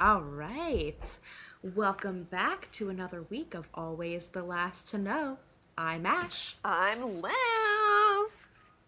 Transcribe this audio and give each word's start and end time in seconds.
All 0.00 0.22
right. 0.22 1.18
Welcome 1.62 2.24
back 2.24 2.70
to 2.72 2.88
another 2.90 3.22
week 3.22 3.54
of 3.54 3.68
Always 3.74 4.28
the 4.30 4.42
Last 4.42 4.88
to 4.90 4.98
Know. 4.98 5.38
I'm 5.78 6.04
Ash. 6.06 6.56
I'm 6.64 7.22
Liz. 7.22 8.40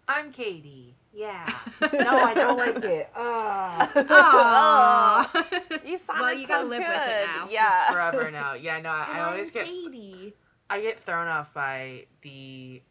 I'm 0.09 0.31
Katie. 0.33 0.95
Yeah. 1.13 1.51
no, 1.81 1.89
I 2.11 2.35
don't 2.35 2.59
like 2.59 2.85
it. 2.85 3.09
Uh, 3.15 3.87
Aww. 3.87 5.87
You 5.87 5.97
sounded 5.97 6.23
Well, 6.23 6.35
you 6.35 6.47
gotta 6.47 6.65
so 6.65 6.69
live 6.69 6.83
good. 6.83 6.89
with 6.91 7.09
it 7.09 7.27
now. 7.27 7.45
it's 7.45 7.53
Yeah. 7.53 7.93
forever 7.93 8.31
now. 8.31 8.55
Yeah, 8.55 8.81
no, 8.81 8.91
I, 8.91 9.07
And 9.11 9.21
I 9.21 9.25
always 9.31 9.49
I'm 9.49 9.55
get 9.55 9.67
Katie. 9.67 10.35
I 10.69 10.81
get 10.81 11.05
thrown 11.05 11.29
off 11.29 11.55
by 11.55 12.07
the 12.23 12.83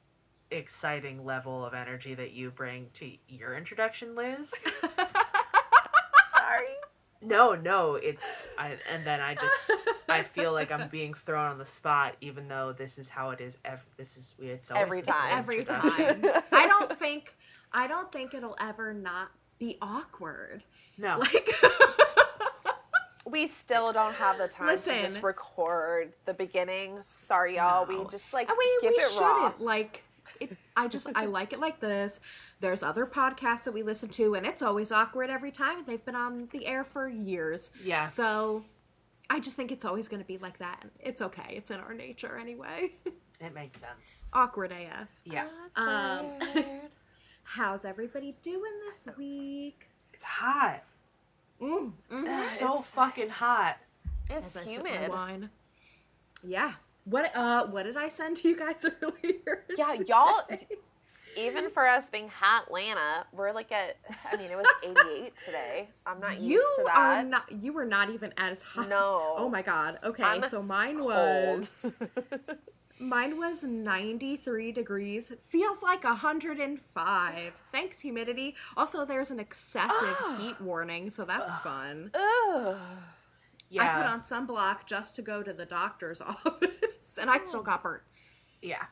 exciting 0.50 1.26
level 1.26 1.66
of 1.66 1.74
energy 1.74 2.16
that 2.16 2.32
you 2.32 2.50
bring 2.52 2.88
to 2.96 3.12
your 3.28 3.56
introduction, 3.56 4.16
Liz. 4.16 4.50
Sorry. 6.38 6.66
No, 7.22 7.56
no, 7.56 7.96
it's 7.96 8.48
I, 8.58 8.78
and 8.92 9.04
then 9.04 9.20
I 9.22 9.36
just 9.36 9.72
I 10.10 10.22
feel 10.24 10.52
like 10.54 10.72
I'm 10.72 10.88
being 10.90 11.14
thrown 11.14 11.52
on 11.52 11.58
the 11.58 11.66
spot, 11.66 12.16
even 12.22 12.48
though 12.48 12.74
this 12.74 13.00
is 13.00 13.10
how 13.10 13.32
it 13.32 13.42
is. 13.42 13.58
Every, 13.66 13.86
this 13.98 14.18
is 14.18 14.34
it's 14.40 14.70
always 14.70 14.84
Every 14.84 15.02
time. 15.02 15.30
Every 15.32 15.66
time. 15.66 16.44
I 16.52 16.68
don't 16.68 16.98
think 16.98 17.36
I 17.72 17.88
don't 17.88 18.12
think 18.12 18.34
it'll 18.34 18.58
ever 18.60 18.94
not 18.94 19.32
be 19.60 19.78
awkward. 19.82 20.64
No, 20.98 21.18
Like 21.20 21.50
We 23.26 23.48
still 23.48 23.92
don't 23.92 24.14
have 24.14 24.38
the 24.38 24.48
time 24.48 24.78
to 24.78 25.02
just 25.02 25.24
record 25.24 26.14
the 26.26 26.34
beginning. 26.36 27.02
Sorry, 27.02 27.56
y'all. 27.56 27.88
We 27.88 28.06
just 28.10 28.34
like 28.34 28.50
we, 28.56 28.78
give 28.82 28.92
we 28.92 28.98
it 28.98 29.12
shouldn't 29.12 29.20
raw. 29.22 29.54
like 29.60 30.04
it, 30.40 30.58
i 30.76 30.88
just 30.88 31.08
i 31.16 31.26
like 31.26 31.54
it 31.54 31.60
like 31.60 31.80
this 31.80 32.20
there's 32.66 32.82
other 32.82 33.06
podcasts 33.06 33.64
that 33.66 33.74
we 33.76 33.84
listen 33.84 34.10
to 34.10 34.34
and 34.34 34.44
it's 34.44 34.64
always 34.64 34.92
awkward 34.92 35.30
every 35.30 35.52
time 35.52 35.84
they've 35.86 36.04
been 36.04 36.16
on 36.16 36.50
the 36.52 36.66
air 36.66 36.84
for 36.84 37.08
years 37.08 37.70
Yeah. 37.84 38.02
so 38.04 38.66
i 39.30 39.40
just 39.40 39.56
think 39.56 39.72
it's 39.72 39.86
always 39.86 40.08
going 40.08 40.20
to 40.22 40.26
be 40.28 40.40
like 40.40 40.58
that 40.58 40.84
it's 41.00 41.22
okay 41.22 41.54
it's 41.56 41.70
in 41.70 41.80
our 41.80 41.94
nature 41.94 42.38
anyway 42.42 42.94
it 43.40 43.54
makes 43.54 43.80
sense. 43.80 44.26
awkward 44.34 44.72
af 44.72 45.08
Yeah, 45.26 45.48
Um, 45.76 46.40
how's 47.44 47.86
everybody 47.86 48.36
doing 48.42 48.72
this 48.88 49.08
week 49.16 49.90
it's 50.12 50.24
hot. 50.24 50.82
mm, 51.62 51.92
mm. 52.12 52.26
It's 52.26 52.58
so 52.60 52.80
fucking 52.80 53.30
hot. 53.30 53.78
it's 54.30 54.56
As 54.56 54.58
I 54.58 54.66
sip 54.66 54.84
my 54.84 54.90
humid. 54.90 55.10
wine. 55.12 55.50
yeah 56.44 56.74
what 57.04 57.32
uh 57.36 57.68
what 57.68 57.84
did 57.84 57.96
i 57.98 58.10
send 58.10 58.38
to 58.38 58.48
you 58.50 58.58
guys 58.58 58.84
earlier 59.04 59.66
Yeah, 59.78 59.94
today? 59.94 60.06
y'all- 60.10 60.48
Even 61.38 61.70
for 61.70 61.86
us 61.86 62.10
being 62.10 62.30
hot 62.30 62.66
Atlanta, 62.68 63.26
we're 63.32 63.52
like 63.52 63.72
at. 63.72 63.98
I 64.32 64.38
mean, 64.38 64.52
it 64.52 64.58
was 64.58 64.68
88 64.84 65.34
today. 65.44 65.90
I'm 66.06 66.20
not 66.20 66.40
you 66.40 66.54
used 66.54 66.66
to 66.78 66.92
are 66.92 67.24
not 67.24 67.52
you 67.52 67.74
were 67.74 67.86
not 67.86 68.10
even 68.10 68.34
as 68.38 68.62
hot 68.62 68.90
No. 68.90 69.36
oh 69.38 69.50
my 69.50 69.62
god 69.62 70.00
okay 70.04 70.24
I'm 70.24 70.44
so 70.44 70.62
mine 70.62 70.98
cold. 71.00 71.10
was 71.60 71.94
mine 73.00 73.38
was 73.38 73.64
93 73.64 74.72
degrees 74.72 75.34
feels 75.44 75.84
like 75.84 76.04
105 76.04 77.54
thanks 77.72 78.00
humidity 78.02 78.56
also 78.78 79.04
there's 79.06 79.32
an 79.32 79.40
excessive 79.40 80.18
heat 80.40 80.60
warning 80.62 81.10
so 81.10 81.26
that's 81.26 81.56
fun 81.58 82.12
Ugh. 82.14 82.78
Yeah, 83.70 83.84
i 83.84 83.98
put 83.98 84.06
on 84.06 84.22
sunblock 84.22 84.86
just 84.86 85.16
to 85.16 85.22
go 85.22 85.44
to 85.44 85.52
the 85.52 85.66
doctor's 85.66 86.22
office 86.22 87.18
and 87.20 87.30
i 87.30 87.44
still 87.44 87.60
oh. 87.60 87.64
got 87.64 87.84
burnt 87.84 88.04
yeah. 88.62 88.86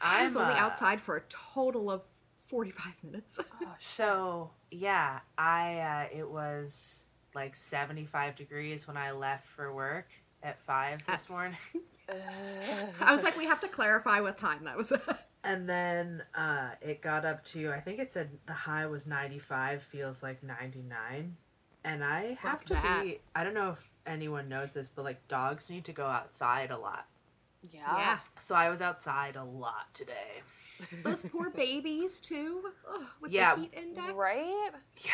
I 0.00 0.22
was 0.24 0.36
only 0.36 0.54
uh, 0.54 0.58
outside 0.58 1.00
for 1.00 1.16
a 1.16 1.22
total 1.28 1.90
of 1.90 2.02
45 2.48 3.02
minutes 3.02 3.40
So 3.78 4.50
yeah, 4.70 5.20
I 5.36 6.08
uh, 6.12 6.18
it 6.18 6.28
was 6.30 7.04
like 7.34 7.54
seventy 7.56 8.04
five 8.04 8.34
degrees 8.36 8.86
when 8.86 8.96
I 8.96 9.10
left 9.10 9.46
for 9.46 9.72
work 9.74 10.08
at 10.42 10.58
five 10.60 11.04
this 11.06 11.28
morning, 11.28 11.58
i 13.00 13.10
was 13.12 13.22
like 13.22 13.36
we 13.36 13.46
have 13.46 13.58
to 13.60 13.68
clarify 13.68 14.20
what 14.20 14.36
time 14.36 14.64
that 14.64 14.76
was 14.76 14.92
and 15.44 15.68
then 15.68 16.22
uh, 16.34 16.70
it 16.80 17.02
got 17.02 17.24
up 17.24 17.44
to 17.46 17.72
I 17.72 17.80
think 17.80 17.98
it 17.98 18.10
said 18.10 18.30
the 18.46 18.52
high 18.52 18.86
was 18.86 19.06
ninety 19.06 19.38
five, 19.38 19.82
feels 19.82 20.22
like 20.22 20.42
ninety 20.42 20.82
nine, 20.88 21.36
and 21.84 22.04
I 22.04 22.36
have 22.40 22.58
Fuck 22.60 22.64
to 22.66 22.74
that. 22.74 23.02
be. 23.04 23.18
I 23.34 23.44
don't 23.44 23.54
know 23.54 23.70
if 23.70 23.90
anyone 24.06 24.48
knows 24.48 24.72
this, 24.72 24.88
but 24.88 25.04
like 25.04 25.26
dogs 25.28 25.68
need 25.68 25.84
to 25.86 25.92
go 25.92 26.06
outside 26.06 26.70
a 26.70 26.78
lot. 26.78 27.06
Yeah. 27.72 27.98
yeah 27.98 28.18
So 28.38 28.54
I 28.54 28.68
was 28.70 28.80
outside 28.82 29.36
a 29.36 29.44
lot 29.44 29.92
today. 29.94 30.42
those 31.02 31.22
poor 31.22 31.50
babies 31.56 32.20
too 32.20 32.70
Ugh, 32.92 33.02
with 33.20 33.32
Yeah. 33.32 33.54
the 33.54 33.62
heat 33.62 33.74
index 33.74 34.12
Right? 34.14 34.70
Yeah, 35.04 35.10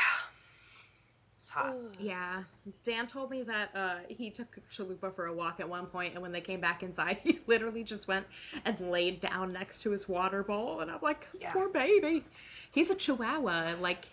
it's 1.39 1.49
hot. 1.51 1.75
Yeah, 1.99 2.45
Dan 2.85 3.07
told 3.07 3.31
me 3.31 3.43
that 3.43 3.71
uh, 3.75 3.95
he 4.09 4.31
took 4.31 4.59
Chalupa 4.71 5.13
for 5.15 5.27
a 5.27 5.33
walk 5.33 5.59
at 5.61 5.69
one 5.69 5.87
point, 5.87 6.15
and 6.15 6.23
when 6.23 6.31
they 6.33 6.41
came 6.41 6.61
back 6.61 6.83
inside, 6.83 7.19
he 7.25 7.41
literally 7.47 7.83
just 7.85 8.07
went 8.09 8.27
and 8.65 8.79
laid 8.79 9.21
down 9.21 9.49
next 9.51 9.83
to 9.83 9.91
his 9.91 10.09
water 10.09 10.43
bowl, 10.43 10.81
and 10.81 10.91
I'm 10.91 11.01
like, 11.03 11.29
Yeah. 11.41 11.53
poor 11.53 11.69
baby. 11.69 12.25
He's 12.71 12.91
a 12.91 12.95
Chihuahua, 12.95 13.75
like 13.81 14.07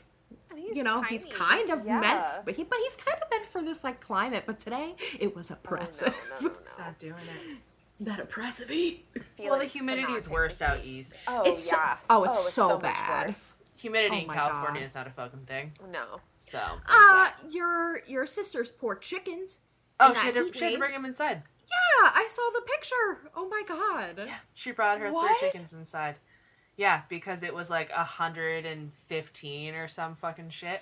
you 0.73 0.83
know, 0.83 1.01
he's 1.03 1.25
kind 1.25 1.69
of 1.69 1.85
Yeah. 1.85 1.99
meant, 1.99 2.45
but 2.45 2.55
he, 2.55 2.63
but 2.63 2.77
he's 2.79 2.95
kind 2.97 3.17
of 3.21 3.29
meant 3.31 3.45
for 3.45 3.61
this 3.63 3.83
like 3.83 3.99
climate. 4.01 4.43
But 4.45 4.59
today, 4.59 4.95
it 5.19 5.35
was 5.35 5.51
Oh, 5.51 5.55
no, 5.55 5.59
oppressive. 5.63 6.15
no, 6.41 6.47
no, 6.47 6.53
It's 6.53 6.77
no. 6.77 6.83
not 6.85 6.99
doing 6.99 7.13
it. 7.13 7.57
That 8.01 8.19
oppressive 8.19 8.69
heat. 8.69 9.05
Well, 9.37 9.59
the 9.59 9.65
humidity 9.65 10.13
is 10.13 10.29
worst 10.29 10.61
out 10.61 10.83
east. 10.85 11.15
Oh 11.27 11.43
It's 11.45 11.69
so- 11.69 11.75
yeah. 11.75 11.97
oh, 12.09 12.23
it's 12.23 12.53
so 12.53 12.79
much 12.79 12.81
bad. 12.95 13.35
Humidity 13.77 14.25
Oh 14.27 14.31
in 14.31 14.37
California 14.37 14.81
God. 14.81 14.85
is 14.85 14.95
not 14.95 15.07
a 15.07 15.11
fucking 15.11 15.45
thing. 15.45 15.71
No. 15.91 16.19
So 16.37 16.57
there's 16.57 16.79
Uh, 16.87 17.23
that. 17.25 17.37
your 17.49 18.01
your 18.07 18.25
sister's 18.25 18.69
poor 18.69 18.95
chickens. 18.95 19.59
Oh, 20.01 20.13
she 20.13 20.25
had, 20.27 20.33
to, 20.35 20.51
she 20.53 20.63
had 20.65 20.71
to 20.73 20.77
bring 20.79 20.93
him 20.93 21.05
inside. 21.05 21.43
Yeah, 21.61 22.09
I 22.13 22.27
saw 22.29 22.41
the 22.53 22.61
picture. 22.61 23.31
Oh 23.35 23.47
my 23.47 23.63
god. 23.67 24.25
Yeah, 24.27 24.35
she 24.53 24.71
brought 24.71 24.99
her 24.99 25.11
What? 25.11 25.37
three 25.39 25.49
chickens 25.49 25.73
inside. 25.73 26.15
Yeah, 26.77 27.01
because 27.09 27.43
it 27.43 27.53
was 27.53 27.69
like 27.69 27.89
a 27.91 28.03
hundred 28.03 28.65
and 28.65 28.91
fifteen 29.07 29.75
or 29.75 29.87
some 29.87 30.15
fucking 30.15 30.49
shit. 30.49 30.81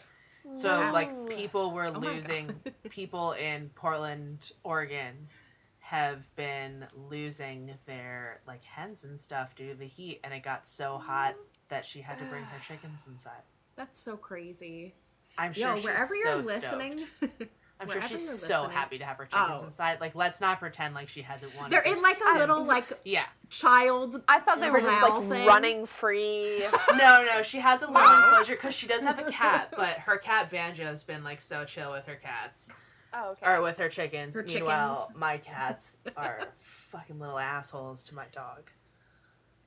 So 0.53 0.79
Wow. 0.79 0.93
like 0.93 1.29
people 1.29 1.71
were 1.71 1.87
Oh 1.87 1.99
losing. 1.99 2.49
people 2.89 3.33
in 3.33 3.69
Portland, 3.75 4.51
Oregon, 4.63 5.27
have 5.89 6.35
been 6.35 6.85
losing 7.09 7.71
their 7.85 8.41
like 8.45 8.61
hens 8.65 9.05
and 9.05 9.17
stuff 9.17 9.55
due 9.55 9.69
to 9.69 9.75
the 9.75 9.85
heat, 9.85 10.19
and 10.21 10.33
it 10.33 10.43
got 10.43 10.67
so 10.67 10.97
hot 10.97 11.31
mm-hmm. 11.35 11.41
that 11.69 11.85
she 11.85 12.01
had 12.01 12.19
to 12.19 12.25
bring 12.25 12.43
her 12.43 12.59
chickens 12.67 13.05
inside. 13.07 13.43
That's 13.77 13.97
so 13.97 14.17
crazy. 14.17 14.95
I'm 15.37 15.53
sure 15.53 15.69
Yo, 15.69 15.75
she's 15.77 15.85
wherever 15.85 16.13
you're 16.25 16.43
so 16.43 16.45
listening. 16.45 17.05
I'm 17.79 17.89
sure 17.89 18.01
she's 18.01 18.27
so 18.27 18.67
happy 18.67 18.97
to 18.97 19.05
have 19.05 19.17
her 19.17 19.25
chickens 19.27 19.61
Oh. 19.61 19.65
inside. 19.65 20.01
Like, 20.01 20.13
let's 20.13 20.41
not 20.41 20.59
pretend 20.59 20.93
like 20.93 21.07
she 21.07 21.21
hasn't 21.21 21.55
won. 21.55 21.69
they're 21.69 21.79
in 21.81 21.93
this 21.93 22.03
like 22.03 22.17
a 22.35 22.39
little 22.39 22.65
like 22.65 22.91
Yeah. 23.05 23.25
child. 23.49 24.21
I 24.27 24.39
thought 24.39 24.59
they 24.59 24.69
were 24.69 24.81
just 24.81 25.01
like 25.01 25.29
thing. 25.29 25.45
running 25.45 25.85
free. 25.85 26.65
No, 26.97 27.23
no, 27.23 27.43
she 27.43 27.59
has 27.59 27.83
a 27.83 27.87
little 27.89 28.01
enclosure 28.01 28.55
because 28.55 28.73
she 28.75 28.87
does 28.87 29.03
have 29.03 29.19
a 29.25 29.31
cat, 29.31 29.73
but 29.77 29.99
her 29.99 30.17
cat 30.17 30.51
Banjo's 30.51 31.03
been 31.03 31.23
like 31.23 31.39
so 31.39 31.63
chill 31.63 31.93
with 31.93 32.07
her 32.07 32.15
cats 32.15 32.71
Oh, 33.13 33.31
okay. 33.31 33.45
or 33.45 33.61
with 33.61 33.77
her 33.77 33.89
chickens. 33.89 34.33
Her 34.35 34.43
Meanwhile, 34.43 35.01
chickens. 35.07 35.19
my 35.19 35.37
cats 35.37 35.97
are 36.15 36.39
fucking 36.59 37.19
little 37.19 37.39
assholes 37.39 38.03
to 38.05 38.15
my 38.15 38.25
dog. 38.33 38.69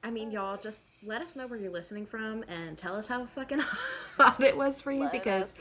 I 0.02 0.10
mean, 0.10 0.30
y'all 0.30 0.56
just 0.56 0.82
let 1.04 1.20
us 1.20 1.36
know 1.36 1.46
where 1.46 1.58
you're 1.58 1.70
listening 1.72 2.06
from 2.06 2.42
and 2.48 2.76
tell 2.78 2.96
us 2.96 3.08
how 3.08 3.26
fucking 3.26 3.58
hot 4.18 4.40
it 4.42 4.56
was 4.56 4.80
for 4.80 4.92
you 4.92 5.02
Let 5.04 5.12
because 5.12 5.42
us 5.44 5.54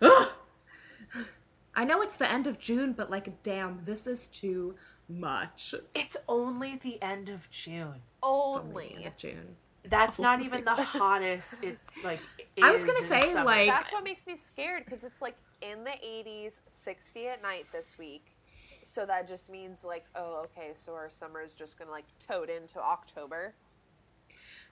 know. 0.00 0.28
I 1.74 1.84
know 1.84 2.02
it's 2.02 2.16
the 2.16 2.30
end 2.30 2.46
of 2.46 2.58
June, 2.58 2.92
but 2.92 3.10
like, 3.10 3.42
damn, 3.42 3.80
this 3.84 4.06
is 4.06 4.26
too 4.28 4.74
much. 5.08 5.74
It's 5.94 6.14
It's 6.14 6.16
only 6.28 6.76
the 6.76 7.00
end 7.02 7.28
of 7.28 7.48
June. 7.50 8.02
only 8.22 8.88
the 8.88 8.90
end 8.90 8.96
only. 8.96 9.06
of 9.06 9.16
June. 9.16 9.56
That's 9.84 10.20
Oh 10.20 10.22
not 10.22 10.38
my 10.38 10.44
even 10.46 10.64
the 10.64 10.74
hottest. 10.74 11.62
It 11.64 11.78
like. 12.04 12.20
I 12.62 12.70
was 12.70 12.84
gonna 12.84 12.98
in 12.98 13.04
say, 13.04 13.34
like- 13.42 13.68
That's 13.68 13.90
what 13.92 14.04
makes 14.04 14.26
me 14.26 14.36
scared 14.36 14.84
because 14.84 15.02
it's 15.02 15.20
like 15.22 15.34
in 15.60 15.84
the 15.84 15.90
80s, 15.90 16.52
60 16.84 17.28
at 17.28 17.42
night 17.42 17.66
this 17.72 17.96
week. 17.98 18.36
So 18.82 19.06
that 19.06 19.28
just 19.28 19.48
means 19.48 19.84
like, 19.84 20.04
oh, 20.14 20.44
okay, 20.44 20.72
so 20.74 20.92
our 20.94 21.08
summer 21.10 21.40
is 21.42 21.54
just 21.54 21.78
gonna 21.78 21.90
like 21.90 22.04
toad 22.18 22.50
into 22.50 22.80
October. 22.80 23.54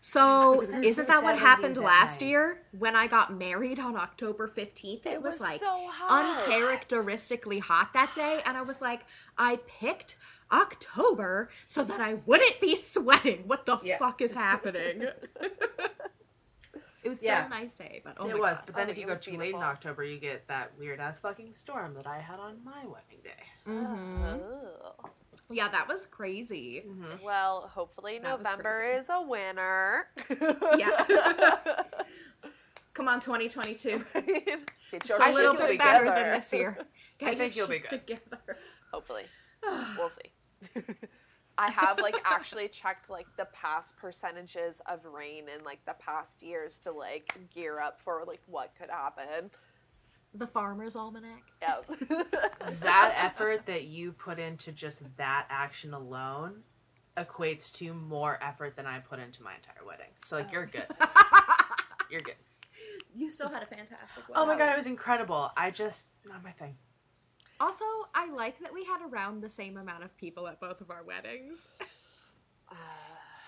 So, 0.03 0.63
isn't 0.83 1.09
that 1.09 1.23
what 1.23 1.39
happened 1.39 1.77
last 1.77 2.21
night. 2.21 2.27
year 2.29 2.63
when 2.79 2.97
I 2.97 3.07
got 3.07 3.33
married 3.37 3.79
on 3.79 3.97
October 3.97 4.49
15th? 4.49 5.05
It, 5.07 5.23
was, 5.23 5.41
like 5.41 5.61
so 5.61 5.89
hot. 5.91 6.47
uncharacteristically 6.49 7.59
hot 7.59 7.93
that 7.93 8.15
day, 8.15 8.41
and 8.47 8.57
I 8.57 8.63
was 8.63 8.81
like, 8.81 9.03
I 9.37 9.59
picked 9.67 10.17
October 10.51 11.51
so 11.67 11.85
that 11.85 12.01
I 12.01 12.15
wouldn't 12.27 12.61
be 12.61 12.77
sweating. 12.95 13.45
What 13.47 13.67
the 13.67 13.79
Yeah. 13.83 13.99
fuck 13.99 14.21
is 14.23 14.35
happening? 14.35 15.05
it 17.03 17.09
was 17.09 17.19
still 17.19 17.31
Yeah. 17.31 17.47
a 17.47 17.49
nice 17.49 17.75
day, 17.75 18.01
but 18.05 18.17
oh 18.19 18.27
it 18.29 18.35
my 18.35 18.39
was, 18.41 18.59
God. 18.59 18.67
but 18.67 18.75
then 18.77 18.89
Oh, 18.89 18.91
if 18.91 18.99
you 18.99 19.07
go 19.07 19.13
was 19.13 19.21
too 19.21 19.37
late 19.37 19.55
in. 19.55 19.63
October, 19.63 20.05
you 20.05 20.19
get 20.19 20.47
that 20.49 20.73
weird 20.79 21.01
ass 21.01 21.19
fucking 21.21 21.53
storm 21.53 21.95
that 21.95 22.07
I 22.07 22.19
had 22.19 22.39
on 22.39 22.63
my 22.65 22.85
wedding 22.87 23.21
day. 23.25 23.43
Mhm. 23.67 24.41
Ugh. 24.85 25.11
Yeah, 25.49 25.69
that 25.69 25.89
was 25.89 26.07
crazy. 26.07 26.85
Well, 27.25 27.63
hopefully 27.73 28.19
That 28.19 28.39
November 28.39 28.83
is 28.99 29.07
a 29.09 29.21
winner. 29.23 30.09
Yeah. 30.79 31.67
Come 32.95 33.09
on, 33.09 33.21
2022. 33.21 34.05
Get 34.15 34.67
Just 35.05 35.09
your 35.09 35.23
a 35.23 35.33
little 35.33 35.55
bit 35.55 35.79
better 35.79 36.05
than 36.05 36.33
this 36.33 36.53
year. 36.53 36.77
Get 37.19 37.31
I 37.31 37.35
think 37.35 37.57
your 37.57 37.67
you'll 37.67 37.79
be 37.81 37.87
good. 37.89 38.07
Together. 38.07 38.59
Hopefully. 38.93 39.25
we'll 39.97 40.09
see. 40.11 40.33
I 41.61 41.71
have 41.73 42.01
like 42.01 42.17
actually 42.25 42.69
checked 42.69 43.11
like 43.11 43.27
the 43.37 43.45
past 43.53 43.95
percentages 43.99 44.81
of 44.87 45.05
rain 45.05 45.45
in 45.55 45.63
like 45.63 45.85
the 45.85 45.95
past 45.99 46.43
years 46.43 46.79
to 46.79 46.91
like 46.91 47.37
gear 47.55 47.79
up 47.79 48.01
for 48.01 48.25
like 48.27 48.41
what 48.47 48.75
could 48.79 48.89
happen. 48.89 49.51
The 50.33 50.47
Farmer's 50.47 50.97
Almanac. 50.97 51.43
Yeah. 51.61 51.81
that 52.81 53.13
effort 53.15 53.67
that 53.67 53.85
you 53.85 54.13
put 54.13 54.39
into 54.39 54.73
just 54.73 55.03
that 55.19 55.47
action 55.51 55.93
alone 55.93 56.63
equates 57.19 57.71
to 57.73 57.93
more 57.93 58.39
effort 58.43 58.75
than 58.77 58.87
I 58.87 59.01
put 59.01 59.19
into 59.19 59.43
my 59.43 59.55
entire 59.55 59.87
wedding. 59.87 60.13
So 60.25 60.37
like 60.37 60.53
you're 60.53 60.67
good. 60.67 60.87
You're 62.11 62.23
good. 62.23 62.35
You 63.15 63.31
still 63.31 63.51
had 63.51 63.63
a 63.63 63.67
fantastic 63.67 64.25
Oh 64.35 64.45
my 64.45 64.57
god, 64.59 64.73
it 64.73 64.77
was 64.77 64.87
incredible. 64.87 65.53
I 65.57 65.71
just 65.71 66.09
not 66.27 66.43
my 66.43 66.51
thing. 66.51 66.75
Also, 67.61 67.85
I 68.15 68.31
like 68.33 68.59
that 68.61 68.73
we 68.73 68.85
had 68.85 69.01
around 69.03 69.43
the 69.43 69.51
same 69.51 69.77
amount 69.77 70.03
of 70.03 70.17
people 70.17 70.49
at 70.49 70.59
both 70.61 70.81
of 70.81 70.91
our 70.91 71.03
weddings. 71.05 71.69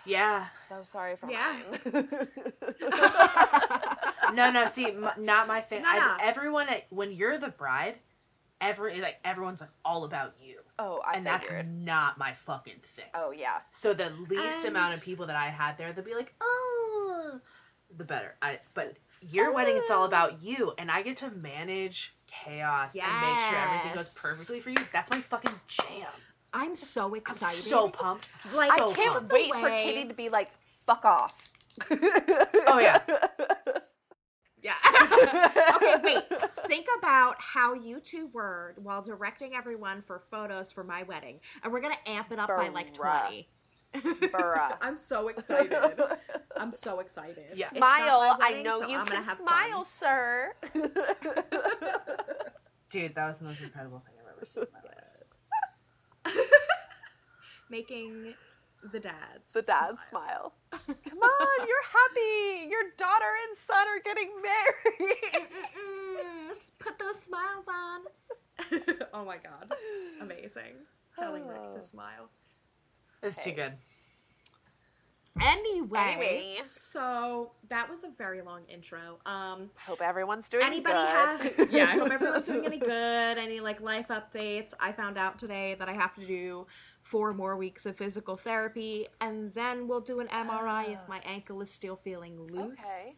Yeah. 0.05 0.47
so 0.69 0.83
sorry 0.83 1.15
for 1.15 1.31
Yeah. 1.31 1.63
mine. 1.85 2.29
No, 4.35 4.51
no. 4.51 4.67
See, 4.67 4.87
m- 4.87 5.09
not 5.19 5.47
my 5.47 5.61
thing. 5.61 5.83
No, 5.83 5.93
no. 5.93 6.17
everyone, 6.21 6.69
at- 6.69 6.87
when 6.91 7.13
you're 7.13 7.37
the 7.39 7.51
bride, 7.51 7.97
every 8.61 9.01
like 9.01 9.19
everyone's 9.25 9.61
like 9.61 9.71
all 9.85 10.05
about 10.05 10.35
you, 10.41 10.61
oh, 10.79 11.01
I 11.07 11.17
and 11.19 11.25
figured. 11.29 11.67
that's 11.67 11.69
not 11.69 12.19
my 12.19 12.33
fucking 12.33 12.81
thing. 12.83 13.05
Oh 13.15 13.31
yeah. 13.31 13.59
So 13.73 13.93
the 13.95 14.11
least 14.29 14.65
And- 14.65 14.69
amount 14.69 14.95
of 14.95 15.03
people 15.03 15.27
that 15.27 15.37
I 15.37 15.51
had 15.51 15.77
there, 15.77 15.93
they'll 15.93 16.05
be 16.05 16.15
like, 16.15 16.35
oh, 16.41 17.41
the 17.95 18.05
better. 18.05 18.35
I 18.41 18.61
but 18.75 18.97
your 19.21 19.53
wedding, 19.53 19.77
it's 19.77 19.91
all 19.91 20.03
ah. 20.05 20.07
about 20.07 20.43
you, 20.43 20.73
and 20.79 20.91
I 20.91 21.03
get 21.03 21.19
to 21.19 21.31
manage 21.31 22.17
chaos 22.45 22.95
yes. 22.95 23.07
and 23.09 23.21
make 23.21 23.39
sure 23.49 23.59
everything 23.59 23.97
goes 23.97 24.09
perfectly 24.11 24.61
for 24.61 24.71
you. 24.71 24.77
That's 24.93 25.11
my 25.11 25.21
fucking 25.21 25.61
jam. 25.69 26.09
I'm 26.53 26.75
so 26.75 27.15
excited. 27.15 27.57
I'm 27.57 27.63
so 27.63 27.89
pumped. 27.89 28.29
Like, 28.57 28.73
so 28.73 28.91
I 28.91 28.95
can't 28.95 29.13
pumped. 29.15 29.33
wait 29.33 29.55
for 29.55 29.69
Katie 29.69 30.09
to 30.09 30.15
be 30.15 30.29
like, 30.29 30.51
fuck 30.87 31.05
off. 31.05 31.51
oh, 31.91 32.79
yeah. 32.81 33.01
Yeah. 34.63 34.75
okay, 35.75 35.97
wait. 36.05 36.23
Think 36.69 36.87
about 36.99 37.35
how 37.41 37.75
you 37.75 37.99
two 37.99 38.29
were 38.33 38.75
while 38.77 39.03
directing 39.03 39.55
everyone 39.55 40.03
for 40.03 40.23
photos 40.31 40.71
for 40.71 40.85
my 40.85 41.03
wedding. 41.03 41.41
And 41.63 41.73
we're 41.73 41.81
going 41.81 41.95
to 41.95 42.11
amp 42.11 42.31
it 42.31 42.39
up 42.39 42.49
by 42.49 42.69
like 42.69 42.95
20. 42.95 43.49
Bruh. 43.95 44.77
I'm 44.81 44.97
so 44.97 45.29
excited. 45.29 45.77
I'm 46.57 46.73
so 46.73 47.01
excited. 47.01 47.51
Yeah. 47.55 47.67
It's 47.67 47.75
not 47.75 47.81
my 47.81 47.99
Smile. 47.99 48.39
I 48.41 48.63
know 48.63 48.81
so 48.81 48.89
you 48.89 48.97
I'm 48.99 49.07
can 49.07 49.17
gonna 49.17 49.27
have 49.27 49.39
smile, 49.39 49.85
fun. 49.85 49.87
sir. 49.87 50.55
Dude, 52.91 53.15
that 53.15 53.27
was 53.27 53.39
the 53.39 53.45
most 53.47 53.61
incredible 53.63 54.01
thing 54.01 54.15
I've 54.21 54.37
ever 54.37 54.47
seen 54.47 54.65
in 54.65 54.69
my 54.73 54.81
life. 54.81 54.99
Making 57.71 58.35
the 58.93 59.01
dads. 59.01 59.53
the 59.55 59.63
dads 59.63 60.03
smile. 60.03 60.53
Come 60.71 61.19
on, 61.19 61.67
you're 61.67 61.87
happy. 61.93 62.69
Your 62.69 62.83
daughter 62.99 63.33
and 63.49 63.57
son 63.57 63.87
are 63.89 64.01
getting 64.05 64.31
married. 64.43 65.49
Put 66.79 66.99
those 66.99 67.21
smiles 67.23 67.65
on. 67.69 68.01
oh 69.15 69.25
my 69.25 69.37
god. 69.39 69.73
Amazing. 70.21 70.75
Telling 71.19 71.47
Rick 71.47 71.61
Oh. 71.63 71.73
to 71.73 71.83
smile. 71.83 72.29
It's 73.23 73.43
too 73.43 73.53
good. 73.53 73.73
Anyway, 75.41 75.99
Anyway. 75.99 76.59
so 76.65 77.53
that 77.71 77.89
was 77.89 78.05
a 78.05 78.11
very 78.19 78.43
long 78.43 78.63
intro. 78.69 79.19
Um, 79.25 79.71
Hope 79.87 80.03
everyone's 80.03 80.47
doing 80.51 80.63
anybody 80.65 80.95
good. 80.95 81.59
have? 81.59 81.71
Yeah, 81.73 81.85
I 81.85 81.97
hope 81.99 82.11
everyone's 82.13 82.45
doing 82.47 82.67
any 82.67 82.77
good. 82.79 83.39
Any 83.39 83.61
like 83.61 83.81
life 83.81 84.09
updates? 84.09 84.75
I 84.79 84.93
found 84.93 85.17
out 85.17 85.39
today 85.39 85.75
that 85.79 85.89
I 85.89 85.93
have 85.95 86.15
to 86.17 86.27
do 86.27 86.67
four 87.01 87.33
more 87.33 87.57
weeks 87.57 87.87
of 87.87 87.97
physical 87.97 88.37
therapy, 88.37 89.07
and 89.23 89.55
then 89.55 89.89
we'll 89.89 90.01
do 90.03 90.21
an 90.21 90.29
MRI 90.29 90.93
if 90.93 91.09
my 91.09 91.21
ankle 91.25 91.63
is 91.63 91.71
still 91.71 91.97
feeling 91.97 92.39
loose. 92.39 92.81
Okay. 92.81 93.13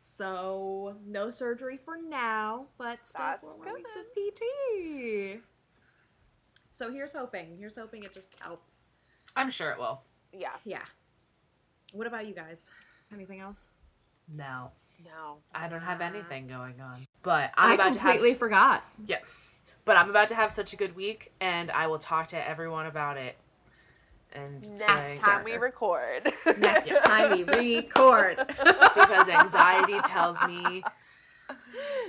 So 0.00 0.96
no 1.06 1.30
surgery 1.30 1.78
for 1.78 1.96
now, 1.96 2.66
but 2.76 3.06
still 3.06 3.24
That's 3.24 3.54
four 3.54 3.64
more 3.64 3.74
weeks 3.74 3.92
of 3.96 4.04
PT. 4.14 5.40
So 6.72 6.92
here's 6.92 7.14
hoping. 7.14 7.56
Here's 7.58 7.76
hoping 7.76 8.04
it 8.04 8.12
just 8.12 8.38
helps. 8.40 8.87
I'm 9.36 9.50
sure 9.50 9.70
it 9.70 9.78
will. 9.78 10.00
Yeah. 10.32 10.52
Yeah. 10.64 10.82
What 11.92 12.06
about 12.06 12.26
you 12.26 12.34
guys? 12.34 12.70
Anything 13.12 13.40
else? 13.40 13.68
No, 14.30 14.72
No. 15.04 15.36
I 15.54 15.68
don't 15.68 15.80
have 15.80 16.00
anything 16.02 16.46
going 16.48 16.80
on. 16.80 17.06
But 17.22 17.52
I'm 17.56 17.70
I 17.70 17.74
about 17.74 17.92
completely 17.94 18.28
to 18.30 18.34
have. 18.34 18.38
forgot. 18.38 18.84
Yeah. 19.06 19.18
But 19.86 19.96
I'm 19.96 20.10
about 20.10 20.28
to 20.28 20.34
have 20.34 20.52
such 20.52 20.74
a 20.74 20.76
good 20.76 20.94
week, 20.94 21.32
and 21.40 21.70
I 21.70 21.86
will 21.86 21.98
talk 21.98 22.28
to 22.28 22.48
everyone 22.48 22.84
about 22.84 23.16
it. 23.16 23.38
And 24.34 24.58
it's 24.58 24.80
Next 24.80 25.00
going 25.00 25.18
time 25.18 25.44
we 25.44 25.54
record. 25.54 26.30
Next 26.58 26.90
time 27.06 27.30
we 27.30 27.44
record. 27.44 28.36
because 28.46 29.28
anxiety 29.28 29.98
tells 30.04 30.36
me 30.46 30.82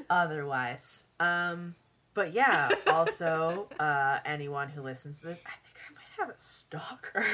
otherwise. 0.10 1.06
Um, 1.20 1.76
but 2.14 2.34
yeah, 2.34 2.70
also 2.88 3.68
uh, 3.80 4.20
anyone 4.26 4.68
who 4.70 4.82
listens 4.82 5.22
to 5.22 5.28
this, 5.28 5.42
I 5.46 5.52
think 5.52 5.54
I 5.54 5.69
might 5.69 5.69
have 6.20 6.30
a 6.30 6.38
stalker. 6.38 7.26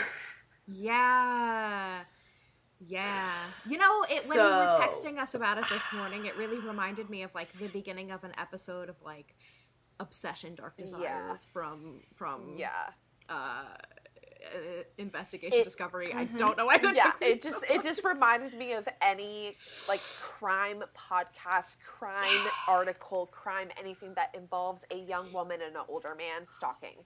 Yeah. 0.67 1.99
Yeah. 2.79 3.31
You 3.67 3.77
know, 3.77 4.03
it 4.09 4.27
when 4.27 4.37
you 4.37 4.43
were 4.43 4.71
texting 4.79 5.17
us 5.19 5.33
about 5.33 5.57
it 5.57 5.65
this 5.69 5.83
morning, 5.93 6.25
it 6.25 6.35
really 6.37 6.59
reminded 6.67 7.09
me 7.09 7.23
of 7.23 7.33
like 7.33 7.51
the 7.53 7.67
beginning 7.67 8.11
of 8.11 8.23
an 8.23 8.31
episode 8.37 8.89
of 8.89 8.95
like 9.03 9.35
Obsession 9.99 10.55
Dark 10.55 10.77
Desires 10.77 11.01
Yeah. 11.03 11.35
from 11.53 12.01
from 12.13 12.55
yeah. 12.57 12.69
uh, 13.29 13.33
uh 13.33 14.83
investigation 14.97 15.61
It- 15.61 15.63
discovery. 15.63 16.13
I 16.13 16.25
don't 16.25 16.57
know 16.57 16.65
why 16.65 16.79
Yeah, 16.93 17.13
it 17.21 17.41
just 17.41 17.63
it 17.69 17.81
just 17.81 18.03
reminded 18.03 18.53
me 18.57 18.73
of 18.73 18.87
any 19.01 19.55
like 19.87 20.01
crime 20.19 20.83
podcast, 20.97 21.77
crime 21.85 22.47
article, 22.67 23.27
crime 23.27 23.69
anything 23.79 24.13
that 24.15 24.35
involves 24.35 24.83
a 24.91 24.97
young 24.97 25.31
woman 25.31 25.61
and 25.65 25.75
an 25.75 25.83
older 25.87 26.13
man 26.15 26.45
stalking. 26.45 27.05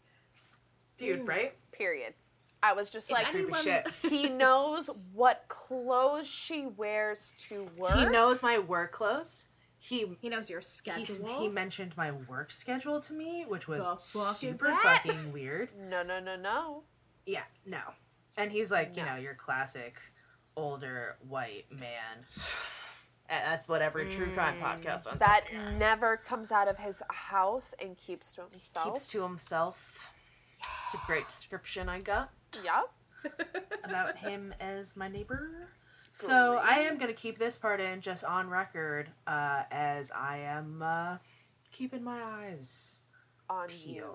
Dude, 0.99 1.27
right? 1.27 1.53
Period. 1.71 2.13
I 2.61 2.73
was 2.73 2.91
just 2.91 3.09
If 3.09 3.13
like 3.15 3.33
anyone- 3.33 3.63
shit. 3.63 3.87
he 4.01 4.29
knows 4.29 4.89
what 5.13 5.45
clothes 5.47 6.27
she 6.27 6.65
wears 6.67 7.33
to 7.47 7.69
work. 7.77 7.95
He 7.95 8.05
knows 8.05 8.43
my 8.43 8.59
work 8.59 8.91
clothes. 8.91 9.47
He 9.77 10.05
He 10.21 10.27
knows 10.27 10.49
your 10.49 10.59
schedule. 10.61 11.39
he 11.39 11.47
mentioned 11.47 11.95
my 11.95 12.11
work 12.11 12.51
schedule 12.51 12.99
to 12.99 13.13
me, 13.13 13.45
which 13.47 13.67
was 13.69 13.83
fuck 14.11 14.35
super 14.35 14.75
fucking 14.75 15.31
weird. 15.31 15.69
No, 15.89 16.03
no, 16.03 16.19
no, 16.19 16.35
no. 16.35 16.83
Yeah, 17.25 17.43
no. 17.65 17.79
And 18.35 18.51
he's 18.51 18.71
like, 18.71 18.97
you 18.97 19.05
know, 19.05 19.15
your 19.15 19.35
classic 19.35 19.99
older 20.57 21.15
white 21.27 21.65
man. 21.71 22.25
And 23.31 23.45
that's 23.45 23.67
what 23.67 23.83
every 23.83 24.09
true 24.09 24.33
crime 24.33 24.55
Mm. 24.59 24.63
podcast 24.81 25.05
on 25.05 25.19
That 25.19 25.43
never 25.77 26.17
comes 26.17 26.51
out 26.51 26.67
of 26.67 26.79
his 26.79 27.03
house 27.11 27.75
and 27.79 27.95
keeps 27.95 28.33
to 28.33 28.41
himself. 28.49 28.85
keeps 28.85 29.07
to 29.09 29.21
himself. 29.21 30.08
It's 30.59 30.95
a 30.95 31.05
great 31.05 31.27
description 31.27 31.87
I 31.89 31.99
got 31.99 32.31
Yep. 32.63 32.91
about 33.83 34.17
him 34.17 34.53
as 34.59 34.95
my 34.95 35.07
neighbor. 35.07 35.67
So 36.13 36.57
I 36.57 36.79
am 36.79 36.97
gonna 36.97 37.13
keep 37.13 37.37
this 37.37 37.57
part 37.57 37.79
in 37.79 38.01
just 38.01 38.23
on 38.23 38.49
record, 38.49 39.09
uh, 39.27 39.63
as 39.71 40.11
I 40.11 40.37
am 40.39 40.81
uh, 40.81 41.17
keeping 41.71 42.03
my 42.03 42.21
eyes 42.21 42.99
On 43.49 43.67
you. 43.85 44.05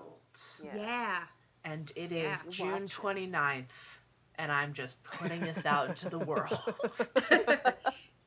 Yeah. 0.63 0.75
yeah. 0.75 1.17
And 1.63 1.91
it 1.95 2.11
Yeah, 2.11 2.35
is 2.35 2.43
watch 2.45 2.57
June 2.57 2.83
it. 2.83 2.89
29th, 2.89 3.99
and 4.35 4.51
I'm 4.51 4.73
just 4.73 5.01
putting 5.03 5.39
this 5.41 5.65
out 5.65 5.89
into 5.89 6.09
the 6.09 6.19
world. 6.19 6.59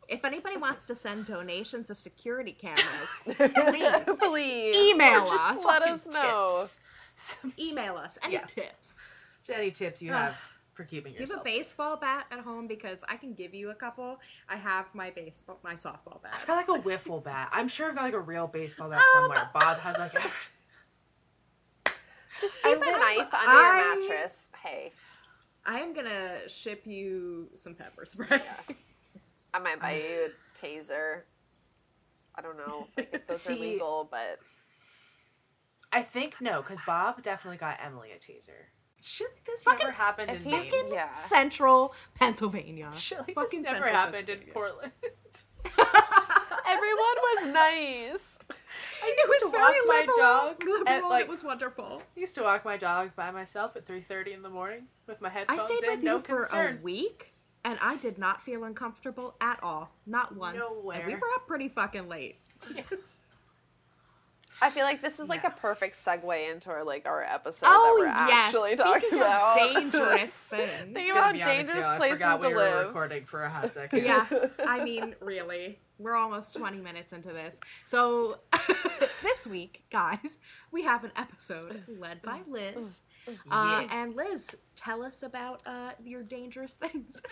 If 0.09 0.25
anybody 0.25 0.57
wants 0.57 0.87
to 0.87 0.95
send 0.95 1.27
donations 1.27 1.91
of 1.91 2.01
security 2.01 2.53
cameras, 2.53 3.11
Please. 3.27 4.19
Please. 4.19 4.75
Email 4.95 5.21
Or 5.25 5.27
just 5.29 5.51
us. 5.51 5.65
Let 5.67 5.83
us 5.83 6.07
know. 6.07 6.49
Tips. 6.61 6.81
Some- 7.19 7.53
email 7.59 7.97
us. 7.97 8.17
Any 8.23 8.35
Yes. 8.35 8.53
tips? 8.55 9.11
Any 9.53 9.71
tips 9.71 10.03
you 10.03 10.13
Ugh. 10.13 10.17
have 10.19 10.37
for 10.75 10.85
keeping 10.85 11.13
Do 11.13 11.19
you 11.19 11.23
yourself 11.23 11.45
have 11.45 11.55
a 11.55 11.59
baseball 11.59 11.97
bat 11.97 12.27
at 12.31 12.41
home? 12.41 12.67
Because 12.69 13.01
I 13.09 13.17
can 13.17 13.33
give 13.35 13.55
you 13.55 13.71
a 13.71 13.75
couple. 13.75 14.21
I 14.49 14.57
have 14.57 14.87
my 14.95 15.11
baseball, 15.11 15.59
my 15.65 15.75
softball 15.75 16.23
bat. 16.23 16.35
I've 16.41 16.47
got 16.47 16.69
like 16.69 16.81
a 16.81 16.83
wiffle 16.83 17.25
bat. 17.25 17.49
I'm 17.53 17.67
sure 17.69 17.89
I've 17.89 17.95
got 17.97 18.03
like 18.03 18.15
a 18.15 18.21
real 18.21 18.47
baseball 18.47 18.89
bat 18.91 18.99
Um, 18.99 19.05
somewhere. 19.23 19.51
Bob 19.53 19.79
has 19.81 19.99
like 19.99 20.15
a 20.15 20.23
Just 22.41 22.55
keep 22.63 22.77
a 22.77 22.79
will- 22.79 22.99
knife 23.01 23.19
under 23.21 23.33
I- 23.35 23.95
your 24.01 24.01
mattress. 24.11 24.51
Hey, 24.63 24.93
I 25.67 25.81
am 25.81 25.93
gonna 25.93 26.49
ship 26.49 26.83
you 26.87 27.49
some 27.55 27.75
pepper 27.75 28.05
spray. 28.07 28.41
I 29.53 29.59
might 29.59 29.81
buy 29.81 29.95
you 29.97 30.31
a 30.31 30.59
taser. 30.59 31.23
I 32.35 32.43
don't 32.43 32.57
know 32.57 32.87
like, 32.97 33.09
if 33.13 33.27
those 33.27 33.51
are 33.51 33.57
legal, 33.57 34.07
but 34.11 34.39
I 35.92 36.02
think 36.02 36.37
no, 36.40 36.61
because 36.62 36.80
Bob 36.87 37.23
definitely 37.23 37.59
got 37.59 37.78
Emily 37.85 38.11
a 38.12 38.18
teaser. 38.18 38.68
Shit 39.00 39.28
like 39.35 39.45
this 39.45 39.62
Fucking- 39.62 39.78
never 39.78 39.92
happened 39.92 40.30
in 40.30 40.38
fucking- 40.38 40.90
Yeah. 40.92 41.11
Central 41.12 41.95
Pennsylvania. 42.14 42.90
Shit 42.97 43.18
like 43.21 43.35
Fucking 43.35 43.62
this 43.62 43.73
never 43.73 43.87
Central 43.87 43.95
happened 43.97 44.28
in 44.28 44.40
Portland. 44.52 44.92
everyone 46.66 47.16
was 47.16 47.47
nice. 47.52 48.38
I 49.02 49.07
It 49.07 49.16
used 49.16 49.28
was 49.28 49.42
to 49.42 49.50
very 49.50 49.62
walk 49.62 49.87
my 49.87 50.00
liberal. 50.00 50.16
dog 50.18 50.64
liberal, 50.66 51.11
like- 51.11 51.23
it 51.25 51.28
was 51.28 51.45
wonderful. 51.45 52.02
I 52.16 52.21
used 52.21 52.35
to 52.37 52.42
walk 52.42 52.64
my 52.64 52.76
dog 52.76 53.14
by 53.16 53.30
myself 53.30 53.76
at 53.76 53.87
3:30 53.87 54.35
in 54.35 54.42
the 54.42 54.50
morning 54.50 54.88
with 55.07 55.21
my 55.21 55.28
I 55.28 55.33
headphones 55.33 55.62
stayed 55.62 55.85
in, 55.85 55.90
with 55.90 56.02
no 56.02 56.21
for 56.21 56.40
concern. 56.40 56.78
a 56.78 56.83
week, 56.83 57.33
and 57.64 57.78
I 57.80 57.97
did 57.97 58.18
not 58.18 58.42
feel 58.42 58.64
uncomfortable 58.64 59.37
at 59.40 59.62
all. 59.62 59.90
Not 60.07 60.35
once. 60.37 60.59
And 60.59 61.07
we 61.07 61.14
were 61.14 61.21
up 61.37 61.47
pretty 61.47 61.68
fucking 61.68 62.09
late. 62.09 62.37
Yes. 62.75 63.21
I 64.61 64.71
feel 64.71 64.85
like 64.85 65.03
this 65.03 65.21
is 65.21 65.29
like 65.29 65.43
Yeah. 65.45 65.50
a 65.57 65.61
perfect 65.61 65.97
segue 65.97 66.50
into 66.53 66.71
our 66.71 66.85
like 66.85 67.07
our 67.07 67.23
episode 67.23 67.67
Oh 67.71 67.97
that 68.00 68.00
we're 68.00 68.29
yes, 68.35 68.47
actually 68.47 68.73
speaking 68.73 68.85
talking 68.85 69.12
of 69.15 69.21
about. 69.21 69.57
dangerous 69.57 70.33
things. 70.50 70.95
Think 70.95 70.97
To 70.97 71.11
about 71.12 71.33
be 71.35 71.43
honest, 71.43 71.57
dangerous 71.71 71.85
y'all, 71.85 71.93
I 71.95 71.97
places 71.99 72.19
forgot 72.19 72.41
to 72.43 72.49
we 72.49 72.55
were 72.55 72.61
live. 72.62 72.87
recording 72.88 73.25
for 73.25 73.45
a 73.45 73.49
hot 73.50 73.73
second. 73.73 74.05
yeah, 74.05 74.27
I 74.67 74.83
mean, 74.83 75.15
really, 75.21 75.79
we're 75.99 76.17
almost 76.17 76.57
20 76.57 76.79
minutes 76.81 77.12
into 77.12 77.29
this. 77.33 77.59
So, 77.85 78.38
this 79.23 79.47
week, 79.47 79.85
guys, 79.91 80.38
we 80.73 80.83
have 80.83 81.05
an 81.05 81.12
episode 81.17 81.85
led 81.88 82.23
by 82.23 82.41
Liz. 82.49 83.03
Uh, 83.29 83.33
Yeah. 83.91 84.03
and 84.03 84.15
Liz, 84.17 84.57
tell 84.75 85.03
us 85.03 85.23
about 85.23 85.62
uh, 85.67 85.93
your 86.05 86.23
dangerous 86.23 86.73
things. 86.75 87.23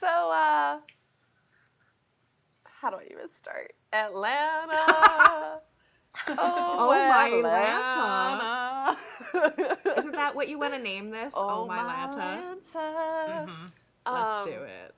So, 0.00 0.08
uh, 0.08 0.78
how 2.64 2.90
do 2.90 2.96
I 2.96 3.06
even 3.10 3.28
start? 3.30 3.72
Atlanta. 3.92 4.76
oh, 4.78 5.60
Oh, 6.28 6.86
my 6.88 7.28
Atlanta. 7.28 8.96
Isn't 9.98 10.12
that 10.12 10.34
what 10.34 10.48
you 10.48 10.58
want 10.58 10.74
to 10.74 10.78
name 10.78 11.10
this? 11.10 11.32
Oh, 11.36 11.66
my 11.66 11.78
Lanta. 11.78 12.08
Atlanta. 12.16 13.46
Mhm. 13.48 13.72
Let's 14.12 14.36
Um, 14.36 14.44
do 14.52 14.62
it. 14.62 14.94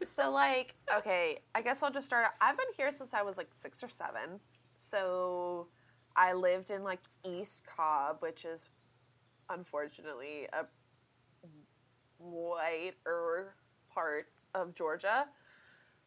So 0.06 0.30
like, 0.30 0.74
okay, 0.98 1.38
I 1.54 1.62
guess 1.62 1.82
I'll 1.82 1.90
just 1.90 2.06
start. 2.06 2.26
I've 2.40 2.56
been 2.58 2.66
here 2.76 2.92
since 2.92 3.14
I 3.14 3.22
was 3.22 3.38
like 3.38 3.48
six 3.54 3.82
or 3.82 3.88
seven. 3.88 4.38
So 4.76 5.68
I 6.14 6.34
lived 6.34 6.70
in 6.70 6.84
like 6.84 7.00
East 7.24 7.64
Cobb, 7.66 8.18
which 8.20 8.44
is 8.44 8.68
unfortunately 9.48 10.46
a 10.52 10.66
whiter 12.18 13.54
part 13.92 14.26
of 14.54 14.74
Georgia. 14.74 15.26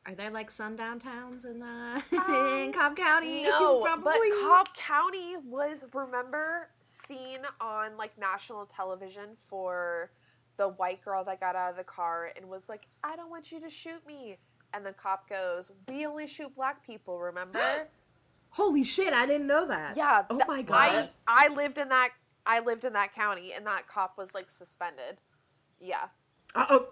Are 0.08 0.16
there 0.16 0.32
like 0.32 0.50
sundown 0.50 1.00
towns 1.00 1.44
in 1.44 1.60
the 1.60 2.02
in 2.64 2.72
Cobb 2.74 2.96
County? 2.96 3.44
No, 3.44 3.82
Probably. 3.84 4.14
but 4.14 4.48
Cobb 4.48 4.68
County 4.76 5.36
was 5.46 5.86
remember 5.94 6.70
seen 7.08 7.40
on 7.60 7.98
like 7.98 8.18
national 8.18 8.66
television 8.66 9.32
for 9.50 10.10
the 10.58 10.70
white 10.70 11.04
girl 11.04 11.24
that 11.26 11.40
got 11.42 11.56
out 11.56 11.72
of 11.72 11.78
the 11.78 11.84
car 11.84 12.32
and 12.38 12.48
was 12.50 12.64
like, 12.70 12.88
"I 13.04 13.16
don't 13.18 13.30
want 13.30 13.52
you 13.52 13.60
to 13.60 13.70
shoot 13.70 14.06
me." 14.08 14.38
And 14.74 14.86
the 14.86 14.94
cop 14.94 15.28
goes, 15.30 15.72
"We 15.90 16.06
only 16.06 16.26
shoot 16.28 16.56
black 16.56 16.86
people, 16.86 17.20
remember?" 17.20 17.60
Holy 18.52 18.86
shit! 18.86 19.14
I 19.14 19.26
didn't 19.26 19.48
know 19.48 19.68
that. 19.68 19.98
yeah. 19.98 20.24
Oh 20.30 20.38
th- 20.38 20.48
my 20.48 20.60
I 20.60 20.62
God. 20.62 21.10
I 21.28 21.48
lived 21.50 21.78
in 21.78 21.90
that 21.90 22.12
I 22.46 22.62
lived 22.62 22.86
in 22.86 22.94
that 22.94 23.14
county 23.14 23.52
and 23.52 23.68
that 23.68 23.88
cop 23.90 24.18
was 24.18 24.34
like 24.34 24.50
suspended. 24.50 25.18
Yeah. 25.82 26.06
Uh, 26.56 26.66
oh, 26.70 26.88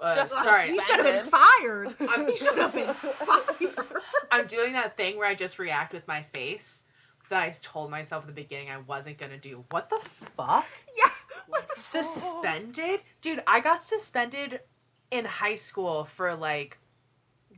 Uh, 0.00 0.14
Just 0.14 0.32
sorry, 0.32 0.68
he 0.70 0.80
should 0.80 1.04
have 1.06 1.22
been 1.22 1.30
fired. 1.30 1.94
he 2.28 2.36
should 2.36 2.58
have 2.58 2.74
been 2.74 2.92
fired. 2.92 4.02
I'm 4.30 4.46
doing 4.46 4.72
that 4.72 4.96
thing 4.96 5.16
where 5.16 5.26
I 5.28 5.34
just 5.34 5.58
react 5.58 5.92
with 5.92 6.06
my 6.08 6.22
face 6.34 6.82
that 7.30 7.40
I 7.40 7.54
told 7.62 7.90
myself 7.90 8.24
at 8.24 8.26
the 8.26 8.32
beginning 8.34 8.70
I 8.70 8.78
wasn't 8.78 9.18
gonna 9.18 9.38
do. 9.38 9.64
What 9.70 9.88
the 9.90 9.98
fuck? 10.00 10.66
yeah. 10.96 11.10
What 11.46 11.68
the 11.74 11.80
Suspended? 11.80 13.00
Dude, 13.20 13.42
I 13.46 13.60
got 13.60 13.84
suspended 13.84 14.60
in 15.10 15.24
high 15.24 15.54
school 15.56 16.04
for 16.04 16.34
like 16.34 16.78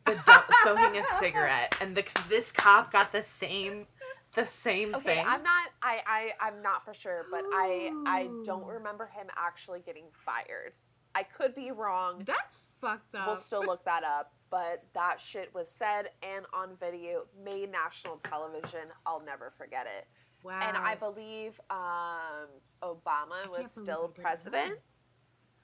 the 0.04 0.12
du- 0.14 0.54
smoking 0.62 1.00
a 1.00 1.04
cigarette, 1.04 1.76
and 1.80 1.96
the, 1.96 2.04
this 2.28 2.52
cop 2.52 2.92
got 2.92 3.12
the 3.12 3.22
same, 3.22 3.86
the 4.34 4.44
same 4.46 4.94
Okay, 4.94 5.16
thing. 5.16 5.24
I'm 5.26 5.42
not 5.42 5.68
I, 5.82 6.00
I 6.06 6.46
I'm 6.48 6.62
not 6.62 6.84
for 6.84 6.94
sure, 6.94 7.24
but 7.30 7.42
I 7.52 7.90
I 8.06 8.28
don't 8.44 8.66
remember 8.66 9.06
him 9.06 9.26
actually 9.36 9.80
getting 9.80 10.04
fired. 10.12 10.74
I 11.16 11.22
could 11.22 11.54
be 11.54 11.70
wrong. 11.70 12.22
That's 12.26 12.60
fucked 12.80 13.14
up. 13.14 13.26
We'll 13.26 13.36
still 13.36 13.64
look 13.64 13.84
that 13.86 14.04
up, 14.04 14.34
but 14.50 14.84
that 14.92 15.18
shit 15.18 15.52
was 15.54 15.66
said 15.70 16.10
and 16.22 16.44
on 16.52 16.76
video, 16.78 17.24
made 17.42 17.72
national 17.72 18.18
television. 18.18 18.80
I'll 19.06 19.24
never 19.24 19.50
forget 19.56 19.86
it. 19.86 20.06
wow. 20.42 20.60
And 20.62 20.76
I 20.76 20.94
believe 20.94 21.58
um, 21.70 22.48
Obama 22.82 23.40
can't 23.44 23.50
was 23.62 23.70
still 23.72 24.08
president, 24.08 24.74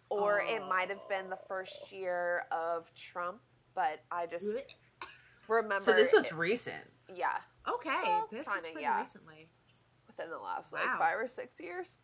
or 0.09 0.41
it 0.41 0.67
might 0.71 0.89
have 0.89 1.07
been 1.11 1.29
the 1.29 1.39
first 1.49 1.93
year 1.93 2.45
of 2.51 2.91
Trump. 2.95 3.43
But 3.75 4.01
I 4.11 4.25
just 4.27 4.55
remember. 5.49 5.83
so 5.83 5.93
this 5.93 6.13
was 6.15 6.27
it- 6.27 6.35
recent. 6.35 6.83
yeah, 7.15 7.37
okay. 7.69 7.91
Well, 8.05 8.27
this 8.31 8.47
is 8.47 8.53
kinda, 8.53 8.63
pretty 8.71 8.81
yeah. 8.83 9.01
recently. 9.03 9.49
within 10.07 10.31
the 10.31 10.39
last 10.39 10.73
like 10.73 10.87
Wow. 10.87 10.97
five 10.99 11.19
or 11.19 11.29
six 11.29 11.61
years. 11.61 11.99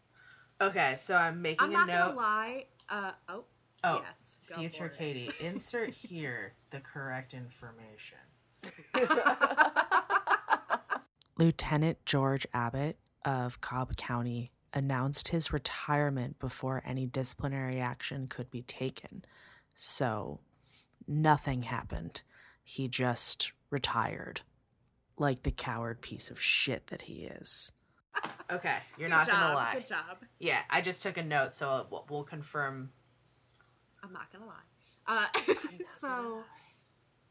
Okay, 0.61 0.97
so 1.01 1.15
I'm 1.17 1.41
making 1.41 1.65
I'm 1.65 1.71
a 1.71 1.73
not 1.73 1.87
note. 1.87 1.95
gonna 2.09 2.17
lie. 2.17 2.67
Uh 2.89 3.13
oh. 3.29 3.45
Oh, 3.85 4.03
yes. 4.05 4.39
go 4.49 4.57
future 4.57 4.89
for 4.89 4.95
it. 4.95 4.99
Katie, 4.99 5.31
insert 5.41 5.91
here 5.91 6.55
the 6.71 6.81
correct 6.81 7.33
information. 7.33 8.19
Lieutenant 11.39 12.05
George 12.05 12.47
Abbott 12.53 12.99
of 13.25 13.61
Cobb 13.61 13.97
County 13.97 14.51
announced 14.75 15.29
his 15.29 15.53
retirement 15.53 16.39
before 16.41 16.83
any 16.85 17.07
disciplinary 17.07 17.79
action 17.81 18.27
could 18.27 18.51
be 18.51 18.63
taken. 18.63 19.25
So, 19.75 20.41
nothing 21.07 21.63
happened. 21.63 22.23
He 22.65 22.89
just 22.89 23.53
retired. 23.71 24.41
Like 25.17 25.43
the 25.45 25.51
coward 25.53 26.01
piece 26.01 26.31
of 26.31 26.41
shit 26.41 26.89
that 26.89 27.03
he 27.03 27.25
is. 27.25 27.73
Okay, 28.51 28.77
you're 28.97 29.09
Good 29.09 29.15
not 29.15 29.27
job. 29.27 29.37
gonna 29.41 29.55
lie. 29.55 29.75
Good 29.75 29.87
job. 29.87 30.19
Yeah, 30.39 30.61
I 30.71 30.81
just 30.81 31.03
took 31.03 31.17
a 31.19 31.23
note, 31.23 31.55
so 31.55 31.87
we'll, 31.91 32.07
we'll 32.09 32.25
confirm. 32.25 32.91
I'm 34.03 34.13
not 34.13 34.33
gonna 34.33 34.47
lie. 34.47 34.55
Uh, 35.07 35.27
so, 36.01 36.43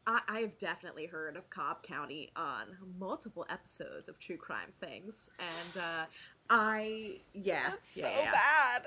I, 0.06 0.22
I 0.28 0.40
have 0.42 0.58
definitely 0.58 1.06
heard 1.08 1.36
of 1.36 1.50
Cobb 1.50 1.84
County 1.84 2.32
on 2.36 2.68
multiple 3.00 3.46
episodes 3.50 4.10
of 4.10 4.20
True 4.20 4.38
Crime 4.38 4.74
Things, 4.80 5.30
and 5.40 5.84
uh, 5.84 6.06
I 6.50 7.20
yeah, 7.34 7.70
That's 7.70 7.96
yeah, 7.96 8.04
so 8.04 8.10
yeah. 8.24 8.32
bad. 8.32 8.86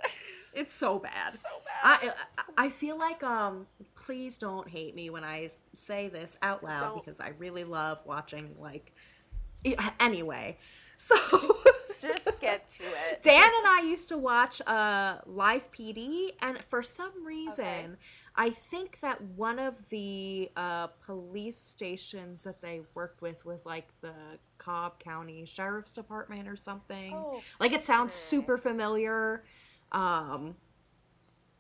It's 0.53 0.75
so 0.75 0.99
bad. 0.99 1.35
so 1.35 1.39
bad. 1.39 1.83
I 1.85 2.13
I 2.39 2.67
I 2.67 2.71
feel 2.71 2.99
like 2.99 3.23
um 3.23 3.67
please 3.95 4.37
don't 4.39 4.69
hate 4.69 4.95
me 4.95 5.11
when 5.11 5.25
I 5.25 5.51
say 5.75 6.09
this 6.09 6.39
out 6.43 6.65
loud 6.65 6.81
Don't. 6.95 7.05
because 7.05 7.21
I 7.21 7.33
really 7.39 7.65
love 7.65 7.99
watching 8.05 8.55
like 8.59 8.93
anyway. 9.99 10.59
So 11.03 11.17
Just 12.01 12.41
get 12.41 12.71
to 12.75 12.83
it. 12.85 13.21
Dan 13.23 13.43
and 13.45 13.67
I 13.67 13.83
used 13.85 14.09
to 14.09 14.19
watch 14.19 14.61
uh 14.67 15.19
Live 15.27 15.71
PD 15.73 16.31
and 16.41 16.59
for 16.59 16.83
some 16.83 17.25
reason 17.27 17.65
Okay. 17.65 17.87
I 18.37 18.51
think 18.51 19.01
that 19.01 19.21
one 19.23 19.59
of 19.59 19.89
the 19.91 20.51
uh 20.57 20.89
police 21.05 21.57
stations 21.59 22.43
that 22.45 22.63
they 22.63 22.83
worked 22.95 23.21
with 23.23 23.45
was 23.45 23.67
like 23.67 23.89
the 24.01 24.15
Cobb 24.59 24.99
County 24.99 25.45
Sheriff's 25.45 25.93
Department 25.93 26.49
or 26.49 26.57
something. 26.57 27.13
Oh, 27.15 27.43
Like 27.59 27.73
it 27.73 27.85
sounds 27.85 28.11
okay. 28.13 28.17
super 28.17 28.57
familiar. 28.59 29.45
Um 29.93 30.57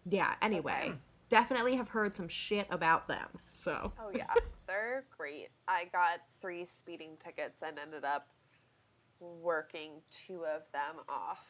yeah, 0.07 0.35
anyway. 0.41 0.85
Okay. 0.89 0.95
Definitely 1.29 1.77
have 1.77 1.89
heard 1.89 2.17
some 2.17 2.29
shit 2.29 2.67
about 2.71 3.07
them. 3.07 3.29
So 3.53 3.93
Oh 4.01 4.11
yeah, 4.15 4.33
they're 4.67 5.05
great. 5.17 5.49
I 5.69 5.85
got 5.93 6.21
three 6.41 6.65
speeding 6.65 7.17
tickets 7.25 7.63
and 7.63 7.79
ended 7.79 8.05
up 8.05 8.29
working 9.21 10.03
two 10.11 10.45
of 10.47 10.63
them 10.73 10.97
off 11.09 11.45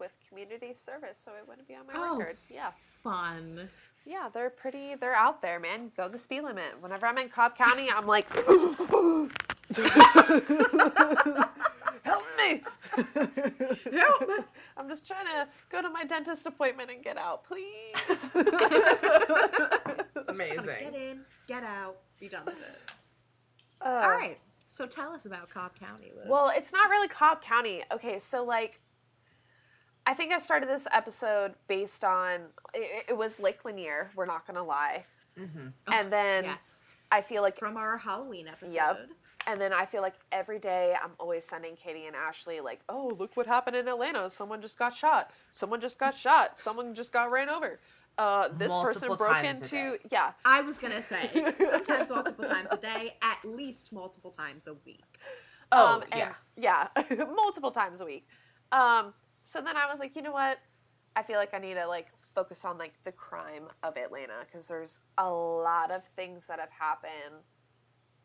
with 0.00 0.12
community 0.28 0.74
service, 0.74 1.18
so 1.22 1.32
it 1.32 1.46
wouldn't 1.46 1.68
be 1.68 1.74
on 1.74 1.86
my 1.86 1.92
Oh. 1.94 2.18
record. 2.18 2.36
Yeah, 2.50 2.72
fun. 3.02 3.68
yeah, 4.04 4.28
they're 4.32 4.50
pretty. 4.50 4.94
They're 4.96 5.14
out 5.14 5.40
there, 5.42 5.60
man. 5.60 5.92
Go 5.96 6.08
the 6.08 6.18
speed 6.18 6.42
limit. 6.42 6.80
Whenever 6.80 7.06
I'm 7.06 7.18
in 7.18 7.28
Cobb 7.28 7.56
County, 7.56 7.88
I'm 7.90 8.06
like, 8.06 8.26
help 12.04 12.24
me. 12.36 12.62
Help. 13.92 14.46
I'm 14.76 14.88
just 14.88 15.06
trying 15.06 15.26
to 15.26 15.46
go 15.70 15.80
to 15.82 15.88
my 15.90 16.04
dentist 16.04 16.46
appointment 16.46 16.90
and 16.90 17.02
get 17.04 17.16
out, 17.16 17.44
please. 17.44 17.94
Amazing. 20.28 20.76
Get 20.80 20.94
in, 20.94 21.20
get 21.46 21.62
out, 21.62 21.96
be 22.18 22.28
done 22.28 22.44
with 22.46 22.58
it. 22.60 22.92
Uh, 23.80 24.00
All 24.04 24.10
right. 24.10 24.38
So 24.72 24.86
tell 24.86 25.12
us 25.12 25.26
about 25.26 25.50
Cobb 25.50 25.78
County, 25.78 26.12
Liz. 26.16 26.24
Well, 26.26 26.50
it's 26.56 26.72
not 26.72 26.88
really 26.88 27.06
Cobb 27.08 27.42
County. 27.42 27.82
Okay, 27.92 28.18
so 28.18 28.42
like, 28.42 28.80
I 30.06 30.14
think 30.14 30.32
I 30.32 30.38
started 30.38 30.66
this 30.66 30.88
episode 30.90 31.52
based 31.68 32.04
on 32.04 32.40
it, 32.72 33.04
it 33.10 33.16
was 33.18 33.38
Lake 33.38 33.66
Lanier. 33.66 34.10
We're 34.16 34.24
not 34.26 34.46
gonna 34.46 34.64
lie, 34.64 35.04
Mm-hmm. 35.38 35.68
and 35.92 36.12
then 36.12 36.44
yes. 36.44 36.96
I 37.10 37.20
feel 37.20 37.42
like, 37.42 37.58
From 37.58 37.76
our 37.76 37.98
Halloween 37.98 38.48
episode. 38.48 38.72
Yep. 38.74 39.08
and 39.46 39.60
then 39.60 39.72
I 39.74 39.84
feel 39.84 40.00
like 40.00 40.14
every 40.30 40.58
day 40.58 40.94
I'm 41.02 41.12
always 41.20 41.44
sending 41.46 41.76
Katie 41.76 42.06
and 42.06 42.16
Ashley 42.16 42.60
like, 42.60 42.80
oh, 42.88 43.14
look 43.18 43.36
what 43.36 43.46
happened 43.46 43.76
in 43.76 43.88
Atlanta. 43.88 44.30
Someone 44.30 44.62
just 44.62 44.78
got 44.78 44.94
shot. 44.94 45.30
Someone 45.50 45.80
just 45.82 45.98
got 45.98 46.14
shot. 46.14 46.56
Someone 46.56 46.94
just 46.94 47.12
got 47.12 47.30
ran 47.30 47.50
over. 47.50 47.78
Uh, 48.22 48.48
this 48.56 48.72
person 48.72 49.14
broke 49.16 49.44
into 49.44 49.98
yeah. 50.10 50.32
I 50.44 50.60
was 50.62 50.78
gonna 50.78 51.02
say 51.02 51.28
sometimes 51.58 52.10
multiple 52.10 52.44
times 52.44 52.68
a 52.70 52.76
day, 52.76 53.14
at 53.20 53.38
least 53.44 53.92
multiple 53.92 54.30
times 54.30 54.68
a 54.68 54.74
week. 54.74 55.18
Oh, 55.72 55.96
um, 55.96 56.04
and- 56.12 56.34
yeah, 56.56 56.88
multiple 57.34 57.72
times 57.72 58.00
a 58.00 58.04
week. 58.04 58.28
Um, 58.70 59.12
so 59.42 59.60
then 59.60 59.76
I 59.76 59.90
was 59.90 59.98
like, 59.98 60.14
you 60.14 60.22
know 60.22 60.32
what? 60.32 60.58
I 61.16 61.22
feel 61.22 61.36
like 61.36 61.52
I 61.52 61.58
need 61.58 61.74
to 61.74 61.86
like 61.86 62.08
focus 62.34 62.64
on 62.64 62.78
like 62.78 62.94
the 63.04 63.12
crime 63.12 63.64
of 63.82 63.96
Atlanta 63.96 64.46
because 64.46 64.68
there's 64.68 65.00
a 65.18 65.28
lot 65.28 65.90
of 65.90 66.04
things 66.04 66.46
that 66.46 66.60
have 66.60 66.70
happened 66.70 67.42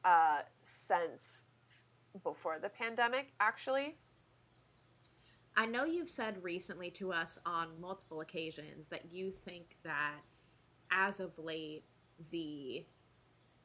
uh, 0.05 0.41
since 0.61 1.45
before 2.23 2.59
the 2.61 2.69
pandemic, 2.69 3.33
actually. 3.39 3.95
I 5.59 5.65
know 5.65 5.85
you've 5.85 6.09
said 6.09 6.43
recently 6.43 6.91
to 6.91 7.11
us 7.11 7.39
on 7.43 7.69
multiple 7.81 8.21
occasions 8.21 8.87
that 8.89 9.11
you 9.11 9.31
think 9.31 9.77
that 9.83 10.17
as 10.91 11.19
of 11.19 11.31
late, 11.39 11.83
the 12.31 12.85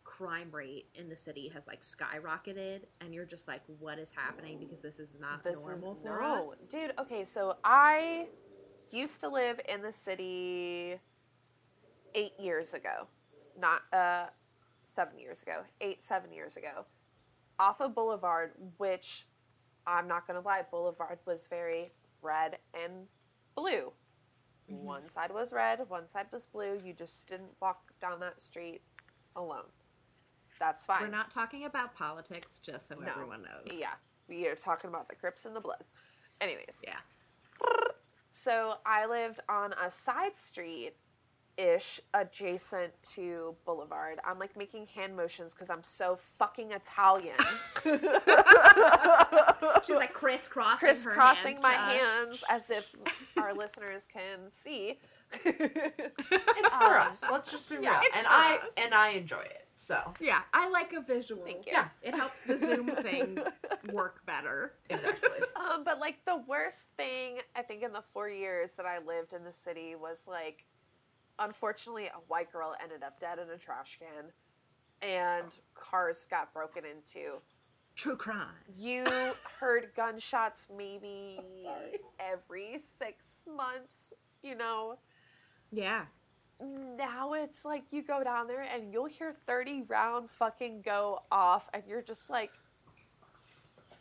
crime 0.03 0.49
rate 0.51 0.87
in 0.95 1.11
the 1.11 1.17
city 1.17 1.49
has 1.53 1.67
like 1.67 1.83
skyrocketed, 1.83 2.81
and 3.03 3.13
you're 3.13 3.27
just 3.27 3.47
like, 3.47 3.61
what 3.79 3.99
is 3.99 4.11
happening? 4.11 4.59
Because 4.59 4.81
this 4.81 4.99
is 4.99 5.13
not 5.21 5.45
This 5.45 5.55
normal 5.61 5.93
is 5.93 5.99
for 6.03 6.21
no, 6.21 6.51
us. 6.51 6.69
dude. 6.69 6.93
Okay, 6.99 7.25
so 7.27 7.57
I 7.63 8.27
used 8.91 9.21
to 9.21 9.29
live 9.29 9.61
in 9.69 9.83
the 9.83 9.93
city 9.93 10.99
eight 12.15 12.33
years 12.39 12.73
ago, 12.73 13.07
not 13.59 13.83
uh, 13.93 14.27
seven 14.85 15.19
years 15.19 15.43
ago, 15.43 15.61
eight 15.83 16.03
seven 16.03 16.33
years 16.33 16.57
ago, 16.57 16.87
off 17.59 17.81
of 17.83 17.95
Boulevard, 17.95 18.53
which 18.79 19.27
I'm 19.87 20.07
not 20.09 20.27
gonna 20.27 20.41
lie, 20.41 20.63
Boulevard 20.71 21.19
was 21.27 21.47
very 21.47 21.93
red 22.23 22.59
and 22.75 23.07
blue. 23.55 23.93
Mm-hmm. 24.71 24.85
One 24.85 25.09
side 25.09 25.33
was 25.33 25.53
red, 25.53 25.81
one 25.89 26.07
side 26.07 26.27
was 26.33 26.47
blue. 26.47 26.81
You 26.85 26.93
just 26.93 27.27
didn't 27.27 27.51
walk 27.61 27.93
down 28.01 28.21
that 28.21 28.41
street 28.41 28.83
alone. 29.37 29.65
That's 30.61 30.85
fine. 30.85 31.01
We're 31.01 31.09
not 31.09 31.31
talking 31.31 31.65
about 31.65 31.95
politics, 31.95 32.59
just 32.61 32.87
so 32.87 32.95
No. 32.95 33.11
everyone 33.11 33.43
knows. 33.43 33.77
Yeah, 33.79 33.95
we 34.29 34.47
are 34.47 34.55
talking 34.55 34.89
about 34.89 35.09
the 35.09 35.17
Crips 35.17 35.45
and 35.45 35.57
the 35.57 35.61
Blood. 35.61 35.83
Anyways, 36.41 36.81
Yeah. 36.85 36.99
So 38.31 38.75
I 38.87 39.07
lived 39.07 39.41
on 39.49 39.75
a 39.75 39.91
side 39.91 40.39
street 40.39 40.95
ish 41.59 42.01
adjacent 42.15 42.93
to 43.15 43.55
Boulevard. 43.67 44.19
I'm 44.25 44.39
like 44.39 44.57
making 44.57 44.87
hand 44.95 45.17
motions 45.17 45.53
because 45.53 45.71
I'm 45.71 45.83
so 45.83 46.19
fucking 46.39 46.73
Italian. 46.73 47.37
She's 49.85 49.97
like 49.97 50.13
crisscrossing, 50.13 50.79
Crisscrossing 50.89 51.57
her 51.57 51.63
my 51.63 51.73
hands. 51.73 52.41
to 52.41 52.45
us. 52.45 52.51
hands 52.51 52.69
as 52.69 52.71
if 52.71 52.97
our 53.37 53.53
listeners 53.55 54.07
can 54.13 54.51
see. 54.51 54.99
It's 55.45 56.75
for 56.77 56.99
Um, 56.99 57.09
us. 57.13 57.23
Let's 57.31 57.51
just 57.51 57.69
be 57.69 57.77
yeah, 57.81 58.01
real. 58.01 58.11
And 58.17 58.27
I 58.27 58.57
us. 58.57 58.63
and 58.77 58.95
I 58.95 59.11
enjoy 59.11 59.41
it. 59.43 59.67
So 59.77 60.15
Yeah, 60.21 60.41
I 60.53 60.69
like 60.69 60.93
a 60.93 61.01
visual. 61.01 61.43
Thank 61.45 61.67
you. 61.67 61.73
Yeah. 61.73 61.89
It 62.03 62.15
helps 62.15 62.43
the 62.43 62.57
Zoom 62.57 62.87
thing 63.03 63.39
work 63.93 64.25
better. 64.27 64.75
exactly. 64.89 65.31
Um, 65.57 65.85
but 65.85 66.01
like 66.01 66.19
the 66.27 66.37
worst 66.49 66.87
thing 66.97 67.39
I 67.57 67.63
think 67.63 67.83
in 67.83 67.93
the 67.93 68.03
four 68.13 68.29
years 68.29 68.73
that 68.73 68.85
I 68.85 68.99
lived 68.99 69.33
in 69.33 69.43
the 69.45 69.53
city 69.53 69.95
was 69.95 70.25
like, 70.29 70.65
unfortunately, 71.39 72.07
a 72.07 72.19
white 72.29 72.53
girl 72.53 72.75
ended 72.83 73.03
up 73.03 73.19
dead 73.21 73.39
in 73.39 73.49
a 73.51 73.59
trash 73.59 73.99
can, 73.99 74.31
and 75.01 75.47
cars 75.75 76.27
got 76.31 76.53
broken 76.53 76.85
into. 76.85 77.39
True 77.95 78.17
crime. 78.17 78.49
You 78.79 79.05
heard 79.61 79.91
gunshots 79.95 80.67
maybe 80.75 81.41
every 82.21 82.79
six 82.79 83.45
months. 83.55 84.13
You 84.43 84.55
know, 84.57 84.97
Yeah. 85.71 86.07
now 86.61 87.35
it's 87.35 87.65
like 87.65 87.85
you 87.93 88.03
go 88.03 88.25
down 88.25 88.47
there 88.49 88.63
and 88.63 88.93
you'll 88.93 89.07
hear 89.07 89.33
30 89.47 89.83
rounds 89.89 90.35
fucking 90.35 90.83
go 90.83 91.21
off, 91.31 91.69
and 91.75 91.83
you're 91.87 92.03
just 92.03 92.29
like, 92.31 92.51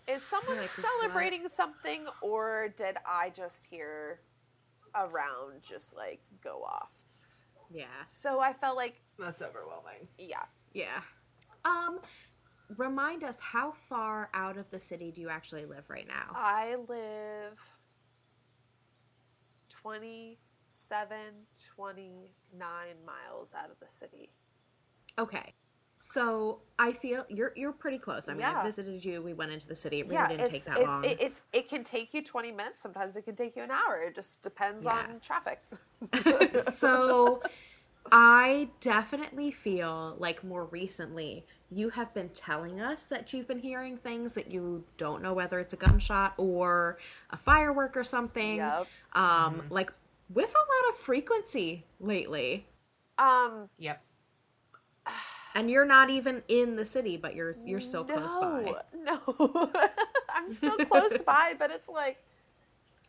is 0.07 0.23
someone 0.23 0.57
Like, 0.57 0.69
celebrating 0.69 1.47
something, 1.47 2.05
or 2.21 2.73
did 2.75 2.97
I 3.05 3.29
just 3.29 3.65
hear 3.65 4.21
a 4.95 5.07
round 5.07 5.61
just 5.61 5.95
like 5.95 6.21
go 6.43 6.63
off? 6.63 6.89
Yeah. 7.73 7.85
So 8.07 8.39
I 8.39 8.53
felt 8.53 8.75
like, 8.75 9.01
That's 9.17 9.41
overwhelming. 9.41 10.07
yeah, 10.17 10.43
Yeah. 10.73 11.01
Um, 11.63 11.99
remind 12.77 13.23
us 13.23 13.39
how 13.39 13.71
far 13.71 14.29
out 14.33 14.57
of 14.57 14.69
the 14.71 14.79
city 14.79 15.11
do 15.11 15.21
you 15.21 15.29
actually 15.29 15.65
live 15.65 15.89
right 15.89 16.07
now? 16.07 16.31
I 16.35 16.75
live 16.87 17.59
27, 19.69 21.17
29 21.75 22.85
miles 23.05 23.49
out 23.57 23.69
of 23.69 23.79
the 23.79 23.87
city. 23.99 24.31
Okay. 25.19 25.53
So 26.03 26.57
I 26.79 26.93
feel 26.93 27.25
you're 27.29 27.53
you're 27.55 27.71
pretty 27.71 27.99
close. 27.99 28.27
I 28.27 28.33
mean, 28.33 28.41
I 28.41 28.63
visited 28.63 29.05
you. 29.05 29.21
We 29.21 29.33
went 29.33 29.51
into 29.51 29.67
the 29.67 29.75
city. 29.75 29.99
It 29.99 30.07
really 30.07 30.35
didn't 30.35 30.49
take 30.49 30.65
that 30.65 30.79
it, 30.79 30.87
long. 30.87 31.05
It, 31.05 31.21
it, 31.21 31.33
it 31.53 31.69
can 31.69 31.83
take 31.83 32.11
you 32.15 32.23
20 32.23 32.51
minutes. 32.51 32.81
Sometimes 32.81 33.15
it 33.15 33.23
can 33.23 33.35
take 33.35 33.55
you 33.55 33.61
an 33.61 33.69
hour. 33.69 34.01
It 34.01 34.15
just 34.15 34.41
depends 34.41 34.83
Yeah. 34.83 34.95
on 34.95 35.19
traffic. 35.19 35.61
so 36.73 37.43
I 38.11 38.69
definitely 38.79 39.51
feel 39.51 40.15
like 40.17 40.43
more 40.43 40.65
recently 40.65 41.45
you 41.69 41.89
have 41.89 42.11
been 42.15 42.29
telling 42.29 42.81
us 42.81 43.05
that 43.05 43.31
you've 43.31 43.47
been 43.47 43.59
hearing 43.59 43.95
things 43.95 44.33
that 44.33 44.49
you 44.49 44.83
don't 44.97 45.21
know 45.21 45.33
whether 45.35 45.59
it's 45.59 45.73
a 45.73 45.77
gunshot 45.77 46.33
or 46.37 46.97
a 47.29 47.37
firework 47.37 47.95
or 47.95 48.03
something. 48.03 48.55
Yep. 48.55 48.87
Um, 49.13 49.67
like 49.69 49.93
with 50.33 50.49
a 50.49 50.57
lot 50.57 50.93
of 50.93 50.97
frequency 50.97 51.85
lately. 51.99 52.65
Um, 53.19 53.69
Yep. 53.77 54.01
And 55.55 55.69
you're 55.69 55.85
not 55.85 56.09
even 56.09 56.43
in 56.47 56.75
the 56.77 56.85
city, 56.85 57.17
but 57.17 57.35
you're 57.35 57.53
you're 57.65 57.79
still 57.81 58.03
close 58.05 58.35
by. 58.35 58.73
No, 58.95 59.19
I'm 60.29 60.53
still 60.53 60.77
close 60.77 61.17
by, 61.25 61.53
but 61.59 61.71
it's 61.71 61.89
like 61.89 62.17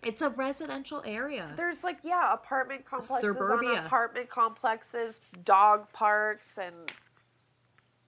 It's 0.02 0.22
a 0.22 0.28
residential 0.31 1.02
area. 1.07 1.52
there's 1.57 1.85
like 1.85 1.98
yeah, 2.02 2.33
apartment 2.33 2.85
complexes 2.85 3.20
Suburbia. 3.35 3.70
on 3.81 3.87
apartment 3.87 4.28
complexes, 4.28 5.20
dog 5.44 5.92
parks, 5.92 6.59
and 6.59 6.74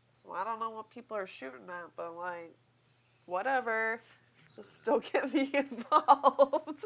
so 0.09 0.33
I 0.33 0.43
don't 0.45 0.59
know 0.59 0.71
what 0.71 0.91
people 0.91 1.17
are 1.17 1.27
shooting 1.27 1.69
at, 1.69 1.91
but 1.97 2.17
like 2.17 2.55
whatever, 3.27 4.01
just 4.57 4.85
don't 4.85 5.05
get 5.13 5.33
me 5.33 5.51
involved. 5.55 6.85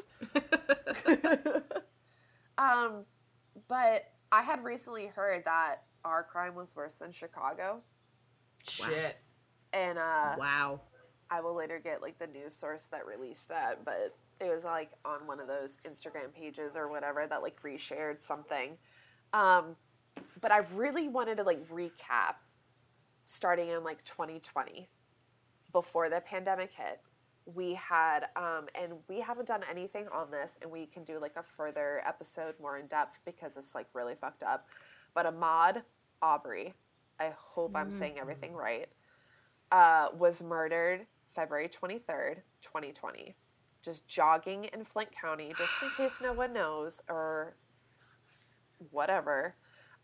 um, 2.58 3.04
but 3.68 4.10
I 4.32 4.42
had 4.42 4.62
recently 4.64 5.06
heard 5.06 5.44
that 5.44 5.82
our 6.08 6.22
crime 6.22 6.54
was 6.54 6.74
worse 6.74 6.96
than 6.96 7.12
Chicago, 7.12 7.82
Shit. 8.62 9.18
and 9.72 9.98
uh, 9.98 10.34
wow. 10.38 10.80
I 11.30 11.40
will 11.40 11.54
later 11.54 11.78
get 11.82 12.00
like 12.00 12.18
the 12.18 12.26
news 12.26 12.54
source 12.54 12.84
that 12.84 13.06
released 13.06 13.48
that, 13.48 13.84
but 13.84 14.16
it 14.40 14.48
was 14.52 14.64
like 14.64 14.90
on 15.04 15.26
one 15.26 15.40
of 15.40 15.46
those 15.46 15.78
Instagram 15.86 16.32
pages 16.34 16.76
or 16.76 16.88
whatever 16.88 17.26
that 17.26 17.42
like 17.42 17.60
reshared 17.62 18.22
something. 18.22 18.78
Um, 19.32 19.76
but 20.40 20.52
I 20.52 20.58
really 20.74 21.08
wanted 21.08 21.36
to 21.36 21.42
like 21.42 21.68
recap 21.68 22.36
starting 23.24 23.68
in 23.68 23.84
like 23.84 24.04
2020 24.04 24.88
before 25.72 26.08
the 26.08 26.20
pandemic 26.20 26.70
hit. 26.72 27.00
We 27.44 27.74
had, 27.74 28.26
um, 28.36 28.66
and 28.74 28.94
we 29.08 29.20
haven't 29.20 29.48
done 29.48 29.62
anything 29.70 30.06
on 30.12 30.30
this, 30.30 30.58
and 30.60 30.70
we 30.70 30.86
can 30.86 31.04
do 31.04 31.18
like 31.18 31.34
a 31.36 31.42
further 31.42 32.02
episode 32.06 32.54
more 32.60 32.78
in 32.78 32.86
depth 32.86 33.20
because 33.24 33.56
it's 33.56 33.74
like 33.74 33.86
really 33.94 34.14
fucked 34.20 34.42
up. 34.42 34.66
But 35.14 35.26
Ahmaud 35.26 35.82
Arbery, 36.22 36.74
I 37.20 37.32
hope 37.36 37.76
I'm 37.76 37.90
saying 37.90 38.18
everything 38.18 38.52
right, 38.54 38.88
uh, 39.72 40.08
was 40.16 40.42
murdered 40.42 41.06
February 41.34 41.68
23rd, 41.68 42.42
2020. 42.62 43.34
Just 43.82 44.06
jogging 44.08 44.64
in 44.64 44.84
Flint 44.84 45.10
County, 45.12 45.52
just 45.56 45.72
in 45.82 45.90
case 45.96 46.18
no 46.20 46.32
one 46.32 46.52
knows 46.52 47.00
or 47.08 47.54
whatever. 48.90 49.54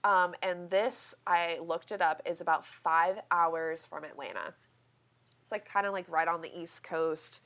Um, 0.05 0.35
and 0.43 0.71
this, 0.71 1.15
I 1.27 1.59
looked 1.63 1.91
it 1.91 2.03
up, 2.03 2.23
is 2.27 2.41
about 2.41 2.67
five 2.67 3.17
hours 3.31 3.85
from 3.85 4.05
Atlanta. 4.05 4.55
It's 5.43 5.51
like 5.51 5.69
kind 5.69 5.87
of 5.87 5.93
like 5.93 6.09
right 6.09 6.29
on 6.29 6.43
the 6.43 6.57
East 6.57 6.83
Coast, 6.83 7.41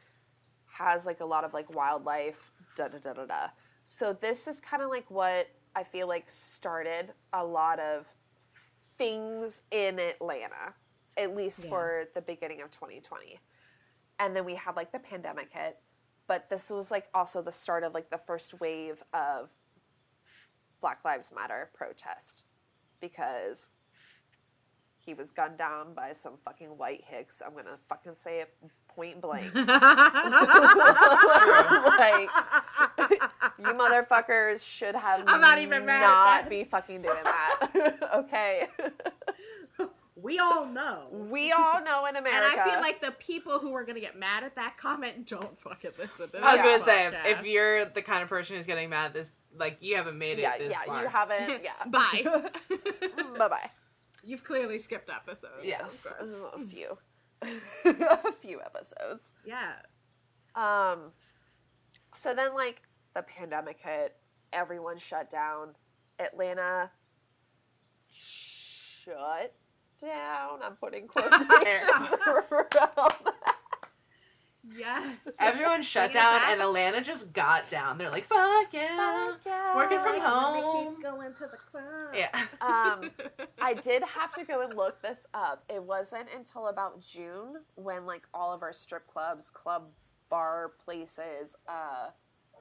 has 0.67 1.07
like 1.07 1.21
a 1.21 1.25
lot 1.25 1.45
of 1.45 1.55
like 1.55 1.75
wildlife, 1.75 2.53
da 2.77 2.89
da 2.89 2.99
da 2.99 3.13
da 3.13 3.27
da. 3.27 3.47
So 3.85 4.13
this 4.13 4.47
is 4.47 4.61
kind 4.61 4.83
of 4.83 4.91
like 4.91 5.11
what 5.11 5.49
I 5.75 5.83
feel 5.83 6.09
like 6.09 6.29
started 6.29 7.13
a 7.33 7.45
lot 7.45 7.79
of 7.79 8.15
things 8.99 9.63
in 9.71 9.99
Atlanta, 9.99 10.75
at 11.17 11.35
least 11.35 11.65
Yeah. 11.65 11.71
for 11.71 12.05
the 12.15 12.21
beginning 12.21 12.61
of 12.61 12.71
2020. 12.71 13.41
And 14.19 14.35
then 14.37 14.45
we 14.45 14.57
had 14.57 14.77
like 14.77 14.93
the 14.93 14.99
pandemic 14.99 15.53
hit, 15.53 15.81
but 16.27 16.49
this 16.51 16.69
was 16.71 16.91
like 16.91 17.09
also 17.15 17.41
the 17.41 17.53
start 17.53 17.85
of 17.85 17.95
like 17.95 18.11
the 18.11 18.19
first 18.19 18.61
wave 18.61 19.03
of 19.15 19.51
Black 20.81 21.05
Lives 21.05 21.33
Matter 21.33 21.71
protest 21.75 22.45
because 23.01 23.71
he 24.99 25.15
was 25.15 25.31
gunned 25.31 25.57
down 25.59 25.95
by 25.95 26.13
some 26.13 26.37
fucking 26.45 26.77
white 26.77 27.05
hicks. 27.05 27.41
I'm 27.45 27.55
gonna 27.55 27.79
fucking 27.89 28.15
say 28.17 28.41
it 28.41 28.55
point 28.99 29.21
blank. 29.21 29.55
like 29.55 29.69
You 33.59 33.75
motherfuckers 33.75 34.67
should 34.67 34.97
have 34.97 35.23
I'm 35.29 35.41
not 35.41 35.59
even 35.61 35.87
mad 35.87 36.01
not 36.01 36.49
be 36.51 36.65
fucking 36.65 37.03
doing 37.03 37.23
that. 37.23 37.99
okay. 38.15 38.67
We 40.21 40.41
all 40.41 40.67
know. 40.67 41.07
We 41.13 41.53
all 41.53 41.81
know 41.85 42.07
in 42.07 42.17
America. 42.17 42.51
And 42.51 42.61
I 42.61 42.65
feel 42.65 42.81
like 42.81 43.01
the 43.01 43.13
people 43.13 43.61
who 43.61 43.73
are 43.75 43.85
gonna 43.85 44.01
get 44.01 44.19
mad 44.19 44.43
at 44.43 44.57
that 44.57 44.77
comment 44.77 45.29
don't 45.29 45.57
fucking 45.61 45.93
listen 45.97 46.29
to 46.31 46.39
I 46.39 46.55
was 46.55 46.63
gonna 46.63 46.81
say, 46.81 47.13
if 47.27 47.45
you're 47.45 47.85
the 47.85 48.03
kind 48.03 48.25
of 48.25 48.29
person 48.29 48.57
who's 48.57 48.67
getting 48.67 48.91
mad 48.91 49.07
at 49.07 49.13
this, 49.13 49.33
like 49.57 49.77
you 49.81 49.95
haven't 49.95 50.19
made 50.19 50.41
it 50.41 50.43
yeah, 50.43 50.59
this 50.59 50.73
yeah, 50.73 50.83
far. 50.83 51.03
you 51.03 51.09
haven't. 51.09 51.63
Yeah. 51.63 51.85
Bye. 51.87 52.25
bye 53.39 53.49
bye. 53.49 53.71
You've 54.25 54.43
clearly 54.43 54.79
skipped 54.79 55.09
episodes. 55.09 55.63
Yes, 55.63 56.01
so 56.01 56.51
a 56.53 56.59
few, 56.59 56.99
a 57.85 58.33
few 58.33 58.61
episodes. 58.61 59.35
Yeah. 59.45 59.75
Um, 60.55 61.13
so 62.15 62.35
then 62.35 62.55
like 62.55 62.83
the 63.15 63.23
pandemic 63.23 63.79
hit, 63.81 64.17
everyone 64.53 64.99
shut 64.99 65.31
down. 65.31 65.75
Atlanta 66.19 66.91
shut 68.11 69.55
down. 70.01 70.61
I'm 70.63 70.77
putting 70.77 71.07
quotations 71.09 72.13
around. 72.53 73.13
Yes. 74.77 75.29
Everyone 75.41 75.83
shut 75.83 76.13
Bring 76.13 76.23
down, 76.23 76.41
and 76.49 76.61
Atlanta 76.61 77.01
just 77.01 77.33
got 77.33 77.69
down. 77.71 77.99
They're 77.99 78.11
like, 78.11 78.25
"Fuck 78.25 78.73
yeah, 78.73 79.35
working 79.75 79.99
from 80.01 80.15
Like, 80.19 80.23
home." 80.23 80.55
They 80.55 80.91
keep 80.95 81.03
going 81.03 81.33
to 81.35 81.41
the 81.51 81.57
club. 81.57 82.15
Yeah. 82.15 82.29
Um, 82.61 83.11
I 83.61 83.75
did 83.75 84.03
have 84.03 84.35
to 84.35 84.45
go 84.45 84.63
and 84.63 84.77
look 84.77 85.01
this 85.03 85.27
up. 85.35 85.65
It 85.69 85.83
wasn't 85.83 86.29
until 86.37 86.69
about 86.69 87.01
June 87.01 87.57
when 87.77 88.07
like 88.07 88.23
all 88.35 88.53
of 88.53 88.63
our 88.63 88.73
strip 88.73 89.07
clubs, 89.07 89.51
club 89.51 89.89
bar 90.31 90.73
places, 90.85 91.57
uh, 91.69 92.09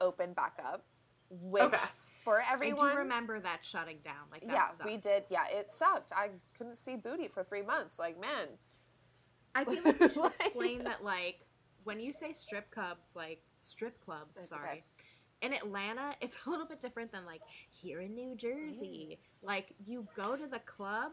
opened 0.00 0.34
back 0.36 0.58
up. 0.64 0.84
Which 1.30 1.62
Okay. 1.64 1.76
for 2.24 2.40
I 2.40 2.52
everyone, 2.54 2.92
do 2.92 2.98
remember 2.98 3.38
that 3.40 3.64
shutting 3.64 3.98
down. 4.04 4.14
Like 4.32 4.42
that 4.46 4.52
yeah, 4.52 4.68
sucked. 4.68 4.86
we 4.88 4.96
did. 4.96 5.24
Yeah, 5.28 5.44
it 5.50 5.68
sucked. 5.68 6.10
I 6.12 6.30
couldn't 6.56 6.76
see 6.78 6.96
booty 6.96 7.28
for 7.28 7.44
three 7.44 7.62
months. 7.62 7.98
Like, 7.98 8.18
man, 8.18 8.48
I 9.54 9.64
feel 9.64 9.82
like 9.84 10.00
we 10.00 10.08
should 10.08 10.24
explain 10.26 10.84
that 10.84 11.04
like 11.04 11.40
when 11.88 11.98
you 11.98 12.12
say 12.12 12.32
strip 12.34 12.70
clubs, 12.70 13.12
like 13.16 13.40
strip 13.66 13.98
clubs, 14.04 14.34
That's 14.36 14.50
sorry. 14.50 14.68
okay. 14.68 14.84
In 15.40 15.54
Atlanta, 15.54 16.14
it's 16.20 16.36
a 16.46 16.50
little 16.50 16.66
bit 16.66 16.82
different 16.82 17.10
than 17.10 17.24
like 17.24 17.40
here 17.70 18.02
in 18.02 18.14
New 18.14 18.34
mm. 18.34 18.36
Jersey. 18.36 19.18
Like 19.42 19.74
you 19.86 20.06
go 20.14 20.36
to 20.36 20.46
the 20.46 20.60
club 20.60 21.12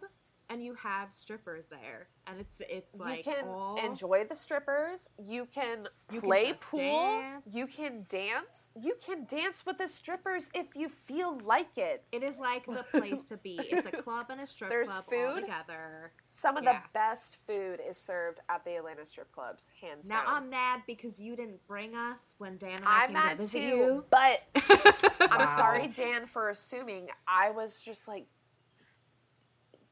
and 0.49 0.63
you 0.63 0.75
have 0.75 1.11
strippers 1.11 1.67
there, 1.67 2.07
and 2.27 2.39
it's 2.39 2.61
it's 2.69 2.99
like 2.99 3.25
you 3.25 3.33
can 3.33 3.45
all 3.45 3.77
enjoy 3.83 4.25
the 4.29 4.35
strippers. 4.35 5.09
You 5.17 5.47
can 5.53 5.87
You 6.11 6.21
play 6.21 6.51
just 6.51 6.61
pool. 6.61 6.79
dance. 7.21 7.43
You 7.53 7.67
can 7.67 8.05
dance. 8.09 8.69
You 8.79 8.95
can 9.05 9.25
dance 9.25 9.65
with 9.65 9.77
the 9.77 9.87
strippers 9.87 10.49
if 10.53 10.67
you 10.75 10.89
feel 10.89 11.37
like 11.43 11.77
it. 11.77 12.03
It 12.11 12.23
is 12.23 12.39
like 12.39 12.65
the 12.65 12.83
place 12.91 13.23
to 13.25 13.37
be. 13.37 13.57
It's 13.59 13.87
a 13.87 13.91
club 14.03 14.27
and 14.29 14.41
a 14.41 14.47
strip 14.47 14.69
There's 14.69 14.87
club 14.89 15.03
all 15.11 15.35
together. 15.41 16.11
Some 16.31 16.57
of 16.57 16.63
Yeah. 16.63 16.73
the 16.73 16.79
best 16.93 17.37
food 17.47 17.79
is 17.87 17.97
served 17.97 18.39
at 18.49 18.63
the 18.65 18.75
Atlanta 18.75 19.05
strip 19.05 19.31
clubs, 19.31 19.69
hands 19.81 20.07
Now 20.09 20.17
down. 20.17 20.25
Now 20.25 20.35
i'm 20.35 20.49
mad 20.49 20.81
because 20.85 21.19
you 21.19 21.35
didn't 21.35 21.65
bring 21.67 21.95
us 21.95 22.35
when 22.37 22.57
Dan 22.57 22.77
and 22.77 22.85
I 22.85 23.05
I'm 23.05 23.13
came 23.13 23.29
to 23.29 23.35
visit 23.37 23.59
too, 23.59 23.65
you. 23.67 24.05
but 24.09 24.43
I'm 25.31 25.39
Wow. 25.39 25.57
sorry, 25.57 25.87
Dan, 25.87 26.25
for 26.27 26.49
assuming. 26.49 27.09
I 27.27 27.51
was 27.51 27.81
just 27.81 28.07
like, 28.07 28.25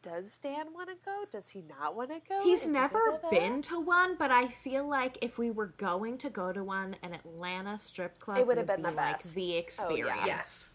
does 0.04 0.38
Dan 0.38 0.74
want 0.74 0.90
to 0.90 0.96
go? 1.04 1.24
Does 1.32 1.50
he 1.50 1.64
not 1.64 1.96
want 1.96 2.10
to 2.12 2.20
go? 2.28 2.44
He's 2.44 2.64
Is 2.64 2.68
never 2.68 3.20
been 3.32 3.62
to 3.64 3.80
one, 3.80 4.16
but 4.18 4.32
I 4.32 4.48
feel 4.48 4.88
like 4.88 5.18
if 5.22 5.38
we 5.38 5.50
were 5.50 5.74
going 5.78 6.18
to 6.20 6.30
go 6.30 6.52
to 6.54 6.64
one, 6.64 6.96
an 7.02 7.14
Atlanta 7.14 7.80
strip 7.80 8.20
club 8.20 8.38
It 8.38 8.48
would've 8.48 8.68
would 8.68 8.76
been 8.76 8.84
the 8.84 8.90
be, 8.92 8.96
like 8.96 9.18
best. 9.18 9.36
the 9.36 9.42
Oh, 9.44 9.54
yeah. 9.54 9.60
experience. 9.60 10.22
Yes. 10.26 10.74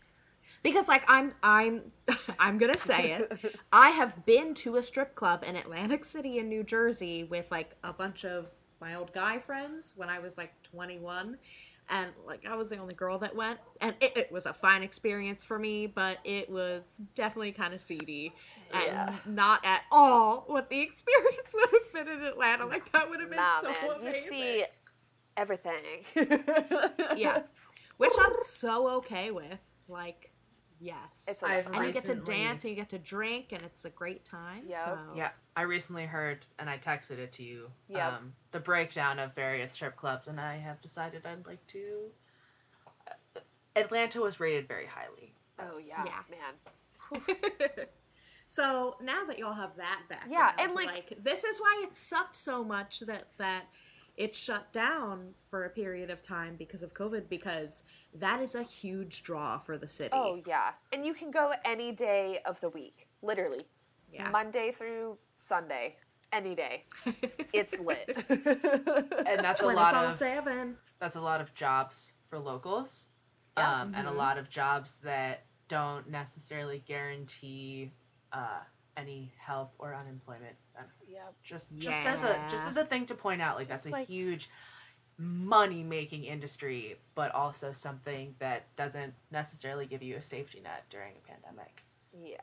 Because 0.62 0.88
like 0.88 1.04
I'm 1.08 1.32
I'm 1.42 1.92
I'm 2.38 2.58
gonna 2.58 2.76
say 2.76 3.12
it. 3.12 3.56
I 3.72 3.90
have 3.90 4.26
been 4.26 4.54
to 4.54 4.76
a 4.76 4.82
strip 4.82 5.14
club 5.14 5.44
in 5.46 5.54
Atlantic 5.56 6.04
City 6.04 6.38
in 6.38 6.48
New 6.48 6.64
Jersey 6.64 7.24
with 7.24 7.50
like 7.52 7.76
a 7.84 7.92
bunch 7.92 8.24
of 8.24 8.48
my 8.80 8.94
old 8.94 9.12
guy 9.12 9.38
friends 9.38 9.94
when 9.96 10.08
I 10.08 10.18
was 10.18 10.36
like 10.38 10.52
21 10.64 11.38
and 11.90 12.10
like 12.26 12.44
I 12.46 12.56
was 12.56 12.70
the 12.70 12.76
only 12.78 12.94
girl 12.94 13.18
that 13.18 13.34
went 13.34 13.58
and 13.80 13.94
it, 14.00 14.16
it 14.16 14.32
was 14.32 14.46
a 14.46 14.52
fine 14.52 14.82
experience 14.82 15.42
for 15.42 15.58
me 15.58 15.86
but 15.86 16.18
it 16.24 16.48
was 16.50 17.00
definitely 17.14 17.52
kind 17.52 17.74
of 17.74 17.80
seedy 17.80 18.32
and 18.72 18.82
Yeah. 18.84 19.14
not 19.26 19.64
at 19.64 19.82
all 19.90 20.44
what 20.46 20.68
the 20.70 20.80
experience 20.88 21.52
would 21.54 21.70
have 21.70 21.92
been 21.92 22.08
in 22.08 22.22
Atlanta 22.24 22.66
like 22.66 22.90
that 22.92 23.08
would 23.08 23.20
have 23.20 23.30
been 23.30 23.38
Nah, 23.38 23.60
so 23.60 23.68
man. 23.68 24.00
amazing 24.00 24.22
You 24.22 24.28
see 24.28 24.64
everything. 25.36 26.04
yeah 27.16 27.42
which 27.96 28.12
I'm 28.18 28.32
so 28.46 28.88
okay 28.98 29.30
with 29.30 29.58
like 29.88 30.30
yes 30.80 31.24
It's 31.26 31.42
I've 31.42 31.66
a 31.66 31.70
and 31.70 31.86
you 31.86 31.92
get 31.92 32.04
to 32.04 32.14
dance 32.14 32.62
and 32.64 32.70
you 32.70 32.76
get 32.76 32.88
to 32.90 32.98
drink 32.98 33.46
and 33.52 33.62
it's 33.62 33.84
a 33.84 33.90
great 33.90 34.24
time. 34.24 34.64
Yep. 34.68 34.84
So 34.84 34.98
Yeah, 35.16 35.30
I 35.56 35.62
recently 35.62 36.06
heard, 36.06 36.46
and 36.60 36.70
I 36.70 36.78
texted 36.78 37.18
it 37.18 37.32
to 37.32 37.42
you. 37.42 37.70
Yep. 37.88 38.12
Um, 38.12 38.32
the 38.52 38.60
breakdown 38.60 39.18
of 39.18 39.34
various 39.34 39.72
strip 39.72 39.96
clubs, 39.96 40.28
and 40.28 40.40
I 40.40 40.56
have 40.58 40.80
decided 40.80 41.26
I'd 41.26 41.46
like 41.48 41.66
to. 41.68 42.10
uh, 43.08 43.40
Atlanta 43.74 44.20
was 44.20 44.38
rated 44.38 44.68
very 44.68 44.86
highly. 44.86 45.34
oh 45.58 45.78
yeah, 45.84 46.04
Yeah. 46.04 46.22
man. 46.30 47.86
so 48.48 48.96
now 49.00 49.24
that 49.26 49.38
y'all 49.38 49.52
have 49.52 49.76
that 49.76 50.00
back, 50.08 50.26
Yeah, 50.28 50.52
and, 50.58 50.74
like- 50.74 51.22
this 51.22 51.44
is 51.44 51.60
why 51.60 51.84
it 51.86 51.94
sucked 51.94 52.34
so 52.34 52.64
much 52.64 53.00
that 53.00 53.24
that 53.36 53.66
it 54.16 54.34
shut 54.34 54.72
down 54.72 55.34
for 55.48 55.64
a 55.64 55.70
period 55.70 56.10
of 56.10 56.22
time 56.22 56.56
because 56.56 56.82
of 56.82 56.92
COVID 56.92 57.28
because 57.28 57.84
that 58.12 58.40
is 58.40 58.56
a 58.56 58.64
huge 58.64 59.22
draw 59.22 59.58
for 59.58 59.78
the 59.78 59.86
city. 59.86 60.10
Oh 60.12 60.42
yeah, 60.46 60.72
and 60.92 61.04
you 61.06 61.14
can 61.14 61.30
go 61.30 61.52
any 61.64 61.92
day 61.92 62.40
of 62.44 62.58
the 62.60 62.68
week, 62.70 63.06
literally, 63.22 63.62
yeah. 64.12 64.28
Monday 64.30 64.72
through 64.72 65.18
Sunday, 65.36 65.96
any 66.32 66.54
day. 66.56 66.84
It's 67.52 67.78
lit. 67.78 68.24
And 68.28 69.40
that's 69.40 69.60
a 69.60 69.66
lot 69.66 69.94
of 69.94 70.14
24/7. 70.14 70.74
that's 70.98 71.16
a 71.16 71.20
lot 71.20 71.40
of 71.40 71.54
jobs 71.54 72.12
for 72.28 72.38
locals, 72.38 73.10
Yeah. 73.56 73.82
um, 73.82 73.94
and 73.94 74.08
a 74.08 74.12
lot 74.12 74.36
of 74.38 74.48
jobs 74.50 74.96
that 75.04 75.44
don't 75.68 76.08
necessarily 76.08 76.82
guarantee 76.86 77.92
uh, 78.32 78.60
any 78.96 79.32
health 79.38 79.70
or 79.78 79.94
unemployment 79.94 80.56
benefits. 80.74 80.94
Yep. 81.08 81.34
Just 81.42 81.68
just 81.78 82.06
as 82.06 82.24
a 82.24 82.38
just 82.50 82.68
as 82.68 82.76
a 82.76 82.84
thing 82.84 83.06
to 83.06 83.14
point 83.14 83.40
out, 83.40 83.56
like 83.56 83.68
Just 83.68 83.84
that's 83.84 83.92
a 83.92 83.96
like- 83.98 84.08
huge 84.08 84.48
money 85.18 85.82
making 85.82 86.24
industry, 86.24 86.96
but 87.14 87.34
also 87.34 87.72
something 87.72 88.34
that 88.38 88.74
doesn't 88.76 89.14
necessarily 89.32 89.84
give 89.86 90.02
you 90.02 90.16
a 90.16 90.22
safety 90.22 90.60
net 90.60 90.84
during 90.90 91.12
a 91.16 91.28
pandemic, 91.28 91.82
yeah, 92.12 92.36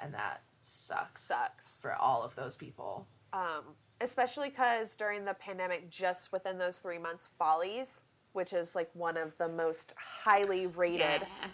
and 0.00 0.14
that 0.14 0.42
sucks. 0.62 1.22
sucks. 1.22 1.78
for 1.80 1.94
all 1.94 2.22
of 2.22 2.34
those 2.36 2.54
people. 2.56 3.06
um, 3.32 3.64
especially 4.00 4.48
because 4.48 4.94
during 4.96 5.24
the 5.24 5.34
pandemic, 5.34 5.90
just 5.90 6.30
within 6.32 6.56
those 6.58 6.78
three 6.78 6.98
months, 6.98 7.26
Follies, 7.38 8.02
which 8.32 8.52
is 8.52 8.74
like 8.76 8.88
one 8.94 9.16
of 9.16 9.36
the 9.38 9.48
most 9.48 9.92
highly 9.96 10.66
rated 10.68 11.00
Yeah. 11.22 11.48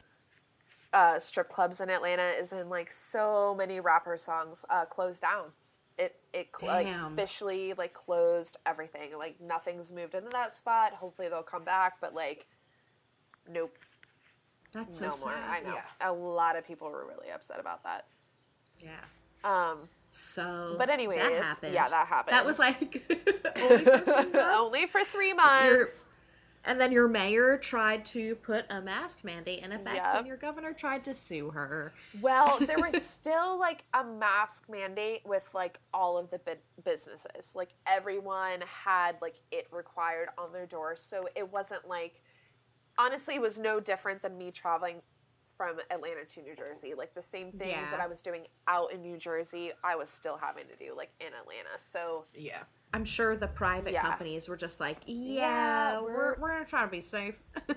Uh, 0.97 1.19
strip 1.19 1.49
clubs 1.51 1.81
in 1.81 1.91
Atlanta, 1.91 2.29
is 2.41 2.53
in 2.53 2.69
like 2.71 2.91
so 2.91 3.55
many 3.57 3.81
rapper 3.81 4.17
songs, 4.17 4.65
uh, 4.71 4.85
closed 4.87 5.21
down. 5.21 5.53
It 5.99 6.17
it 6.33 6.49
cl- 6.59 6.73
like, 6.73 6.87
officially 7.13 7.75
like 7.77 7.93
closed 7.95 8.57
everything. 8.67 9.17
Like 9.19 9.41
nothing's 9.41 9.93
moved 9.93 10.15
into 10.15 10.31
that 10.31 10.53
spot. 10.53 10.93
Hopefully 10.95 11.29
they'll 11.29 11.43
come 11.43 11.65
back, 11.65 11.95
but 12.01 12.15
like, 12.15 12.47
nope, 13.51 13.77
That's 14.73 14.99
so 14.99 15.07
no 15.07 15.11
sad. 15.13 15.25
more. 15.25 15.35
I 15.35 15.61
know 15.63 15.75
yeah. 15.75 16.09
a 16.11 16.13
lot 16.13 16.57
of 16.57 16.67
people 16.67 16.89
were 16.91 17.07
really 17.07 17.31
upset 17.31 17.61
about 17.61 17.83
that. 17.85 18.07
Yeah. 18.83 18.91
Um, 19.45 19.89
So 20.11 20.77
but 20.79 20.91
anyways, 20.91 21.19
that 21.21 21.45
happened. 21.45 21.75
yeah, 21.75 21.89
that 21.89 22.07
happened. 22.09 22.35
That 22.35 22.45
was 22.47 22.59
like 22.59 23.03
only 23.57 23.85
for 23.87 24.01
three 24.01 24.13
months. 24.33 24.39
only 24.59 24.87
for 24.87 25.01
three 25.05 25.33
months. 25.33 25.67
Your- 25.67 25.89
and 26.67 26.81
then 26.81 26.93
your 26.93 27.09
mayor 27.09 27.57
tried 27.57 28.05
to 28.07 28.35
put 28.37 28.67
a 28.71 28.81
mask 28.81 29.25
mandate 29.25 29.63
in 29.63 29.73
effect, 29.73 29.95
Yep. 29.97 30.15
and 30.17 30.27
your 30.27 30.37
governor 30.37 30.73
tried 30.73 31.05
to 31.05 31.15
sue 31.15 31.51
her. 31.51 31.95
Well, 32.21 32.59
there 32.61 32.79
was 32.79 33.03
still 33.07 33.59
like 33.59 33.85
a 33.95 34.05
mask 34.05 34.65
mandate 34.69 35.23
with 35.25 35.49
like 35.55 35.79
all 35.95 36.19
of 36.19 36.29
the 36.31 36.39
bu- 36.39 36.83
businesses. 36.85 37.53
Like 37.55 37.71
everyone 37.87 38.63
had 38.67 39.17
like 39.23 39.37
it 39.51 39.67
required 39.71 40.29
on 40.37 40.53
their 40.53 40.67
doors. 40.67 41.01
So 41.01 41.29
it 41.35 41.51
wasn't 41.53 41.89
like 41.89 42.21
honestly 42.99 43.35
it 43.37 43.41
was 43.41 43.59
no 43.59 43.81
different 43.81 44.23
than 44.23 44.37
me 44.37 44.51
traveling 44.51 45.03
from 45.57 45.79
Atlanta 45.91 46.25
to 46.25 46.43
New 46.43 46.55
Jersey. 46.55 46.93
Like 46.95 47.15
the 47.15 47.23
same 47.23 47.51
things 47.53 47.73
Yeah. 47.73 47.91
that 47.93 48.01
I 48.01 48.07
was 48.07 48.21
doing 48.21 48.47
out 48.69 48.93
in 48.93 49.01
New 49.01 49.17
Jersey, 49.17 49.71
I 49.83 49.97
was 49.97 50.11
still 50.11 50.37
having 50.37 50.65
to 50.69 50.77
do 50.77 50.95
like 50.95 51.11
in 51.21 51.29
Atlanta. 51.29 51.79
So 51.79 52.27
Yeah. 52.35 52.65
I'm 52.97 53.05
sure 53.05 53.37
the 53.37 53.47
private 53.47 53.93
Yeah. 53.93 54.01
companies 54.01 54.49
were 54.49 54.57
just 54.57 54.81
like, 54.81 54.97
yeah, 55.07 55.93
Yeah, 55.93 56.01
we're, 56.01 56.17
we're- 56.17 56.35
we're 56.41 56.49
gonna 56.53 56.65
try 56.65 56.81
to 56.83 56.89
be 56.89 57.03
safe. 57.03 57.41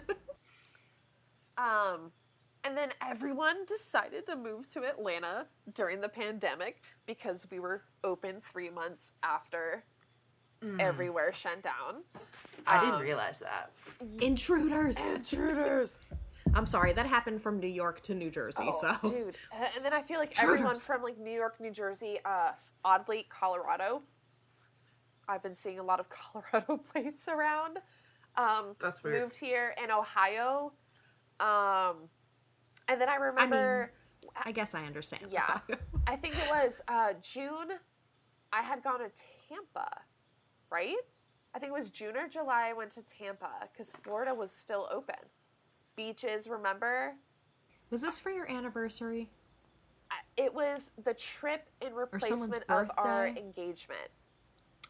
Um, 1.57 2.13
and 2.63 2.77
then 2.77 2.87
everyone 3.05 3.65
decided 3.65 4.25
to 4.27 4.37
move 4.37 4.69
to 4.69 4.85
Atlanta 4.85 5.45
during 5.73 5.99
the 5.99 6.07
pandemic 6.07 6.81
because 7.05 7.45
we 7.51 7.59
were 7.59 7.83
open 8.01 8.39
three 8.39 8.69
months 8.69 9.13
after 9.23 9.83
everywhere 10.79 11.33
shut 11.33 11.61
down. 11.61 12.03
I 12.65 12.79
didn't 12.79 12.95
Um, 12.95 13.01
realize 13.01 13.39
that. 13.39 13.71
Intruders. 14.21 14.95
Intruders. 14.95 15.99
I'm 16.53 16.65
sorry, 16.65 16.93
that 16.93 17.05
happened 17.05 17.41
from 17.41 17.59
New 17.59 17.67
York 17.67 17.99
to 18.03 18.15
New 18.15 18.31
Jersey. 18.31 18.69
Oh, 18.71 18.97
so 19.01 19.09
dude. 19.09 19.35
And 19.75 19.83
then 19.83 19.91
I 19.93 20.01
feel 20.01 20.19
like 20.19 20.41
everyone 20.41 20.77
from 20.77 21.03
like 21.03 21.17
New 21.17 21.31
York, 21.33 21.59
New 21.59 21.71
Jersey, 21.71 22.19
uh, 22.23 22.51
oddly 22.85 23.25
Colorado. 23.29 24.01
I've 25.29 25.43
been 25.43 25.55
seeing 25.55 25.79
a 25.79 25.83
lot 25.83 25.99
of 25.99 26.09
Colorado 26.09 26.77
plates 26.91 27.27
around. 27.27 27.77
Um, 28.35 28.75
That's 28.81 29.03
weird. 29.03 29.21
moved 29.21 29.37
here 29.37 29.75
in 29.81 29.91
Ohio. 29.91 30.73
Um, 31.39 32.09
and 32.87 32.99
then 32.99 33.07
I 33.07 33.15
remember, 33.15 33.91
I 34.43 34.51
guess 34.51 34.75
I 34.75 34.83
understand. 34.85 35.27
Yeah. 35.31 35.59
I, 36.07 36.15
think 36.15 36.35
it 36.35 36.49
was 36.49 36.81
uh, 36.87 37.13
June. 37.21 37.69
I 38.51 38.61
had 38.61 38.83
gone 38.83 38.99
to 38.99 39.11
Tampa, 39.47 40.01
right? 40.71 40.95
I 41.53 41.59
think 41.59 41.71
it 41.71 41.77
was 41.77 41.89
June 41.89 42.17
or 42.17 42.27
July. 42.27 42.69
I 42.69 42.73
went 42.73 42.91
to 42.91 43.01
Tampa 43.03 43.49
because 43.71 43.91
Florida 43.91 44.33
was 44.33 44.51
still 44.51 44.87
open. 44.91 45.15
Beaches, 45.95 46.47
remember? 46.47 47.13
Was 47.89 48.01
this 48.01 48.19
for 48.19 48.31
your 48.31 48.49
anniversary? 48.49 49.29
It 50.37 50.53
was 50.53 50.91
the 51.03 51.13
trip 51.13 51.69
in 51.81 51.93
replacement 51.93 52.63
of 52.69 52.89
our 52.97 53.27
engagement. 53.27 54.09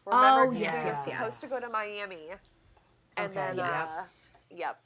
Oh, 0.06 0.16
Remember, 0.16 0.52
'cause 0.52 0.60
yes, 0.60 0.74
we 0.74 0.80
were 0.82 0.88
yes, 0.90 1.04
supposed 1.04 1.40
to 1.42 1.46
go 1.48 1.60
to. 1.60 1.68
Miami, 1.68 2.30
and 3.16 3.30
Okay, 3.30 3.34
then 3.34 3.56
yep. 3.56 3.66
uh, 3.72 4.04
yep. 4.50 4.80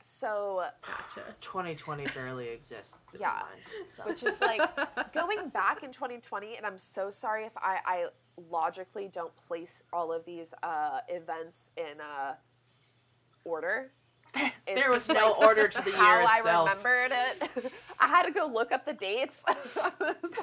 So, 0.00 0.64
Gotcha. 0.86 1.34
2020 1.40 2.06
barely 2.14 2.48
exists. 2.48 2.96
Yeah. 3.18 3.26
mind, 3.42 3.60
so. 3.88 4.04
which 4.04 4.22
is 4.22 4.40
like 4.40 4.62
going 5.12 5.48
back 5.50 5.82
in 5.82 5.92
2020, 5.92 6.56
and 6.56 6.64
I'm 6.64 6.78
so 6.78 7.10
sorry 7.10 7.44
if 7.44 7.56
I, 7.56 7.78
I 7.84 8.06
logically 8.50 9.08
don't 9.08 9.36
place 9.36 9.82
all 9.92 10.12
of 10.12 10.24
these 10.24 10.54
uh, 10.62 11.00
events 11.08 11.70
in 11.76 12.00
uh, 12.00 12.34
order. 13.44 13.92
It's 14.34 14.80
there 14.82 14.90
was 14.90 15.08
no 15.08 15.30
like, 15.30 15.38
order 15.38 15.68
to 15.68 15.82
the 15.82 15.90
How 15.96 16.18
year 16.18 16.26
I 16.28 16.38
itself. 16.38 16.68
remembered 16.68 17.12
it. 17.12 17.72
I 18.00 18.06
had 18.08 18.24
to 18.24 18.30
go 18.30 18.46
look 18.46 18.70
up 18.72 18.84
the 18.84 18.92
dates. 18.92 19.42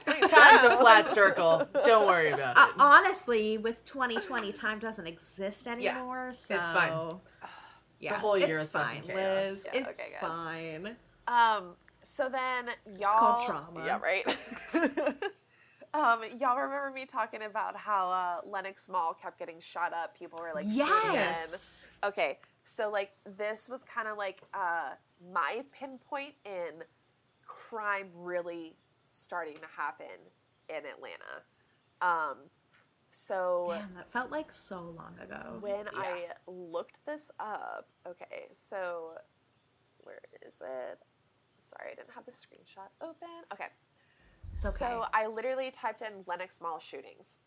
Like, 0.08 0.30
Time's 0.30 0.64
a 0.64 0.78
flat 0.78 1.10
circle. 1.10 1.68
Don't 1.86 2.06
worry 2.08 2.30
about 2.32 2.58
Uh, 2.58 2.68
it. 2.70 2.74
honestly, 2.80 3.58
with 3.58 3.84
2020, 3.86 4.52
time 4.52 4.80
doesn't 4.80 5.08
exist 5.08 5.68
anymore. 5.68 6.32
so 6.34 6.56
it's 6.56 6.70
fine. 6.70 6.92
Yeah, 8.00 8.14
the 8.14 8.20
whole 8.20 8.38
year 8.38 8.58
it's 8.58 8.66
is 8.66 8.72
fucking 8.74 9.02
fine, 9.04 9.16
chaos. 9.16 9.16
Liz. 9.18 9.68
Yeah, 9.74 9.80
it's 9.80 10.00
okay, 10.00 10.10
good. 10.20 10.28
fine. 10.28 10.96
Um. 11.28 11.76
So 12.04 12.28
then 12.30 12.66
y'all. 13.00 13.06
It's 13.08 13.16
called 13.16 13.46
trauma. 13.46 13.86
Yeah. 13.86 14.00
Right. 14.00 14.28
um. 15.94 16.20
Y'all 16.40 16.58
remember 16.60 16.92
me 16.94 17.06
talking 17.06 17.42
about 17.44 17.76
how 17.78 18.10
uh, 18.10 18.42
Lenox 18.48 18.90
Mall 18.90 19.14
kept 19.20 19.40
getting 19.40 19.60
shot 19.62 19.94
up? 19.94 20.16
People 20.18 20.40
were 20.42 20.52
like, 20.54 20.66
shooting. 20.66 20.78
Yes. 21.14 21.88
Okay. 22.04 22.38
So 22.66 22.90
like 22.90 23.12
this 23.38 23.70
was 23.70 23.84
kind 23.84 24.08
of 24.08 24.18
like 24.18 24.42
uh, 24.54 24.92
my 25.34 25.64
pinpoint 25.72 26.34
in 26.46 26.84
crime 27.46 28.10
really 28.14 28.76
starting 29.10 29.56
to 29.56 29.68
happen 29.78 30.08
in 30.70 30.78
Atlanta. 30.78 31.44
Um. 32.02 32.38
So. 33.10 33.68
Damn, 33.70 33.94
that 33.96 34.12
felt 34.12 34.30
like 34.30 34.52
so 34.52 34.94
long 34.98 35.16
ago. 35.22 35.58
when 35.62 35.86
Yeah. 35.86 36.00
I 36.00 36.26
looked 36.48 36.98
this 37.06 37.32
up, 37.40 37.88
okay, 38.06 38.48
so 38.54 39.12
where 40.04 40.20
is 40.46 40.56
it? 40.60 41.00
Sorry, 41.62 41.92
I 41.92 41.96
didn't 41.96 42.12
have 42.14 42.26
the 42.26 42.32
screenshot 42.32 42.90
open. 43.02 43.30
Okay. 43.54 43.68
Okay. 44.54 44.70
So 44.70 45.06
I 45.14 45.28
literally 45.28 45.72
typed 45.72 46.02
in 46.02 46.24
Lenox 46.28 46.60
Mall 46.62 46.80
shootings. 46.80 47.38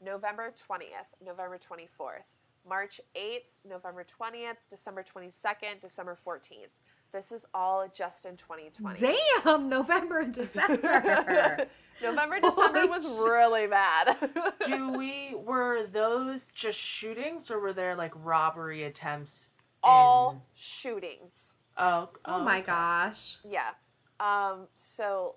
November 0.00 0.52
20th, 0.52 1.14
November 1.24 1.58
24th, 1.58 2.22
March 2.68 3.00
8th, 3.16 3.68
November 3.68 4.04
20th, 4.04 4.56
December 4.68 5.04
22nd, 5.04 5.80
December 5.80 6.16
14th. 6.26 6.68
This 7.12 7.32
is 7.32 7.46
all 7.54 7.88
just 7.92 8.26
in 8.26 8.36
2020. 8.36 9.00
Damn, 9.44 9.68
November 9.68 10.18
and 10.18 10.34
December. 10.34 11.66
November, 12.02 12.38
December 12.40 12.80
Holy 12.80 12.88
was 12.88 13.02
shit. 13.04 13.24
really 13.24 13.66
bad. 13.66 14.16
Do 14.66 14.92
we 14.92 15.34
were 15.34 15.86
those 15.86 16.48
just 16.54 16.78
shootings 16.78 17.50
or 17.50 17.58
were 17.60 17.72
there 17.72 17.96
like 17.96 18.12
robbery 18.14 18.84
attempts? 18.84 19.50
all 19.82 20.30
in- 20.32 20.40
shootings. 20.54 21.54
Oh, 21.76 22.10
oh 22.24 22.42
my 22.42 22.58
okay. 22.58 22.66
gosh. 22.66 23.38
Yeah. 23.48 23.70
Um, 24.20 24.66
so, 24.74 25.36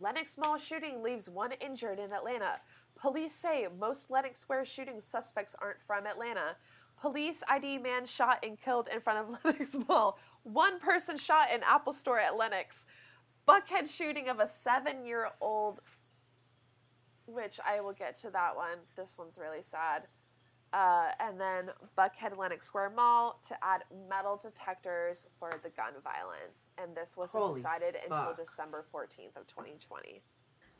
Lenox 0.00 0.38
Mall 0.38 0.56
shooting 0.56 1.02
leaves 1.02 1.28
one 1.28 1.52
injured 1.60 1.98
in 1.98 2.12
Atlanta. 2.12 2.56
Police 3.04 3.34
say 3.34 3.68
most 3.78 4.10
Lenox 4.10 4.40
Square 4.40 4.64
shooting 4.64 4.98
suspects 4.98 5.54
aren't 5.60 5.82
from 5.82 6.06
Atlanta. 6.06 6.56
Police 6.98 7.42
ID 7.46 7.76
man 7.76 8.06
shot 8.06 8.42
and 8.42 8.58
killed 8.58 8.88
in 8.90 8.98
front 8.98 9.18
of 9.18 9.38
Lenox 9.44 9.76
Mall. 9.86 10.18
One 10.42 10.80
person 10.80 11.18
shot 11.18 11.48
in 11.54 11.60
Apple 11.64 11.92
Store 11.92 12.18
at 12.18 12.38
Lenox. 12.38 12.86
Buckhead 13.46 13.94
shooting 13.94 14.30
of 14.30 14.40
a 14.40 14.46
seven 14.46 15.04
year 15.04 15.28
old, 15.42 15.82
which 17.26 17.60
I 17.62 17.82
will 17.82 17.92
get 17.92 18.18
to 18.20 18.30
that 18.30 18.56
one. 18.56 18.78
This 18.96 19.18
one's 19.18 19.36
really 19.36 19.60
sad. 19.60 20.04
Uh, 20.72 21.10
and 21.20 21.38
then 21.38 21.72
Buckhead 21.98 22.38
Lenox 22.38 22.64
Square 22.64 22.94
Mall 22.96 23.38
to 23.48 23.56
add 23.62 23.84
metal 24.08 24.40
detectors 24.42 25.28
for 25.38 25.60
the 25.62 25.68
gun 25.68 25.92
violence. 26.02 26.70
And 26.82 26.96
this 26.96 27.18
wasn't 27.18 27.44
Holy 27.44 27.60
decided 27.60 27.96
until. 28.02 28.32
December 28.34 28.82
14th 28.90 29.36
of 29.36 29.46
2020. 29.46 30.22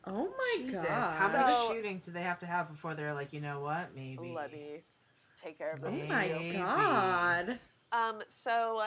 Oh 0.06 0.28
my 0.36 0.64
Jesus, 0.66 0.84
god. 0.84 1.16
how 1.16 1.28
So- 1.28 1.38
many 1.68 1.68
shootings 1.82 2.04
do 2.06 2.12
they 2.12 2.22
have 2.22 2.38
to 2.40 2.46
have 2.46 2.68
before 2.70 2.94
they're 2.94 3.14
like, 3.14 3.32
you 3.32 3.40
know 3.40 3.60
what, 3.60 3.94
maybe? 3.94 4.32
Let 4.34 4.52
me 4.52 4.82
take 5.40 5.58
care 5.58 5.72
of 5.72 5.80
this 5.80 5.94
oh 6.02 6.06
my 6.08 6.24
issue. 6.26 6.58
god. 6.58 7.58
Um, 7.92 8.22
so 8.28 8.82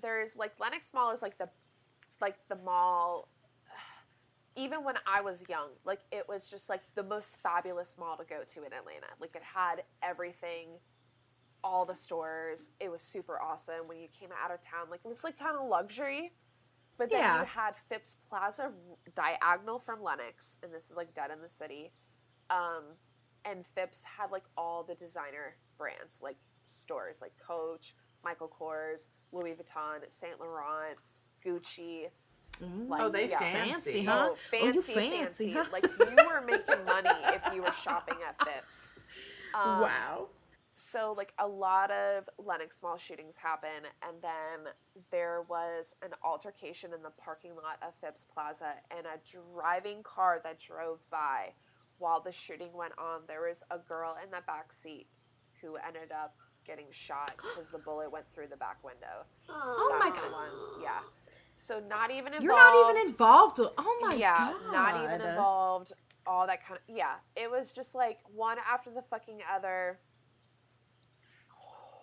there's 0.00 0.36
like 0.36 0.52
Lenox 0.60 0.92
Mall 0.92 1.12
is 1.12 1.22
like 1.22 1.38
the 1.38 1.48
like 2.20 2.36
the 2.48 2.56
mall 2.56 3.28
even 4.56 4.84
when 4.84 4.94
I 5.06 5.20
was 5.20 5.42
young, 5.48 5.70
like 5.84 6.00
it 6.12 6.28
was 6.28 6.48
just 6.48 6.68
like 6.68 6.82
the 6.94 7.02
most 7.02 7.38
fabulous 7.40 7.96
mall 7.98 8.16
to 8.16 8.24
go 8.24 8.42
to 8.46 8.58
in 8.60 8.72
Atlanta. 8.72 9.06
Like 9.20 9.34
it 9.34 9.42
had 9.42 9.82
everything, 10.02 10.68
all 11.64 11.84
the 11.84 11.94
stores. 11.96 12.70
It 12.78 12.88
was 12.90 13.02
super 13.02 13.40
awesome 13.40 13.88
when 13.88 13.98
you 13.98 14.06
came 14.18 14.28
out 14.44 14.52
of 14.52 14.60
town. 14.60 14.86
Like 14.90 15.00
it 15.04 15.08
was 15.08 15.24
like 15.24 15.38
kind 15.38 15.56
of 15.56 15.66
luxury. 15.68 16.32
But 16.96 17.10
then 17.10 17.20
Yeah. 17.20 17.40
you 17.40 17.46
had 17.46 17.74
Phipps 17.88 18.16
Plaza 18.28 18.72
diagonal 19.14 19.78
from 19.78 20.02
Lenox, 20.02 20.58
and 20.62 20.72
this 20.72 20.90
is 20.90 20.96
like 20.96 21.12
dead 21.14 21.30
in 21.30 21.40
the 21.42 21.48
city. 21.48 21.92
Um, 22.50 22.84
and 23.44 23.66
Phipps 23.66 24.04
had 24.04 24.30
like 24.30 24.44
all 24.56 24.82
the 24.84 24.94
designer 24.94 25.56
brands, 25.76 26.20
like 26.22 26.36
stores 26.66 27.20
like 27.20 27.32
Coach, 27.38 27.94
Michael 28.22 28.48
Kors, 28.48 29.08
Louis 29.32 29.52
Vuitton, 29.54 30.00
Saint 30.08 30.38
Laurent, 30.40 30.96
Gucci. 31.44 32.10
Mm. 32.62 32.88
Like, 32.88 33.02
Oh, 33.02 33.08
they 33.10 33.28
yeah. 33.28 33.38
fancy. 33.40 33.70
Fancy, 33.70 34.04
huh? 34.04 34.28
Oh, 34.28 34.32
Oh, 34.32 34.34
fancy, 34.36 34.66
you 34.76 34.82
fancy. 34.82 35.10
fancy, 35.18 35.52
huh? 35.52 35.64
Like 35.72 35.84
you 35.98 36.16
were 36.28 36.40
making 36.40 36.84
money 36.84 37.10
if 37.34 37.52
you 37.52 37.60
were 37.62 37.72
shopping 37.72 38.16
at 38.26 38.38
Phipps. 38.48 38.92
Um, 39.54 39.80
wow. 39.80 40.28
So 40.84 41.14
like 41.16 41.32
a 41.38 41.46
lot 41.46 41.90
of 41.90 42.28
Lenox 42.36 42.82
Mall 42.82 42.98
shootings 42.98 43.38
happen, 43.38 43.88
and 44.02 44.16
then 44.20 44.72
there 45.10 45.42
was 45.48 45.94
an 46.02 46.10
altercation 46.22 46.92
in 46.92 47.02
the 47.02 47.10
parking 47.10 47.52
lot 47.56 47.78
of 47.80 47.94
Phipps 48.02 48.24
Plaza, 48.24 48.74
and 48.90 49.06
a 49.06 49.18
driving 49.54 50.02
car 50.02 50.42
that 50.44 50.60
drove 50.60 51.00
by 51.10 51.54
while 51.98 52.20
the 52.20 52.30
shooting 52.30 52.68
went 52.74 52.92
on. 52.98 53.22
There 53.26 53.48
was 53.48 53.62
a 53.70 53.78
girl 53.78 54.16
in 54.22 54.30
the 54.30 54.42
back 54.46 54.74
seat 54.74 55.06
who 55.62 55.76
ended 55.76 56.12
up 56.12 56.36
getting 56.66 56.86
shot 56.90 57.32
because 57.38 57.70
the 57.70 57.78
bullet 57.78 58.12
went 58.12 58.26
through 58.34 58.48
the 58.48 58.56
back 58.56 58.76
window. 58.84 59.24
Oh 59.48 59.96
my 59.98 60.10
That's 60.10 60.22
the 60.22 60.28
god. 60.28 60.32
one. 60.32 60.82
Yeah. 60.82 61.00
So 61.56 61.82
not 61.88 62.10
even 62.10 62.34
involved. 62.34 62.44
You're 62.44 62.56
not 62.56 62.90
even 62.90 63.08
involved. 63.08 63.60
Oh 63.78 63.98
my 64.02 64.16
yeah, 64.18 64.52
god. 64.66 64.72
not 64.72 65.02
even 65.02 65.26
involved. 65.26 65.92
All 66.26 66.46
that 66.46 66.62
kind 66.66 66.78
of 66.86 66.94
yeah. 66.94 67.14
It 67.36 67.50
was 67.50 67.72
just 67.72 67.94
like 67.94 68.18
one 68.34 68.58
after 68.70 68.90
the 68.90 69.02
fucking 69.02 69.38
other. 69.50 69.98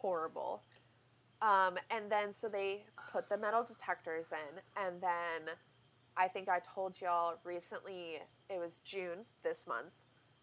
Horrible. 0.02 0.64
Um, 1.42 1.78
and 1.90 2.12
then 2.12 2.34
so 2.34 2.50
they 2.50 2.86
put 3.12 3.30
the 3.30 3.38
metal 3.38 3.64
detectors 3.64 4.32
in, 4.32 4.62
and 4.84 5.02
then 5.02 5.56
I 6.18 6.28
think 6.28 6.50
I 6.50 6.60
told 6.60 7.00
y'all 7.00 7.36
recently 7.44 8.20
it 8.50 8.60
was 8.60 8.80
June 8.80 9.26
this 9.44 9.66
month 9.68 9.94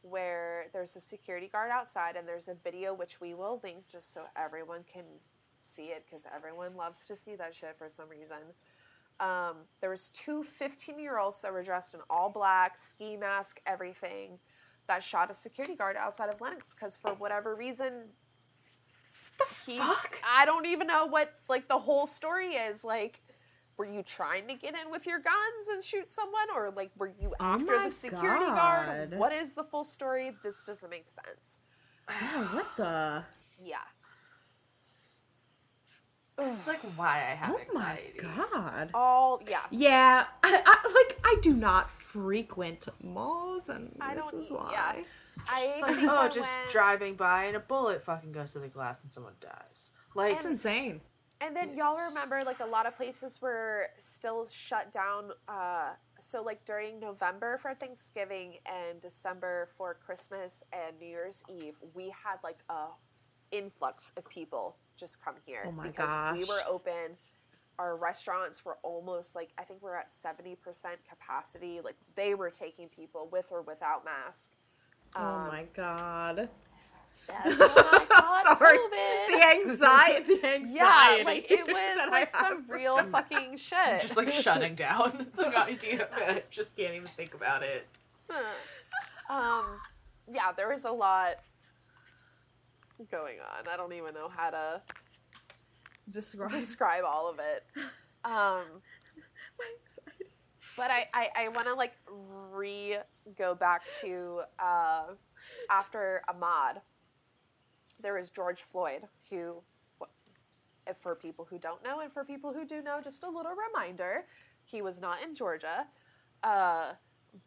where 0.02 0.66
there's 0.72 0.96
a 0.96 1.00
security 1.00 1.48
guard 1.48 1.70
outside 1.70 2.16
and 2.16 2.26
there's 2.26 2.48
a 2.48 2.54
video 2.54 2.94
which 2.94 3.20
we 3.20 3.34
will 3.34 3.60
link 3.62 3.84
just 3.90 4.14
so 4.14 4.22
everyone 4.36 4.84
can 4.92 5.04
see 5.56 5.86
it 5.86 6.04
because 6.08 6.24
everyone 6.34 6.76
loves 6.76 7.06
to 7.06 7.16
see 7.16 7.34
that 7.34 7.54
shit 7.54 7.74
for 7.76 7.88
some 7.88 8.08
reason 8.08 8.38
um, 9.20 9.56
there 9.80 9.90
was 9.90 10.10
two 10.10 10.44
15 10.44 11.00
year 11.00 11.18
olds 11.18 11.40
that 11.42 11.52
were 11.52 11.64
dressed 11.64 11.94
in 11.94 12.00
all 12.08 12.30
black 12.30 12.78
ski 12.78 13.16
mask 13.16 13.60
everything 13.66 14.38
that 14.86 15.02
shot 15.02 15.30
a 15.30 15.34
security 15.34 15.74
guard 15.74 15.96
outside 15.96 16.30
of 16.30 16.40
lenox 16.40 16.74
because 16.74 16.96
for 16.96 17.14
whatever 17.14 17.56
reason 17.56 18.04
The 19.38 19.44
he, 19.72 19.78
fuck? 19.78 20.18
i 20.28 20.44
don't 20.44 20.66
even 20.66 20.86
know 20.86 21.06
what 21.06 21.32
like 21.48 21.68
the 21.68 21.78
whole 21.78 22.06
story 22.06 22.54
is 22.54 22.82
like 22.84 23.20
were 23.76 23.86
you 23.86 24.02
trying 24.02 24.48
to 24.48 24.54
get 24.54 24.74
in 24.74 24.90
with 24.90 25.06
your 25.06 25.20
guns 25.20 25.68
and 25.72 25.82
shoot 25.84 26.10
someone 26.10 26.48
or 26.54 26.70
like 26.74 26.90
were 26.98 27.12
you 27.20 27.32
Oh 27.38 27.44
after 27.44 27.64
my 27.66 27.84
the 27.84 27.90
security 27.90 28.46
guard 28.46 29.14
what 29.14 29.32
is 29.32 29.54
the 29.54 29.62
full 29.64 29.84
story 29.84 30.32
this 30.42 30.64
doesn't 30.64 30.90
make 30.90 31.06
sense 31.10 31.60
Yeah, 32.08 32.54
what 32.54 32.66
the? 32.76 33.22
yeah 33.62 33.78
It's 36.38 36.66
like 36.66 36.80
why 36.96 37.16
I 37.30 37.34
have 37.34 37.54
Oh 37.54 37.78
my 37.78 37.98
god. 38.16 38.90
All 38.94 39.42
yeah. 39.48 39.60
Yeah, 39.70 40.24
I, 40.42 40.62
I 40.64 40.92
like 40.94 41.18
I 41.24 41.36
do 41.42 41.52
not 41.52 41.90
frequent 41.90 42.88
malls, 43.02 43.68
and 43.68 43.94
I 44.00 44.14
this 44.14 44.24
don't 44.24 44.42
is 44.42 44.50
why. 44.52 44.70
yeah. 44.72 45.02
I 45.48 45.80
like, 45.82 45.96
think 45.96 46.10
oh, 46.10 46.16
I 46.16 46.28
just 46.28 46.56
went- 46.58 46.70
driving 46.70 47.14
by 47.14 47.44
and 47.44 47.56
a 47.56 47.60
bullet 47.60 48.02
fucking 48.02 48.32
goes 48.32 48.52
to 48.52 48.58
the 48.58 48.68
glass 48.68 49.02
and 49.02 49.12
someone 49.12 49.34
dies. 49.40 49.92
Like, 50.14 50.34
It's 50.36 50.46
insane. 50.46 51.00
And 51.40 51.54
then 51.54 51.76
y'all 51.76 51.96
remember 52.08 52.42
like 52.44 52.58
a 52.58 52.66
lot 52.66 52.86
of 52.86 52.96
places 52.96 53.40
were 53.40 53.90
still 53.98 54.46
shut 54.48 54.90
down. 54.90 55.30
Uh, 55.46 55.90
so 56.18 56.42
like 56.42 56.64
during 56.64 56.98
November 56.98 57.58
for 57.58 57.74
Thanksgiving 57.74 58.54
and 58.66 59.00
December 59.00 59.68
for 59.76 59.94
Christmas 60.04 60.64
and 60.72 60.98
New 60.98 61.06
Year's 61.06 61.44
Eve, 61.48 61.76
we 61.94 62.06
had 62.06 62.38
like 62.42 62.58
a 62.68 62.86
influx 63.52 64.12
of 64.16 64.28
people 64.28 64.76
just 64.96 65.22
come 65.24 65.34
here 65.46 65.62
Oh 65.66 65.70
my 65.70 65.84
because 65.86 66.36
we 66.36 66.44
were 66.44 66.60
open. 66.68 67.16
Our 67.78 67.96
restaurants 67.96 68.64
were 68.64 68.78
almost 68.82 69.36
like 69.36 69.50
I 69.56 69.62
think 69.62 69.80
we're 69.80 69.94
at 69.94 70.10
seventy 70.10 70.56
percent 70.56 70.96
capacity. 71.08 71.80
Like 71.84 71.94
they 72.16 72.34
were 72.34 72.50
taking 72.50 72.88
people 72.88 73.28
with 73.30 73.46
or 73.52 73.62
without 73.62 74.04
mask. 74.04 74.50
Oh 75.16 75.20
Um, 75.24 75.48
my 75.48 75.64
god. 75.74 76.48
That's 77.28 77.44
when 77.58 77.60
I 77.60 78.06
caught 78.08 78.58
Sorry. 78.58 78.78
COVID. 78.78 79.26
The 79.28 79.48
anxiety. 79.48 80.34
The 80.40 80.46
anxiety. 80.46 80.68
Yeah, 80.78 81.22
like 81.26 81.50
it 81.50 81.66
was 81.66 82.10
like 82.10 82.34
I 82.34 82.38
some 82.48 82.60
have. 82.62 82.70
real 82.70 82.96
fucking 83.10 83.56
shit. 83.58 84.00
just 84.00 84.16
like 84.16 84.30
shutting 84.32 84.74
down 84.86 85.26
the 85.36 85.56
idea 85.58 86.04
of 86.06 86.16
it. 86.18 86.28
I 86.28 86.42
just 86.50 86.74
can't 86.76 86.94
even 86.94 87.06
think 87.06 87.34
about 87.34 87.62
it. 87.62 87.86
um, 89.28 89.64
yeah, 90.32 90.52
there 90.56 90.68
was 90.70 90.84
a 90.84 90.90
lot 90.92 91.36
going 93.10 93.36
on. 93.40 93.68
I 93.70 93.76
don't 93.76 93.92
even 93.92 94.14
know 94.14 94.28
how 94.34 94.50
to 94.50 94.82
Describe 96.10 96.50
describe 96.50 97.04
all 97.06 97.28
of 97.28 97.38
it. 97.38 97.64
Um, 98.24 98.32
my 99.58 99.66
anxiety. 99.82 100.30
but 100.76 100.90
I, 100.90 101.06
I, 101.12 101.28
I 101.44 101.48
want 101.48 101.66
to 101.66 101.74
like 101.74 101.92
re 102.50 102.96
go 103.36 103.54
back 103.54 103.82
to 104.00 104.42
uh, 104.58 105.04
after 105.70 106.22
Ahmaud, 106.28 106.80
there 108.00 108.14
was 108.14 108.30
George 108.30 108.62
Floyd, 108.62 109.02
who, 109.30 109.62
if 110.86 110.96
for 110.98 111.14
people 111.14 111.46
who 111.48 111.58
don't 111.58 111.82
know 111.82 112.00
and 112.00 112.12
for 112.12 112.24
people 112.24 112.52
who 112.52 112.64
do 112.64 112.82
know, 112.82 113.00
just 113.02 113.22
a 113.24 113.28
little 113.28 113.52
reminder, 113.54 114.24
he 114.64 114.82
was 114.82 115.00
not 115.00 115.22
in 115.22 115.34
Georgia. 115.34 115.86
Uh, 116.42 116.92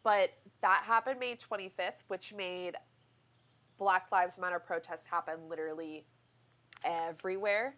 but 0.02 0.30
that 0.60 0.82
happened 0.84 1.18
May 1.18 1.36
25th, 1.36 2.02
which 2.08 2.32
made 2.34 2.76
Black 3.78 4.06
Lives 4.12 4.38
Matter 4.38 4.58
protests 4.58 5.06
happen 5.06 5.48
literally 5.48 6.06
everywhere. 6.84 7.76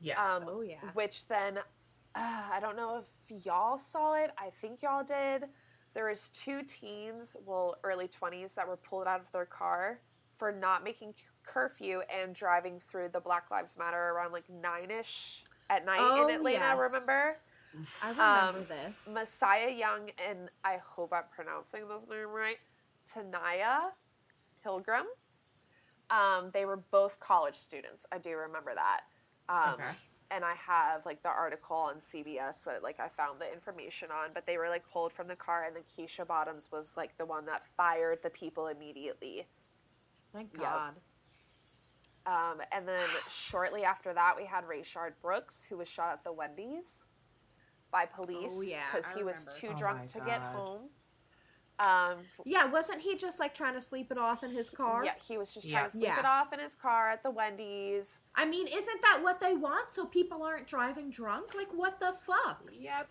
Yeah. 0.00 0.22
Um, 0.22 0.44
Oh, 0.48 0.60
yeah. 0.62 0.76
Which 0.94 1.28
then, 1.28 1.58
uh, 1.58 1.62
I 2.14 2.58
don't 2.60 2.76
know 2.76 3.02
if 3.02 3.44
y'all 3.44 3.78
saw 3.78 4.14
it. 4.14 4.30
I 4.38 4.50
think 4.50 4.82
y'all 4.82 5.04
did. 5.04 5.44
There 5.94 6.08
was 6.08 6.28
two 6.30 6.62
teens, 6.62 7.36
well, 7.44 7.76
early 7.84 8.08
twenties, 8.08 8.54
that 8.54 8.66
were 8.66 8.76
pulled 8.76 9.06
out 9.06 9.20
of 9.20 9.30
their 9.32 9.44
car 9.46 10.00
for 10.36 10.50
not 10.50 10.82
making 10.84 11.14
curfew 11.44 12.02
and 12.14 12.34
driving 12.34 12.80
through 12.80 13.10
the 13.12 13.20
Black 13.20 13.50
Lives 13.50 13.76
Matter 13.76 13.98
around 14.10 14.32
like 14.32 14.48
nine 14.48 14.90
ish 14.90 15.44
at 15.68 15.84
night 15.84 15.98
Oh, 16.00 16.26
in 16.26 16.34
Atlanta. 16.34 16.58
yes. 16.58 16.78
Remember 16.78 17.32
I 18.02 18.10
remember 18.10 18.58
Um, 18.60 18.66
this. 18.68 19.08
Messiah 19.12 19.70
Young 19.70 20.10
and 20.28 20.48
I 20.64 20.76
hope 20.78 21.12
I'm 21.12 21.24
pronouncing 21.34 21.88
this 21.88 22.06
name 22.08 22.28
right. 22.28 22.58
Taniyah 23.12 23.90
Pilgrim. 24.62 25.06
Um, 26.10 26.50
they 26.52 26.64
were 26.66 26.76
both 26.76 27.18
college 27.20 27.54
students. 27.54 28.04
I 28.12 28.18
do 28.18 28.36
remember 28.36 28.74
that. 28.74 29.02
Um, 29.48 29.74
Okay. 29.74 29.90
and 30.30 30.44
I 30.44 30.54
have 30.54 31.04
like 31.04 31.22
the 31.22 31.28
article 31.28 31.76
on 31.76 31.96
CBS 31.96 32.64
that 32.64 32.82
like 32.82 33.00
I 33.00 33.08
found 33.08 33.40
the 33.40 33.52
information 33.52 34.08
on, 34.10 34.30
but 34.32 34.46
they 34.46 34.56
were 34.56 34.68
like 34.68 34.88
pulled 34.90 35.12
from 35.12 35.28
the 35.28 35.36
car, 35.36 35.64
and 35.64 35.76
then 35.76 35.82
Keisha 35.96 36.26
Bottoms 36.26 36.68
was 36.72 36.94
like 36.96 37.18
the 37.18 37.26
one 37.26 37.46
that 37.46 37.66
fired 37.76 38.20
the 38.22 38.30
people 38.30 38.68
immediately. 38.68 39.46
Thank 40.32 40.50
yeah. 40.58 40.72
God. 40.72 40.94
Um, 42.24 42.62
and 42.70 42.86
then 42.86 43.00
shortly 43.28 43.84
after 43.84 44.14
that, 44.14 44.36
we 44.36 44.46
had 44.46 44.64
Rayshard 44.64 45.14
Brooks, 45.20 45.66
who 45.68 45.76
was 45.78 45.88
shot 45.88 46.12
at 46.12 46.24
the 46.24 46.32
Wendy's 46.32 47.04
by 47.90 48.06
police 48.06 48.52
Oh, 48.56 48.60
yeah, 48.62 48.80
because 48.92 49.06
I 49.10 49.16
he 49.16 49.24
was 49.24 49.46
too 49.58 49.68
Oh 49.68 49.78
drunk 49.78 49.98
my 49.98 50.06
to 50.06 50.20
get 50.20 50.40
home. 50.40 50.88
Um, 51.84 52.18
Yeah, 52.44 52.66
wasn't 52.66 53.00
he 53.00 53.16
just 53.16 53.40
like 53.40 53.54
trying 53.54 53.74
to 53.74 53.80
sleep 53.80 54.10
it 54.12 54.18
off 54.18 54.42
in 54.42 54.50
his 54.50 54.70
car? 54.70 55.04
yeah, 55.04 55.14
he 55.26 55.36
was 55.38 55.52
just 55.54 55.68
trying 55.68 55.82
Yeah. 55.82 55.84
to 55.88 55.90
sleep 55.90 56.04
Yeah. 56.04 56.18
it 56.20 56.24
off 56.24 56.52
in 56.52 56.58
his 56.60 56.74
car 56.74 57.10
at 57.10 57.22
the 57.22 57.30
Wendy's. 57.30 58.20
I 58.34 58.44
mean, 58.44 58.66
isn't 58.68 59.02
that 59.02 59.22
what 59.22 59.40
they 59.40 59.54
want? 59.54 59.90
So 59.90 60.06
people 60.06 60.42
aren't 60.42 60.66
driving 60.66 61.10
drunk? 61.10 61.54
Like, 61.54 61.72
what 61.72 61.98
the 62.00 62.12
fuck? 62.12 62.62
Yep. 62.72 63.08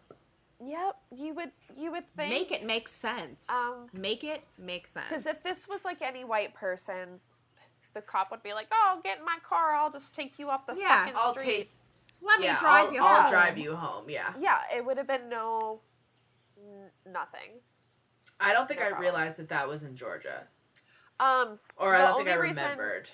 Yep, 0.63 0.95
you 1.15 1.33
would 1.33 1.51
you 1.75 1.89
would 1.91 2.07
think 2.09 2.29
Make 2.29 2.51
it 2.51 2.63
make 2.63 2.87
sense. 2.87 3.49
Um, 3.49 3.87
make 3.93 4.23
it 4.23 4.43
make 4.59 4.85
sense. 4.87 5.07
Because 5.09 5.25
if 5.25 5.41
this 5.41 5.67
was 5.67 5.83
like 5.83 6.03
any 6.03 6.23
white 6.23 6.53
person, 6.53 7.19
the 7.95 8.01
cop 8.01 8.29
would 8.29 8.43
be 8.43 8.53
like, 8.53 8.67
"Oh, 8.71 8.99
get 9.03 9.17
in 9.17 9.25
my 9.25 9.37
car. 9.43 9.73
I'll 9.73 9.89
just 9.91 10.13
take 10.13 10.37
you 10.37 10.49
up 10.51 10.67
the 10.67 10.75
Yeah, 10.79 10.99
fucking 11.05 11.13
I'll 11.17 11.33
street." 11.33 11.45
take. 11.45 11.71
Let 12.21 12.39
me 12.39 12.45
drive 12.59 12.87
I'll, 12.89 12.93
you 12.93 13.03
I'll 13.03 13.21
home. 13.23 13.31
drive 13.31 13.57
you 13.57 13.75
home. 13.75 14.07
Yeah. 14.07 14.35
Yeah, 14.39 14.61
it 14.71 14.85
would 14.85 14.97
have 14.97 15.07
been 15.07 15.27
no, 15.29 15.81
n- 16.59 16.91
nothing. 17.07 17.59
I 18.41 18.53
don't 18.53 18.67
think 18.67 18.79
No 18.79 18.87
I 18.87 18.89
problem. 18.89 19.03
realized 19.03 19.37
that 19.37 19.49
that 19.49 19.67
was 19.67 19.83
in 19.83 19.95
Georgia, 19.95 20.43
Um, 21.19 21.59
or 21.77 21.95
I 21.95 21.99
don't 21.99 22.17
think 22.17 22.29
I 22.29 22.33
reason- 22.35 22.63
remembered. 22.63 23.09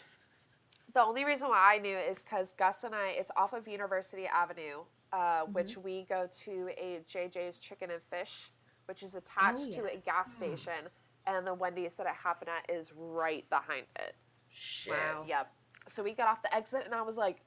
the 0.94 1.02
only 1.04 1.26
reason 1.26 1.50
why 1.50 1.76
I 1.76 1.80
knew 1.80 1.98
is 1.98 2.24
because 2.24 2.54
Gus 2.54 2.84
and 2.84 2.96
I, 2.96 3.10
it's 3.10 3.32
off 3.36 3.54
of 3.54 3.68
University 3.68 4.26
Avenue, 4.28 4.84
uh, 5.12 5.18
Mm-hmm. 5.44 5.54
which 5.54 5.78
we 5.78 6.04
go 6.04 6.30
to 6.46 6.70
a 6.78 7.02
JJ's 7.08 7.60
Chicken 7.60 7.92
and 7.92 8.02
Fish, 8.10 8.52
which 8.86 9.04
is 9.04 9.16
attached 9.16 9.72
to 9.74 9.84
a 9.86 9.98
Oh, 9.98 10.02
gas 10.06 10.34
station, 10.34 10.88
and 11.26 11.46
the 11.46 11.54
Wendy's 11.54 11.96
that 11.96 12.08
it 12.08 12.14
happened 12.16 12.50
at 12.50 12.70
is 12.74 12.94
right 12.96 13.48
behind 13.50 13.86
it. 13.98 14.16
Shit. 14.50 14.94
Wow. 14.94 15.26
Yep. 15.28 15.52
So 15.90 16.04
we 16.04 16.14
got 16.14 16.28
off 16.30 16.42
the 16.42 16.54
exit, 16.56 16.84
and 16.86 16.96
I 16.96 17.02
was 17.02 17.18
like, 17.18 17.42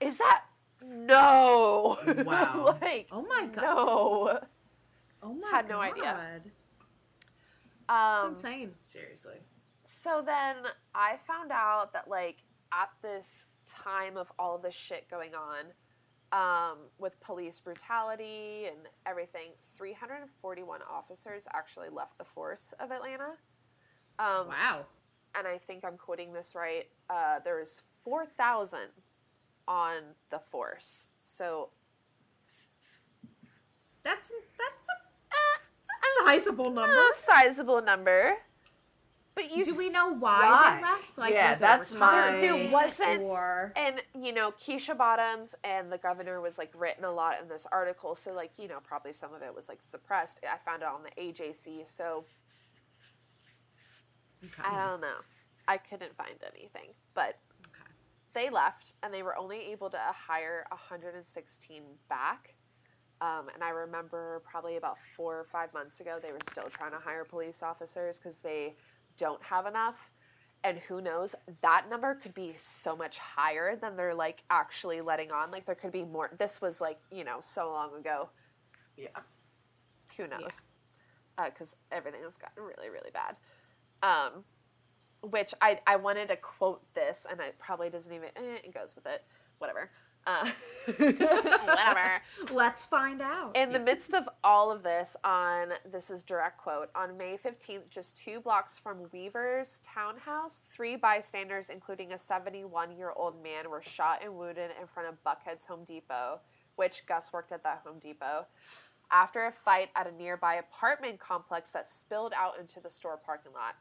"Is 0.00 0.18
that 0.18 0.44
no?" 0.82 1.98
Wow. 2.26 2.76
like, 2.82 3.08
Oh 3.10 3.22
my 3.22 3.46
God. 3.46 3.62
no. 3.62 4.40
oh 5.22 5.34
my 5.34 5.50
had 5.50 5.68
no 5.68 5.82
God. 6.02 6.42
Idea. 7.90 8.16
It's 8.16 8.24
Um, 8.24 8.32
insane. 8.32 8.74
Seriously. 8.82 9.40
So 9.84 10.22
then 10.22 10.56
I 10.94 11.16
found 11.26 11.50
out 11.52 11.92
that 11.92 12.08
like 12.08 12.44
at 12.72 12.90
this 13.02 13.46
time 13.66 14.16
of 14.16 14.30
all 14.38 14.54
of 14.56 14.62
this 14.62 14.74
shit 14.74 15.08
going 15.08 15.32
on, 15.34 15.72
um, 16.32 16.78
with 16.98 17.18
police 17.20 17.58
brutality 17.58 18.66
and 18.66 18.88
everything, 19.04 19.50
341 19.62 20.80
officers 20.88 21.48
actually 21.52 21.88
left 21.88 22.18
the 22.18 22.24
force 22.24 22.72
of 22.78 22.92
Atlanta. 22.92 23.36
Um, 24.18 24.46
Wow. 24.48 24.86
And 25.34 25.46
I 25.46 25.58
think 25.58 25.84
I'm 25.84 25.96
quoting 25.96 26.32
this 26.32 26.54
right. 26.54 26.88
Uh, 27.08 27.38
there 27.40 27.56
was 27.58 27.82
4,000 28.04 28.78
on 29.66 30.14
the 30.30 30.38
force. 30.38 31.06
So 31.22 31.70
That's 34.02 34.28
that's 34.30 34.32
that's 34.58 34.84
a 34.88 35.09
sizable 36.24 36.70
number. 36.70 36.92
a 36.94 37.12
sizable 37.14 37.82
number. 37.82 38.34
But 39.34 39.52
you 39.56 39.64
Do 39.64 39.76
we 39.78 39.88
know 39.90 40.08
why, 40.12 40.40
Why? 40.50 40.76
they 40.76 40.82
left? 40.82 41.16
Like, 41.18 41.32
Yeah, 41.32 41.50
was 41.50 41.58
that's 41.60 41.92
retirement 41.92 42.32
my- 42.34 42.40
There- 42.40 42.58
there 42.58 42.70
wasn't- 42.72 43.22
Or 43.22 43.72
and 43.76 44.02
you 44.14 44.32
know 44.32 44.50
keisha 44.52 44.96
bottoms 44.98 45.54
and 45.64 45.90
the 45.90 45.98
governor 45.98 46.40
was 46.40 46.58
like 46.58 46.72
written 46.74 47.04
a 47.04 47.12
lot 47.12 47.40
in 47.40 47.48
this 47.48 47.64
article 47.70 48.14
so 48.16 48.32
like 48.32 48.50
you 48.58 48.66
know 48.68 48.80
probably 48.82 49.12
some 49.12 49.32
of 49.32 49.40
it 49.42 49.54
was 49.54 49.68
like 49.68 49.80
suppressed 49.80 50.40
i 50.42 50.58
found 50.58 50.82
it 50.82 50.88
on 50.88 51.02
the 51.04 51.10
ajc 51.22 51.86
so 51.86 52.24
okay. 54.44 54.62
i 54.64 54.86
don't 54.88 55.00
know 55.00 55.18
i 55.68 55.76
couldn't 55.78 56.14
find 56.16 56.34
anything 56.54 56.90
but 57.14 57.38
Okay. 57.66 57.90
they 58.34 58.50
left 58.50 58.94
and 59.02 59.14
they 59.14 59.22
were 59.22 59.36
only 59.36 59.70
able 59.70 59.88
to 59.90 59.98
hire 59.98 60.66
116 60.70 61.82
back 62.08 62.54
um, 63.20 63.48
and 63.54 63.62
i 63.62 63.70
remember 63.70 64.42
probably 64.50 64.76
about 64.76 64.96
four 65.16 65.38
or 65.38 65.44
five 65.44 65.72
months 65.74 66.00
ago 66.00 66.18
they 66.22 66.32
were 66.32 66.38
still 66.50 66.68
trying 66.70 66.92
to 66.92 66.98
hire 66.98 67.24
police 67.24 67.62
officers 67.62 68.18
because 68.18 68.38
they 68.38 68.74
don't 69.20 69.42
have 69.42 69.66
enough. 69.66 70.10
And 70.64 70.78
who 70.78 71.00
knows 71.00 71.34
that 71.62 71.86
number 71.88 72.14
could 72.14 72.34
be 72.34 72.54
so 72.58 72.96
much 72.96 73.18
higher 73.18 73.76
than 73.76 73.96
they're 73.96 74.14
like 74.14 74.42
actually 74.50 75.00
letting 75.00 75.30
on. 75.30 75.50
Like 75.50 75.64
there 75.64 75.74
could 75.74 75.92
be 75.92 76.04
more 76.04 76.30
this 76.38 76.60
was 76.60 76.80
like 76.80 76.98
you 77.10 77.24
know 77.24 77.38
so 77.40 77.70
long 77.70 77.94
ago. 77.98 78.30
Yeah. 78.96 79.08
who 80.16 80.26
knows? 80.26 80.62
Because 81.42 81.76
everything 81.90 82.20
has 82.24 82.36
gotten 82.36 82.62
really 82.62 82.90
really 82.90 83.10
bad. 83.10 83.36
Um, 84.02 84.44
which 85.22 85.52
I, 85.60 85.78
I 85.86 85.96
wanted 85.96 86.28
to 86.28 86.36
quote 86.36 86.82
this 86.94 87.26
and 87.30 87.38
it 87.40 87.56
probably 87.58 87.90
doesn't 87.90 88.12
even 88.12 88.28
eh, 88.36 88.58
it 88.64 88.74
goes 88.74 88.94
with 88.94 89.06
it. 89.06 89.24
Whatever 89.58 89.90
Uh, 90.26 90.50
whatever. 90.96 92.22
Let's 92.52 92.84
find 92.84 93.22
out. 93.22 93.56
In 93.56 93.72
the 93.72 93.78
midst 93.78 94.14
of 94.14 94.28
all 94.44 94.70
of 94.70 94.82
this, 94.82 95.16
on 95.24 95.70
this 95.90 96.10
is 96.10 96.24
direct 96.24 96.58
quote 96.58 96.90
on 96.94 97.16
May 97.16 97.36
15th, 97.36 97.88
just 97.88 98.16
two 98.16 98.40
blocks 98.40 98.78
from 98.78 99.08
Weaver's 99.12 99.80
townhouse, 99.84 100.62
three 100.70 100.96
bystanders, 100.96 101.70
including 101.70 102.12
a 102.12 102.18
71 102.18 102.96
year 102.96 103.12
old 103.16 103.42
man, 103.42 103.70
were 103.70 103.82
shot 103.82 104.20
and 104.22 104.36
wounded 104.36 104.70
in 104.80 104.86
front 104.86 105.08
of 105.08 105.22
Buckhead's 105.24 105.64
Home 105.66 105.84
Depot, 105.84 106.40
which 106.76 107.06
Gus 107.06 107.32
worked 107.32 107.52
at 107.52 107.62
that 107.64 107.82
Home 107.86 107.98
Depot, 107.98 108.46
after 109.10 109.46
a 109.46 109.52
fight 109.52 109.88
at 109.96 110.06
a 110.06 110.12
nearby 110.12 110.56
apartment 110.56 111.18
complex 111.18 111.70
that 111.70 111.88
spilled 111.88 112.32
out 112.36 112.58
into 112.58 112.80
the 112.80 112.90
store 112.90 113.16
parking 113.16 113.52
lot. 113.52 113.76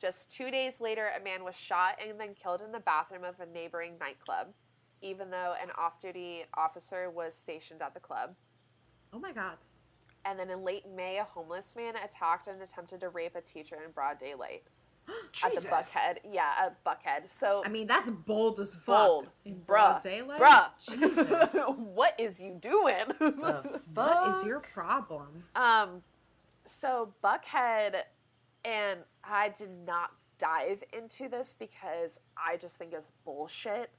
Just 0.00 0.30
two 0.30 0.50
days 0.50 0.80
later, 0.80 1.10
a 1.18 1.22
man 1.22 1.42
was 1.42 1.56
shot 1.56 1.98
and 2.04 2.18
then 2.20 2.34
killed 2.34 2.62
in 2.62 2.70
the 2.70 2.78
bathroom 2.78 3.24
of 3.24 3.40
a 3.40 3.46
neighboring 3.46 3.94
nightclub, 3.98 4.48
even 5.02 5.30
though 5.30 5.54
an 5.62 5.70
off 5.78 6.00
duty 6.00 6.44
officer 6.54 7.10
was 7.10 7.34
stationed 7.34 7.82
at 7.82 7.94
the 7.94 8.00
club. 8.00 8.34
oh 9.12 9.18
my 9.18 9.32
god. 9.32 9.56
And 10.24 10.38
then 10.38 10.50
in 10.50 10.64
late 10.64 10.84
May, 10.94 11.18
a 11.18 11.24
homeless 11.24 11.74
man 11.76 11.94
attacked 11.96 12.48
and 12.48 12.60
attempted 12.60 13.00
to 13.00 13.08
rape 13.08 13.34
a 13.36 13.40
teacher 13.40 13.76
in 13.84 13.92
broad 13.92 14.18
daylight 14.18 14.64
at 15.44 15.54
the 15.54 15.60
Buckhead. 15.68 16.18
Yeah, 16.30 16.50
at 16.60 16.84
Buckhead. 16.84 17.28
So 17.28 17.62
I 17.64 17.68
mean, 17.68 17.86
that's 17.86 18.10
bold 18.10 18.60
as 18.60 18.74
fuck. 18.74 19.06
bold, 19.06 19.28
In 19.44 19.54
bruh, 19.54 19.66
broad 19.66 20.02
daylight? 20.02 20.40
bruh. 20.40 21.76
What 21.78 22.18
is 22.18 22.40
you 22.42 22.58
doing? 22.60 23.04
What 23.94 24.36
is 24.36 24.44
your 24.44 24.60
problem? 24.60 25.44
um, 25.54 26.02
so 26.64 27.14
Buckhead, 27.24 28.02
and 28.64 29.00
I 29.24 29.48
did 29.50 29.70
not 29.86 30.10
dive 30.38 30.82
into 30.92 31.28
this 31.28 31.56
because 31.58 32.20
I 32.36 32.56
just 32.58 32.76
think 32.76 32.92
it's 32.92 33.10
bullshit. 33.24 33.90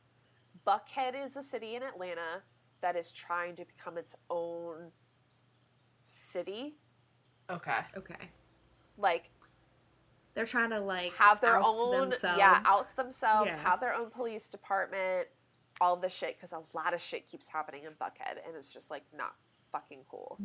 Buckhead 0.67 1.13
is 1.21 1.37
a 1.37 1.43
city 1.43 1.75
in 1.75 1.83
Atlanta 1.83 2.43
that 2.81 2.95
is 2.95 3.11
trying 3.11 3.55
to 3.55 3.65
become 3.65 3.97
its 3.97 4.15
own 4.29 4.91
city. 6.01 6.75
Okay. 7.49 7.79
Okay. 7.97 8.29
Like 8.97 9.29
They're 10.33 10.45
trying 10.45 10.69
to 10.71 10.79
like 10.79 11.13
have 11.15 11.41
their 11.41 11.57
oust 11.57 11.67
own 11.69 12.09
themselves. 12.09 12.37
yeah 12.37 12.61
outs 12.65 12.91
themselves 12.93 13.51
Yeah. 13.51 13.59
have 13.69 13.79
their 13.79 13.93
own 13.93 14.09
police 14.09 14.47
department 14.47 15.27
all 15.81 15.95
the 15.95 16.09
shit 16.09 16.35
because 16.37 16.51
a 16.53 16.61
lot 16.73 16.93
of 16.93 17.01
shit 17.01 17.27
keeps 17.29 17.47
happening 17.47 17.83
in 17.85 17.91
buckhead 17.93 18.37
and 18.45 18.55
it's 18.57 18.73
just 18.73 18.89
like 18.91 19.03
not 19.17 19.33
fucking 19.71 19.99
cool 20.09 20.37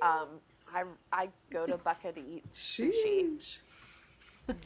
um 0.00 0.28
i 0.74 0.84
i 1.12 1.28
go 1.50 1.66
to 1.66 1.76
buckhead 1.76 2.14
to 2.14 2.20
eat 2.20 2.48
sushi 2.48 3.38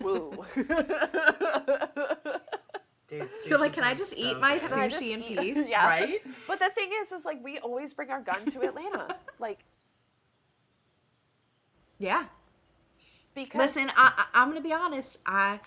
woo 0.00 0.44
Dude, 3.12 3.28
You're 3.46 3.58
like, 3.58 3.74
can 3.74 3.84
I 3.84 3.94
just 3.94 4.16
so 4.16 4.22
eat 4.22 4.38
my 4.40 4.58
good. 4.58 4.68
Can 4.70 4.78
I 4.80 4.88
just 4.88 5.02
sushi 5.02 5.10
in 5.12 5.22
eat- 5.22 5.38
peace? 5.38 5.66
yeah 5.68 5.86
Right? 5.86 6.20
but 6.48 6.58
the 6.58 6.70
thing 6.70 6.90
is 7.02 7.12
is 7.12 7.24
like 7.24 7.44
we 7.44 7.58
always 7.58 7.92
bring 7.94 8.10
our 8.10 8.22
gun 8.22 8.44
to 8.46 8.60
atlanta 8.62 9.14
like 9.38 9.58
Yeah. 11.98 12.24
because 13.34 13.58
Listen, 13.58 13.90
I, 13.96 14.12
I 14.16 14.40
I'm 14.42 14.48
gonna 14.48 14.60
be 14.60 14.72
honest. 14.72 15.18
I 15.26 15.60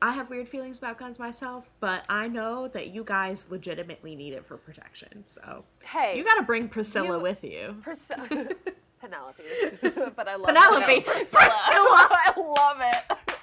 I 0.00 0.12
have 0.12 0.28
weird 0.30 0.48
feelings 0.48 0.78
about 0.78 0.98
guns 0.98 1.18
myself, 1.18 1.70
but 1.80 2.04
I 2.08 2.28
know 2.28 2.68
that 2.68 2.88
you 2.94 3.02
guys 3.02 3.46
legitimately 3.50 4.14
need 4.14 4.34
it 4.34 4.44
for 4.46 4.56
protection. 4.56 5.24
So 5.26 5.64
hey 5.84 6.16
you 6.16 6.24
gotta 6.24 6.42
bring 6.42 6.68
Priscilla 6.68 7.16
you- 7.16 7.22
with 7.22 7.42
you. 7.44 7.76
Pris- 7.82 8.10
Penelope, 9.00 9.42
but 10.16 10.26
I 10.26 10.36
love 10.36 10.46
Penelope. 10.46 11.00
Priscilla. 11.02 11.34
I 11.38 12.32
love 12.36 12.78
it. 12.80 13.35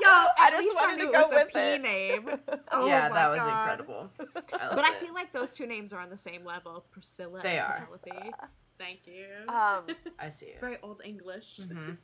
Yo, 0.00 0.08
at 0.08 0.34
I 0.38 0.50
just 0.50 0.62
least 0.62 0.74
wanted 0.76 0.98
to 0.98 1.06
go 1.06 1.12
it 1.12 1.22
was 1.22 1.30
a 1.32 1.34
with 1.36 1.48
P 1.52 1.58
it. 1.58 1.82
name. 1.82 2.30
Oh 2.72 2.86
yeah, 2.88 3.08
my 3.08 3.14
that 3.14 3.30
was 3.30 3.38
God. 3.40 3.60
incredible. 3.80 4.10
I 4.18 4.24
But 4.34 4.76
loved 4.76 4.80
I 4.88 4.92
it. 4.94 5.00
feel 5.04 5.14
like 5.14 5.32
those 5.32 5.52
two 5.52 5.66
names 5.66 5.92
are 5.92 6.00
on 6.00 6.10
the 6.10 6.16
same 6.16 6.44
level. 6.44 6.84
Priscilla 6.90 7.40
They 7.42 7.58
and 7.58 7.66
are. 7.66 7.88
Penelope. 8.02 8.32
Thank 8.78 9.00
you. 9.06 9.26
Um, 9.48 9.84
I 10.18 10.28
see 10.30 10.46
it. 10.46 10.60
Very 10.60 10.78
old 10.82 11.02
English. 11.04 11.60
Mhm. 11.62 11.96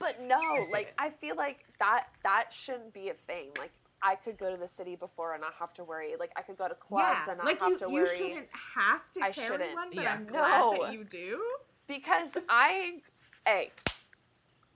But 0.00 0.20
no, 0.22 0.40
see 0.64 0.72
like 0.72 0.88
it. 0.88 0.94
I 0.98 1.10
feel 1.10 1.36
like 1.36 1.64
that 1.78 2.08
that 2.24 2.52
shouldn't 2.52 2.92
be 2.92 3.10
a 3.10 3.14
thing. 3.14 3.50
Like 3.58 3.70
I 4.02 4.16
could 4.16 4.36
go 4.36 4.50
to 4.50 4.56
the 4.56 4.66
city 4.66 4.96
before 4.96 5.34
and 5.34 5.40
not 5.42 5.54
have 5.60 5.72
to 5.74 5.84
worry. 5.84 6.14
Like 6.18 6.32
I 6.36 6.42
could 6.42 6.58
go 6.58 6.66
to 6.68 6.74
clubs 6.74 7.20
yeah, 7.26 7.30
and 7.30 7.38
not 7.38 7.46
like 7.46 7.60
have 7.60 7.70
you, 7.70 7.78
to 7.78 7.90
you 7.90 8.06
shouldn't 8.06 8.48
have 8.74 9.12
to 9.12 9.20
I 9.22 9.30
carry 9.30 9.46
shouldn't. 9.46 9.74
one, 9.74 9.90
but 9.94 10.02
Yeah. 10.02 10.14
I'm 10.14 10.26
glad 10.26 10.60
No. 10.60 10.78
that 10.82 10.92
you 10.92 11.04
do. 11.04 11.40
because 11.86 12.36
I, 12.48 13.00
hey, 13.46 13.70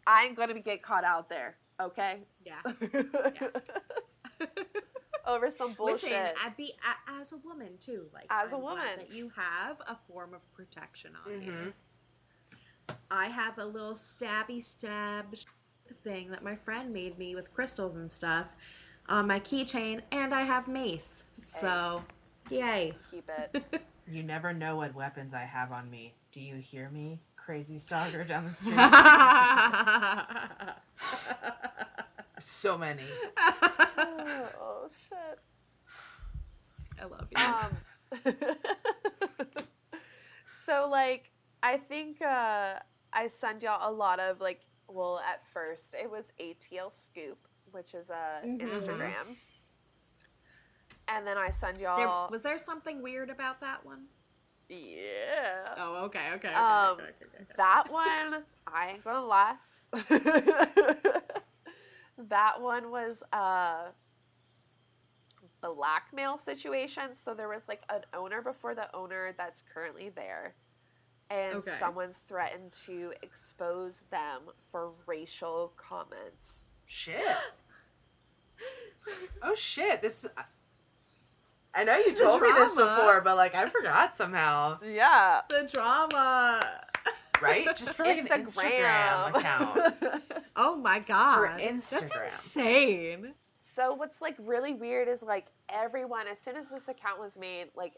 I 0.06 0.26
ain't 0.26 0.36
gonna 0.36 0.54
be 0.54 0.60
get 0.60 0.82
caught 0.82 1.04
out 1.04 1.28
there. 1.28 1.56
Okay. 1.80 2.20
Yeah. 2.44 2.60
Over 5.26 5.50
some 5.50 5.74
bullshit. 5.74 6.10
Listen, 6.10 6.34
I 6.44 6.48
be 6.56 6.72
a, 6.88 7.20
as 7.20 7.32
a 7.32 7.36
woman 7.36 7.74
too. 7.78 8.06
Like 8.12 8.26
As 8.30 8.52
a 8.52 8.56
I'm 8.56 8.62
glad 8.62 8.70
woman. 8.72 8.86
that 8.98 9.12
you 9.12 9.30
have 9.36 9.80
a 9.86 9.96
form 10.08 10.32
of 10.34 10.50
protection 10.52 11.12
on 11.26 11.32
Mhm. 11.32 11.46
you. 11.46 11.72
I 13.10 13.26
have 13.26 13.58
a 13.58 13.64
little 13.64 13.92
stabby 13.92 14.62
stab 14.62 15.34
thing 16.02 16.30
that 16.30 16.42
my 16.42 16.56
friend 16.56 16.92
made 16.92 17.18
me 17.18 17.34
with 17.34 17.52
crystals 17.52 17.94
and 17.96 18.10
stuff 18.10 18.48
on 19.08 19.26
my 19.26 19.38
keychain, 19.40 20.00
and 20.10 20.34
I 20.34 20.42
have 20.42 20.66
mace. 20.68 21.24
So, 21.44 22.02
yay! 22.48 22.94
Keep 23.10 23.28
it. 23.28 23.82
You 24.10 24.24
never 24.24 24.52
know 24.52 24.74
what 24.74 24.92
weapons 24.96 25.34
I 25.34 25.42
have 25.44 25.70
on 25.70 25.88
me. 25.88 26.14
Do 26.32 26.40
you 26.40 26.56
hear 26.56 26.90
me, 26.90 27.20
crazy 27.44 27.78
stalker 27.78 28.24
down 28.24 28.46
the 28.46 28.52
street? 28.52 28.74
so 32.40 32.76
many. 32.78 33.02
oh 33.38 34.88
shit. 35.08 35.38
I 37.00 37.04
love 37.04 37.28
you. 37.30 37.44
Um, 37.44 37.76
so 40.50 40.88
like 40.90 41.30
I 41.62 41.76
think 41.76 42.20
uh, 42.22 42.74
I 43.12 43.26
send 43.28 43.62
y'all 43.62 43.90
a 43.90 43.92
lot 43.92 44.18
of 44.20 44.40
like 44.40 44.60
well 44.88 45.20
at 45.20 45.44
first 45.52 45.94
it 46.00 46.10
was 46.10 46.32
ATL 46.40 46.90
Scoop, 46.92 47.38
which 47.72 47.94
is 47.94 48.08
a 48.10 48.40
Mhm. 48.46 48.60
Instagram. 48.62 49.36
And 51.08 51.26
then 51.26 51.36
I 51.38 51.50
send 51.50 51.78
y'all 51.78 52.28
There, 52.28 52.30
was 52.30 52.42
there 52.42 52.58
something 52.58 53.02
weird 53.02 53.30
about 53.30 53.60
that 53.62 53.84
one? 53.84 54.04
Yeah. 54.70 55.74
Oh, 55.78 56.04
okay, 56.04 56.28
okay, 56.34 56.48
okay, 56.48 56.54
Um, 56.54 56.92
okay, 56.92 57.02
okay, 57.02 57.26
okay. 57.42 57.54
That 57.56 57.90
one, 57.90 58.44
I 58.66 58.90
ain't 58.90 59.02
gonna 59.04 59.26
lie. 59.26 59.56
that 62.28 62.62
one 62.62 62.90
was 62.92 63.22
a 63.32 63.88
blackmail 65.60 66.38
situation. 66.38 67.14
So 67.14 67.34
there 67.34 67.48
was 67.48 67.62
like 67.66 67.82
an 67.88 68.02
owner 68.14 68.42
before 68.42 68.76
the 68.76 68.94
owner 68.94 69.34
that's 69.36 69.64
currently 69.74 70.10
there. 70.10 70.54
And 71.30 71.62
someone 71.78 72.14
threatened 72.26 72.72
to 72.86 73.12
expose 73.22 74.02
them 74.10 74.42
for 74.70 74.92
racial 75.06 75.72
comments. 75.76 76.64
Shit. 76.86 77.20
Oh 79.42 79.54
shit! 79.54 80.02
This. 80.02 80.26
I 81.74 81.84
know 81.84 81.96
you 81.96 82.14
The 82.14 82.22
told 82.22 82.42
me 82.42 82.48
this 82.52 82.72
before, 82.72 83.20
but 83.20 83.36
like 83.36 83.54
I 83.54 83.66
forgot 83.66 84.14
somehow. 84.14 84.78
Yeah. 84.84 85.42
the 85.48 85.68
drama. 85.72 86.80
Right? 87.40 87.64
Just 87.76 87.94
for 87.94 88.04
like 88.04 88.18
an 88.18 88.26
Instagram 88.44 89.34
account. 89.36 89.94
Oh 90.56 90.76
my 90.76 90.98
god. 90.98 91.58
That's 91.58 91.90
Instagram. 91.92 92.24
insane. 92.24 93.34
So 93.60 93.94
what's 93.94 94.20
like 94.20 94.34
really 94.40 94.74
weird 94.74 95.08
is 95.08 95.22
like 95.22 95.46
everyone 95.70 96.26
as 96.26 96.38
soon 96.38 96.56
as 96.56 96.68
this 96.68 96.88
account 96.88 97.18
was 97.18 97.38
made, 97.38 97.68
like 97.74 97.94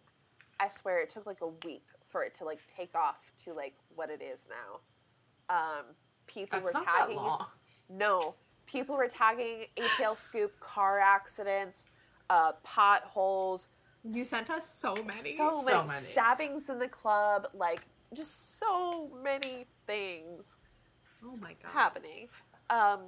I 0.61 0.68
swear 0.68 1.01
it 1.01 1.09
took 1.09 1.27
like 1.27 1.41
a 1.41 1.49
week 1.66 1.87
for 2.07 2.23
it 2.23 2.35
to 2.35 2.45
like 2.45 2.61
take 2.68 2.95
off 2.95 3.33
to 3.45 3.53
like 3.53 3.75
what 3.97 4.11
it 4.11 4.23
is 4.23 4.47
now. 4.49 5.55
Um 5.57 5.85
people 6.29 6.61
That's 6.61 6.73
were 6.73 6.81
not 6.81 6.85
that 6.87 6.99
tagging 7.01 7.16
long. 7.16 7.47
no. 7.89 8.35
People 8.66 8.97
were 8.97 9.09
tagging 9.09 9.64
ATL 9.77 10.16
scoop 10.16 10.61
car 10.61 11.01
accidents, 11.01 11.89
uh 12.33 12.53
potholes, 12.64 13.68
You 14.05 14.24
sent 14.24 14.49
us 14.51 14.66
so 14.68 14.95
many. 14.95 15.33
so 15.41 15.61
So 15.61 15.64
many, 15.76 15.89
many. 15.89 16.01
stabbings 16.12 16.68
in 16.72 16.78
the 16.78 16.89
club, 16.89 17.49
like 17.55 17.83
just 18.14 18.59
so 18.59 19.11
many 19.22 19.66
things 19.87 20.57
oh 21.24 21.37
my 21.37 21.55
god. 21.62 21.72
happening. 21.72 22.28
Um 22.70 23.01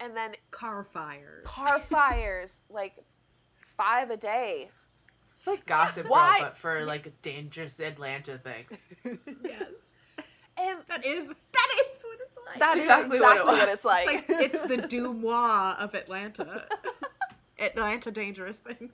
and 0.00 0.16
then 0.16 0.30
Car 0.52 0.84
fires. 0.84 1.44
car 1.46 1.80
fires 1.96 2.62
like 2.70 2.94
five 3.76 4.10
a 4.10 4.16
day 4.16 4.70
It's 5.36 5.46
like 5.46 5.66
Gossip 5.66 6.06
Girl, 6.08 6.34
but 6.40 6.56
for 6.56 6.84
like 6.84 7.04
dangerous 7.22 7.80
Atlanta 7.80 8.38
things. 8.38 8.86
yes. 9.04 9.96
and 10.56 10.78
That 10.88 11.04
is 11.04 11.28
that 11.28 11.68
is 11.82 12.02
what 12.04 12.18
it's 12.26 12.38
like. 12.46 12.58
that's 12.60 12.78
exactly 12.78 13.16
exactly, 13.16 13.20
what 13.20 13.36
it 13.36 13.44
what, 13.46 13.58
was. 13.68 13.74
it's 13.74 13.84
like, 13.84 14.06
It's 14.08 14.28
like 14.30 14.40
it's 14.54 14.60
the 14.72 14.76
Dumois 14.88 15.76
of 15.78 15.94
Atlanta. 15.94 16.64
Atlanta 17.58 18.10
dangerous 18.10 18.58
things. 18.58 18.92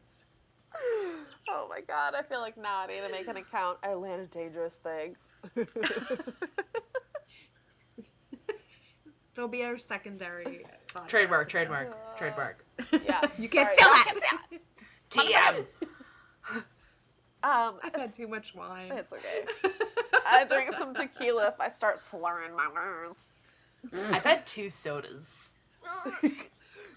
oh 1.49 1.67
my 1.71 1.81
god 1.87 2.15
i 2.17 2.23
feel 2.23 2.41
like 2.41 2.57
now 2.57 2.79
i 2.81 2.87
need 2.89 2.99
to 3.01 3.09
make 3.11 3.29
an 3.29 3.37
account 3.37 3.79
atlanta 3.85 4.27
dangerous 4.27 4.75
things 4.75 5.29
It'll 9.37 9.49
be 9.49 9.65
our 9.65 9.79
secondary 9.79 10.65
podcast. 10.89 11.09
Trademark, 11.09 11.49
trademark, 11.49 12.17
trademark. 12.17 12.65
yeah 13.05 13.21
You 13.39 13.49
can't 13.49 13.69
sorry. 13.79 14.01
steal 14.01 14.21
that. 14.21 14.43
can't 15.11 15.67
TM. 16.51 16.59
Um, 17.43 17.75
I've 17.83 17.95
had 17.95 18.15
too 18.15 18.27
much 18.29 18.55
wine. 18.55 18.93
it's 18.93 19.13
okay. 19.13 19.45
I 20.27 20.45
drink 20.45 20.73
some 20.73 20.95
tequila 20.95 21.49
if 21.49 21.61
I 21.61 21.69
start 21.69 21.99
slurring 22.01 22.55
my 22.57 22.69
words. 22.73 23.29
I've 23.93 24.23
had 24.23 24.47
two 24.47 24.71
sodas. 24.71 25.53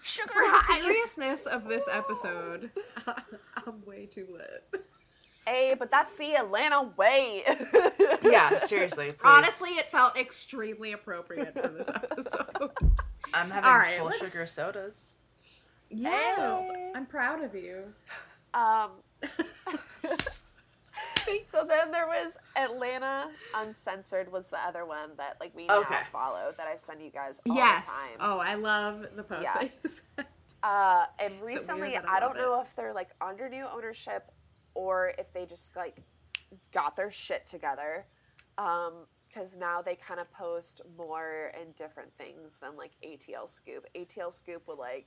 Sugar 0.02 0.32
For 0.32 0.42
the 0.42 0.58
high. 0.58 0.80
seriousness 0.80 1.46
of 1.46 1.64
this 1.68 1.88
episode, 1.92 2.70
I'm 3.06 3.84
way 3.86 4.06
too 4.06 4.26
lit. 4.32 4.84
Hey, 5.46 5.74
but 5.78 5.90
that's 5.90 6.16
the 6.16 6.36
Atlanta 6.36 6.90
way. 6.96 7.44
Yeah, 8.22 8.58
seriously. 8.58 9.06
Please. 9.06 9.18
Honestly, 9.24 9.70
it 9.70 9.88
felt 9.88 10.16
extremely 10.16 10.92
appropriate 10.92 11.54
for 11.54 11.68
this 11.68 11.88
episode. 11.88 12.70
I'm 13.32 13.48
having 13.50 13.70
All 13.70 13.78
right, 13.78 13.98
full 13.98 14.06
let's- 14.08 14.18
sugar 14.18 14.44
sodas. 14.44 15.12
Yes, 15.88 16.36
Hey. 16.70 16.92
I'm 16.94 17.06
proud 17.06 17.42
of 17.42 17.54
you. 17.54 17.84
Um, 18.52 18.90
so 21.44 21.64
then 21.66 21.90
there 21.92 22.06
was 22.06 22.36
Atlanta 22.56 23.28
Uncensored 23.54 24.30
was 24.30 24.48
the 24.50 24.58
other 24.64 24.84
one 24.86 25.10
that 25.16 25.36
like 25.40 25.54
we 25.54 25.68
Okay. 25.68 25.94
now 25.94 26.00
follow 26.10 26.54
that 26.56 26.66
I 26.66 26.76
send 26.76 27.02
you 27.02 27.10
guys 27.10 27.40
all 27.48 27.54
yes. 27.54 27.84
the 27.86 27.90
time. 27.90 28.18
Oh, 28.20 28.38
I 28.38 28.54
love 28.54 29.06
the 29.16 29.22
post. 29.22 29.42
Yeah. 29.42 30.24
Uh, 30.60 31.06
and 31.20 31.40
recently, 31.40 31.92
that 31.92 32.08
I 32.08 32.16
I 32.16 32.20
don't 32.20 32.34
love 32.34 32.44
know 32.44 32.60
if 32.62 32.74
they're 32.74 32.92
like 32.92 33.10
under 33.20 33.48
new 33.48 33.64
ownership 33.64 34.32
or 34.74 35.12
if 35.16 35.32
they 35.32 35.46
just 35.46 35.76
like 35.76 36.02
got 36.72 36.96
their 36.96 37.12
shit 37.12 37.46
together. 37.46 38.06
Um, 38.58 39.06
because 39.28 39.56
now 39.56 39.82
they 39.82 39.94
kind 39.94 40.18
of 40.18 40.30
post 40.32 40.80
more 40.96 41.52
and 41.60 41.76
different 41.76 42.10
things 42.16 42.58
than 42.58 42.76
like 42.76 42.92
ATL 43.04 43.48
Scoop. 43.48 43.86
ATL 43.94 44.32
Scoop 44.32 44.66
would 44.66 44.78
like 44.78 45.06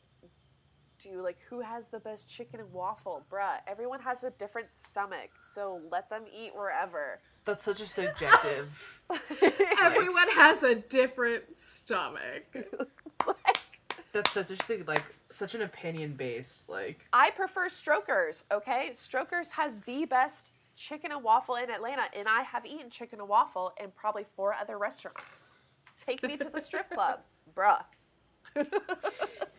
do 1.04 1.22
like 1.22 1.38
who 1.49 1.62
has 1.62 1.88
the 1.88 1.99
best 1.99 2.30
chicken 2.30 2.60
and 2.60 2.72
waffle, 2.72 3.26
bruh. 3.32 3.60
Everyone 3.68 3.99
has 4.02 4.24
a 4.24 4.32
different 4.32 4.74
stomach, 4.74 5.30
so 5.41 5.82
let 5.91 6.10
them 6.10 6.24
eat 6.34 6.56
wherever. 6.56 7.20
That's 7.45 7.64
such 7.64 7.82
a 7.82 7.88
subjective. 7.88 9.02
Everyone 9.82 10.30
has 10.32 10.64
a 10.64 10.76
different 10.76 11.56
stomach. 11.56 12.45
That's 14.14 14.34
such 14.34 14.52
a 14.52 14.84
like 14.86 15.04
such 15.30 15.56
an 15.56 15.62
opinion 15.62 16.14
based 16.14 16.70
like. 16.70 17.08
I 17.14 17.32
prefer 17.32 17.70
Strokers, 17.70 18.43
okay? 18.52 18.91
Strokers 18.93 19.52
has 19.52 19.80
the 19.82 20.06
best 20.06 20.52
chicken 20.76 21.12
and 21.12 21.24
waffle 21.24 21.56
in 21.56 21.70
Atlanta, 21.70 22.04
and 22.16 22.28
I 22.28 22.43
have 22.43 22.66
eaten 22.66 22.89
chicken 22.89 23.20
and 23.20 23.30
waffle 23.30 23.74
in 23.82 23.91
probably 23.91 24.26
four 24.36 24.54
other 24.54 24.78
restaurants. 24.78 25.52
Take 25.95 26.24
me 26.24 26.36
to 26.38 26.49
the 26.49 26.60
strip 26.60 26.89
club, 26.89 27.22
bruh. 27.56 27.84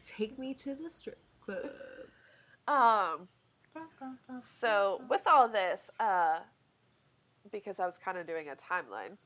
Take 0.04 0.38
me 0.38 0.52
to 0.54 0.74
the 0.74 0.90
strip 0.90 1.18
club. 1.44 1.70
Um, 2.68 3.28
so 4.40 5.02
with 5.08 5.22
all 5.26 5.48
this, 5.48 5.90
uh, 6.00 6.40
because 7.50 7.80
I 7.80 7.86
was 7.86 7.98
kind 7.98 8.18
of 8.18 8.26
doing 8.26 8.48
a 8.48 8.54
timeline, 8.54 9.16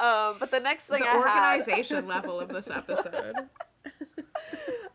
um, 0.00 0.36
but 0.38 0.50
the 0.50 0.60
next 0.60 0.86
thing 0.86 1.00
the 1.00 1.08
I 1.08 1.12
had- 1.12 1.56
organization 1.58 2.06
level 2.06 2.38
of 2.40 2.48
this 2.50 2.70
episode. 2.74 3.34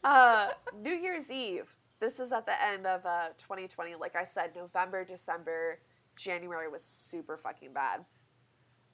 Uh, 0.03 0.49
New 0.81 0.93
Year's 0.93 1.31
Eve. 1.31 1.73
This 1.99 2.19
is 2.19 2.31
at 2.31 2.45
the 2.45 2.61
end 2.63 2.85
of 2.85 3.05
uh, 3.05 3.29
2020. 3.39 3.95
Like 3.95 4.15
I 4.15 4.23
said, 4.23 4.51
November, 4.55 5.03
December, 5.03 5.79
January 6.15 6.67
was 6.69 6.83
super 6.83 7.37
fucking 7.37 7.73
bad. 7.73 8.05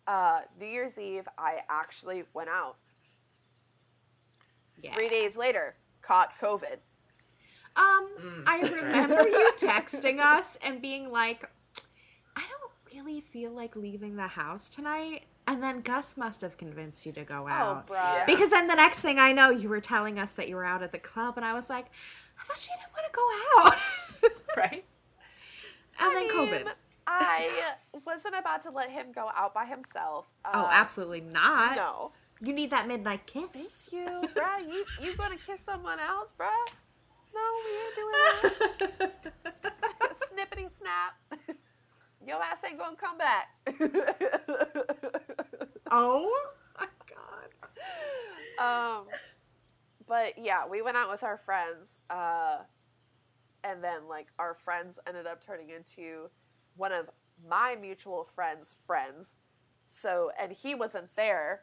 Uh, 0.08 0.42
New 0.60 0.66
Year's 0.68 0.98
Eve, 0.98 1.28
I 1.38 1.60
actually 1.70 2.24
went 2.34 2.50
out. 2.50 2.76
Yeah. 4.82 4.94
Three 4.94 5.10
days 5.10 5.38
later, 5.38 5.76
caught 6.02 6.32
COVID. 6.42 6.78
Um, 7.76 8.10
Mm, 8.20 8.44
I 8.48 8.62
that's 8.62 8.74
right. 8.74 8.84
remember 8.84 9.28
you 9.30 9.52
texting 9.58 10.20
us 10.20 10.58
and 10.64 10.82
being 10.82 11.10
like, 11.12 11.50
I 12.36 12.42
don't 12.42 12.94
really 12.94 13.22
feel 13.22 13.52
like 13.52 13.76
leaving 13.76 14.16
the 14.18 14.28
house 14.28 14.70
tonight. 14.70 15.24
And 15.48 15.62
then 15.64 15.82
Gus 15.82 16.18
must 16.18 16.42
have 16.42 16.58
convinced 16.58 17.06
you 17.06 17.12
to 17.14 17.24
go 17.24 17.48
out. 17.48 17.86
Oh, 17.90 17.94
bruh. 17.94 18.26
Because 18.26 18.50
then 18.50 18.68
the 18.68 18.76
next 18.76 19.00
thing 19.00 19.20
I 19.20 19.32
know, 19.32 19.50
you 19.50 19.70
were 19.70 19.82
telling 19.82 20.20
us 20.20 20.32
that 20.34 20.48
you 20.50 20.56
were 20.56 20.66
out 20.66 20.84
at 20.84 20.92
the 20.92 21.00
club, 21.00 21.36
and 21.38 21.46
I 21.46 21.54
was 21.54 21.70
like, 21.70 21.88
I 22.40 22.44
thought 22.44 22.60
she 22.60 22.70
didn't 22.70 22.94
want 22.94 23.06
to 23.08 24.22
go 24.22 24.30
out. 24.30 24.32
right? 24.58 24.84
and 26.00 26.10
I 26.10 26.14
then 26.14 26.30
COVID. 26.30 26.74
I 27.20 27.74
wasn't 28.06 28.36
about 28.38 28.62
to 28.64 28.72
let 28.72 28.90
him 28.90 29.12
go 29.14 29.30
out 29.36 29.54
by 29.54 29.66
himself. 29.66 30.28
oh, 30.46 30.50
Uh, 30.62 30.70
absolutely 30.72 31.22
not. 31.22 31.76
No. 31.76 32.12
You 32.44 32.54
need 32.54 32.72
that 32.72 32.88
midnight 32.88 33.28
kiss. 33.28 33.90
Thank 33.92 33.94
you, 34.08 34.28
bruh. 34.30 34.68
You 34.68 34.86
you 35.02 35.16
gonna 35.16 35.38
kiss 35.38 35.62
someone 35.62 36.00
else, 36.00 36.34
bruh? 36.38 36.48
No, 37.34 37.42
we 37.66 37.72
ain't 37.80 37.96
doing 37.96 38.14
that. 39.00 39.34
Snippity 40.16 40.70
snap. 40.72 41.14
Your 42.26 42.42
ass 42.42 42.62
ain't 42.68 42.80
gonna 42.80 42.96
come 42.96 43.18
back. 43.18 43.48
oh 45.92 46.32
my 46.80 46.88
god. 48.58 48.98
um, 49.00 49.06
but 50.08 50.34
yeah, 50.38 50.68
we 50.68 50.82
went 50.82 50.98
out 50.98 51.10
with 51.10 51.24
our 51.24 51.38
friends, 51.38 52.02
uh, 52.10 52.58
and 53.64 53.84
then 53.84 54.08
like 54.10 54.28
our 54.40 54.54
friends 54.56 55.00
ended 55.08 55.28
up 55.28 55.46
turning 55.46 55.70
into 55.70 56.30
one 56.76 56.92
of 56.92 57.10
my 57.48 57.76
mutual 57.80 58.24
friends' 58.24 58.76
friends. 58.86 59.38
So, 59.88 60.32
and 60.40 60.52
he 60.52 60.74
wasn't 60.76 61.16
there. 61.16 61.62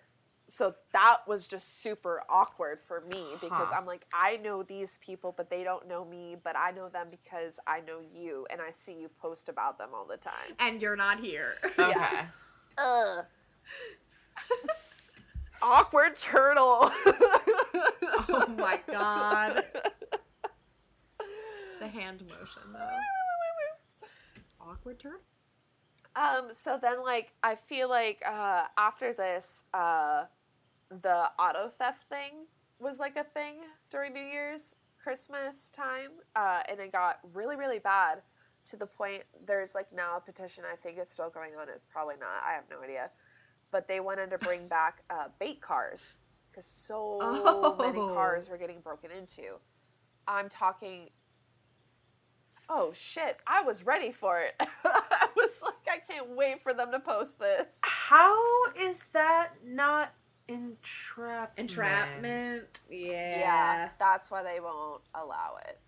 So 0.50 0.74
that 0.92 1.18
was 1.26 1.46
just 1.46 1.82
super 1.82 2.22
awkward 2.28 2.80
for 2.80 3.02
me 3.02 3.22
because 3.40 3.68
Huh. 3.68 3.74
I'm 3.76 3.84
like, 3.86 4.06
I 4.14 4.36
know 4.38 4.62
these 4.62 4.98
people, 5.04 5.34
but 5.36 5.50
they 5.50 5.62
don't 5.62 5.86
know 5.86 6.04
me, 6.06 6.36
but 6.42 6.56
I 6.56 6.70
know 6.70 6.88
them 6.88 7.08
because 7.10 7.58
I 7.66 7.80
know 7.80 7.98
you 8.00 8.46
and 8.50 8.60
I 8.62 8.70
see 8.72 8.94
you 8.94 9.10
post 9.20 9.50
about 9.50 9.76
them 9.76 9.90
all 9.94 10.06
the 10.06 10.16
time. 10.16 10.54
And 10.58 10.80
you're 10.80 10.96
not 10.96 11.20
here. 11.20 11.56
Okay. 11.78 12.20
Ugh. 12.78 13.24
awkward 15.60 16.16
turtle. 16.16 16.64
oh 18.30 18.54
my 18.58 18.80
god. 18.90 19.64
The 21.80 21.86
hand 21.86 22.22
motion 22.28 22.62
though. 22.72 22.98
Awkward 24.68 24.98
turn. 25.00 25.18
Um, 26.16 26.48
so 26.52 26.78
then, 26.80 27.02
like, 27.04 27.32
I 27.42 27.54
feel 27.54 27.88
like 27.88 28.22
uh, 28.26 28.64
after 28.76 29.12
this, 29.12 29.62
uh, 29.72 30.24
the 31.02 31.30
auto 31.38 31.68
theft 31.68 32.04
thing 32.08 32.46
was 32.80 32.98
like 32.98 33.16
a 33.16 33.24
thing 33.24 33.56
during 33.90 34.12
New 34.14 34.22
Year's, 34.22 34.74
Christmas 35.02 35.70
time, 35.70 36.10
uh, 36.34 36.60
and 36.68 36.80
it 36.80 36.92
got 36.92 37.18
really, 37.34 37.56
really 37.56 37.78
bad 37.78 38.22
to 38.66 38.76
the 38.76 38.86
point 38.86 39.22
there's 39.46 39.74
like 39.74 39.86
now 39.94 40.16
a 40.16 40.20
petition. 40.20 40.64
I 40.70 40.76
think 40.76 40.98
it's 40.98 41.12
still 41.12 41.30
going 41.30 41.52
on. 41.60 41.68
It's 41.68 41.86
probably 41.90 42.16
not. 42.20 42.42
I 42.46 42.52
have 42.54 42.64
no 42.70 42.82
idea. 42.82 43.10
But 43.70 43.86
they 43.88 44.00
wanted 44.00 44.30
to 44.30 44.38
bring 44.38 44.66
back 44.68 45.02
uh, 45.10 45.28
bait 45.38 45.60
cars 45.60 46.08
because 46.50 46.66
so 46.66 47.18
many 47.78 47.98
Oh. 47.98 48.12
cars 48.14 48.48
were 48.48 48.58
getting 48.58 48.80
broken 48.80 49.10
into. 49.10 49.56
I'm 50.26 50.48
talking. 50.48 51.08
Oh 52.68 52.92
shit! 52.92 53.38
I 53.46 53.62
was 53.62 53.84
ready 53.86 54.12
for 54.12 54.40
it. 54.40 54.54
I 54.84 55.28
was 55.36 55.60
like, 55.64 55.74
I 55.90 56.12
can't 56.12 56.30
wait 56.30 56.62
for 56.62 56.74
them 56.74 56.92
to 56.92 57.00
post 57.00 57.38
this. 57.38 57.72
How 57.82 58.36
is 58.78 59.06
that 59.14 59.52
not 59.64 60.12
entrapment? 60.48 61.58
Entrapment. 61.58 62.80
Yeah, 62.90 63.38
Yeah. 63.38 63.88
that's 63.98 64.30
why 64.30 64.42
they 64.42 64.60
won't 64.60 65.02
allow 65.14 65.56
it. 65.66 65.80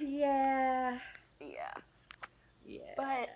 Yeah. 0.00 0.98
Yeah, 1.40 1.74
Yeah. 2.64 2.94
but 2.96 3.28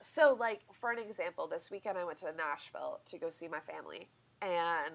so 0.00 0.36
like 0.38 0.60
for 0.80 0.90
an 0.90 0.98
example, 0.98 1.46
this 1.46 1.70
weekend 1.70 1.96
I 1.98 2.04
went 2.04 2.18
to 2.18 2.32
Nashville 2.36 3.00
to 3.06 3.18
go 3.18 3.28
see 3.28 3.46
my 3.48 3.60
family, 3.60 4.08
and 4.40 4.94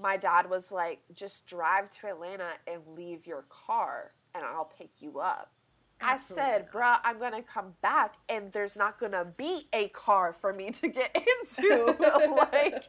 my 0.00 0.16
dad 0.16 0.50
was 0.50 0.72
like, 0.72 1.00
"Just 1.14 1.46
drive 1.46 1.88
to 1.90 2.08
Atlanta 2.08 2.50
and 2.66 2.82
leave 2.96 3.26
your 3.26 3.42
car, 3.48 4.12
and 4.34 4.44
I'll 4.44 4.70
pick 4.78 5.00
you 5.00 5.18
up." 5.20 5.52
I 6.00 6.18
said, 6.18 6.70
bruh, 6.70 6.98
I'm 7.02 7.18
gonna 7.18 7.42
come 7.42 7.74
back 7.80 8.16
and 8.28 8.52
there's 8.52 8.76
not 8.76 8.98
gonna 8.98 9.24
be 9.24 9.68
a 9.72 9.88
car 9.88 10.32
for 10.32 10.52
me 10.52 10.70
to 10.70 10.88
get 10.88 11.16
into. 11.40 11.96
like, 12.52 12.84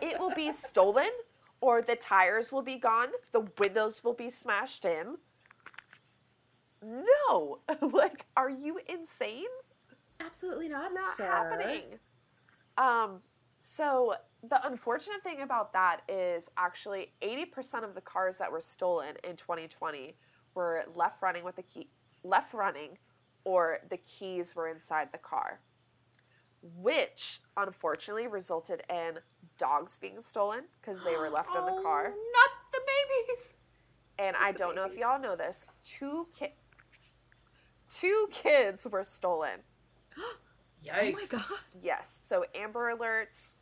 it 0.00 0.18
will 0.18 0.30
be 0.34 0.52
stolen 0.52 1.10
or 1.60 1.82
the 1.82 1.96
tires 1.96 2.52
will 2.52 2.62
be 2.62 2.76
gone, 2.76 3.08
the 3.32 3.46
windows 3.58 4.02
will 4.04 4.14
be 4.14 4.30
smashed 4.30 4.84
in. 4.84 5.16
No. 6.82 7.58
like, 7.80 8.26
are 8.36 8.50
you 8.50 8.80
insane? 8.88 9.44
absolutely 10.18 10.68
not, 10.68 10.94
Not 10.94 11.16
sir. 11.16 11.26
happening. 11.26 11.82
Um, 12.78 13.20
so 13.58 14.14
the 14.48 14.64
unfortunate 14.66 15.22
thing 15.22 15.42
about 15.42 15.72
that 15.74 16.00
is 16.08 16.50
actually 16.56 17.12
80% 17.22 17.84
of 17.84 17.94
the 17.94 18.00
cars 18.00 18.38
that 18.38 18.50
were 18.50 18.60
stolen 18.60 19.16
in 19.24 19.36
2020 19.36 20.16
were 20.56 20.84
left 20.94 21.22
running 21.22 21.44
with 21.44 21.56
the 21.56 21.62
key 21.62 21.88
left 22.24 22.52
running 22.52 22.98
or 23.44 23.78
the 23.88 23.98
keys 23.98 24.56
were 24.56 24.66
inside 24.68 25.10
the 25.12 25.18
car. 25.18 25.60
Which 26.62 27.40
unfortunately 27.56 28.26
resulted 28.26 28.82
in 28.90 29.20
dogs 29.58 29.98
being 29.98 30.20
stolen 30.20 30.64
because 30.80 31.04
they 31.04 31.16
were 31.16 31.30
left 31.30 31.50
in 31.54 31.64
the 31.64 31.80
car. 31.82 32.12
Oh, 32.16 32.32
Not 32.34 32.72
the 32.72 32.80
babies 32.80 33.54
And 34.18 34.36
I 34.36 34.50
don't 34.52 34.74
know 34.74 34.84
if 34.84 34.96
y'all 34.96 35.20
know 35.20 35.36
this. 35.36 35.66
Two 35.84 36.26
ki- 36.36 36.54
two 37.88 38.28
kids 38.32 38.86
were 38.90 39.04
stolen. 39.04 39.60
Yikes. 40.84 40.88
Oh 40.98 41.12
my 41.12 41.26
god. 41.30 41.42
Yes. 41.82 42.18
So 42.24 42.44
Amber 42.54 42.94
Alerts, 42.96 43.54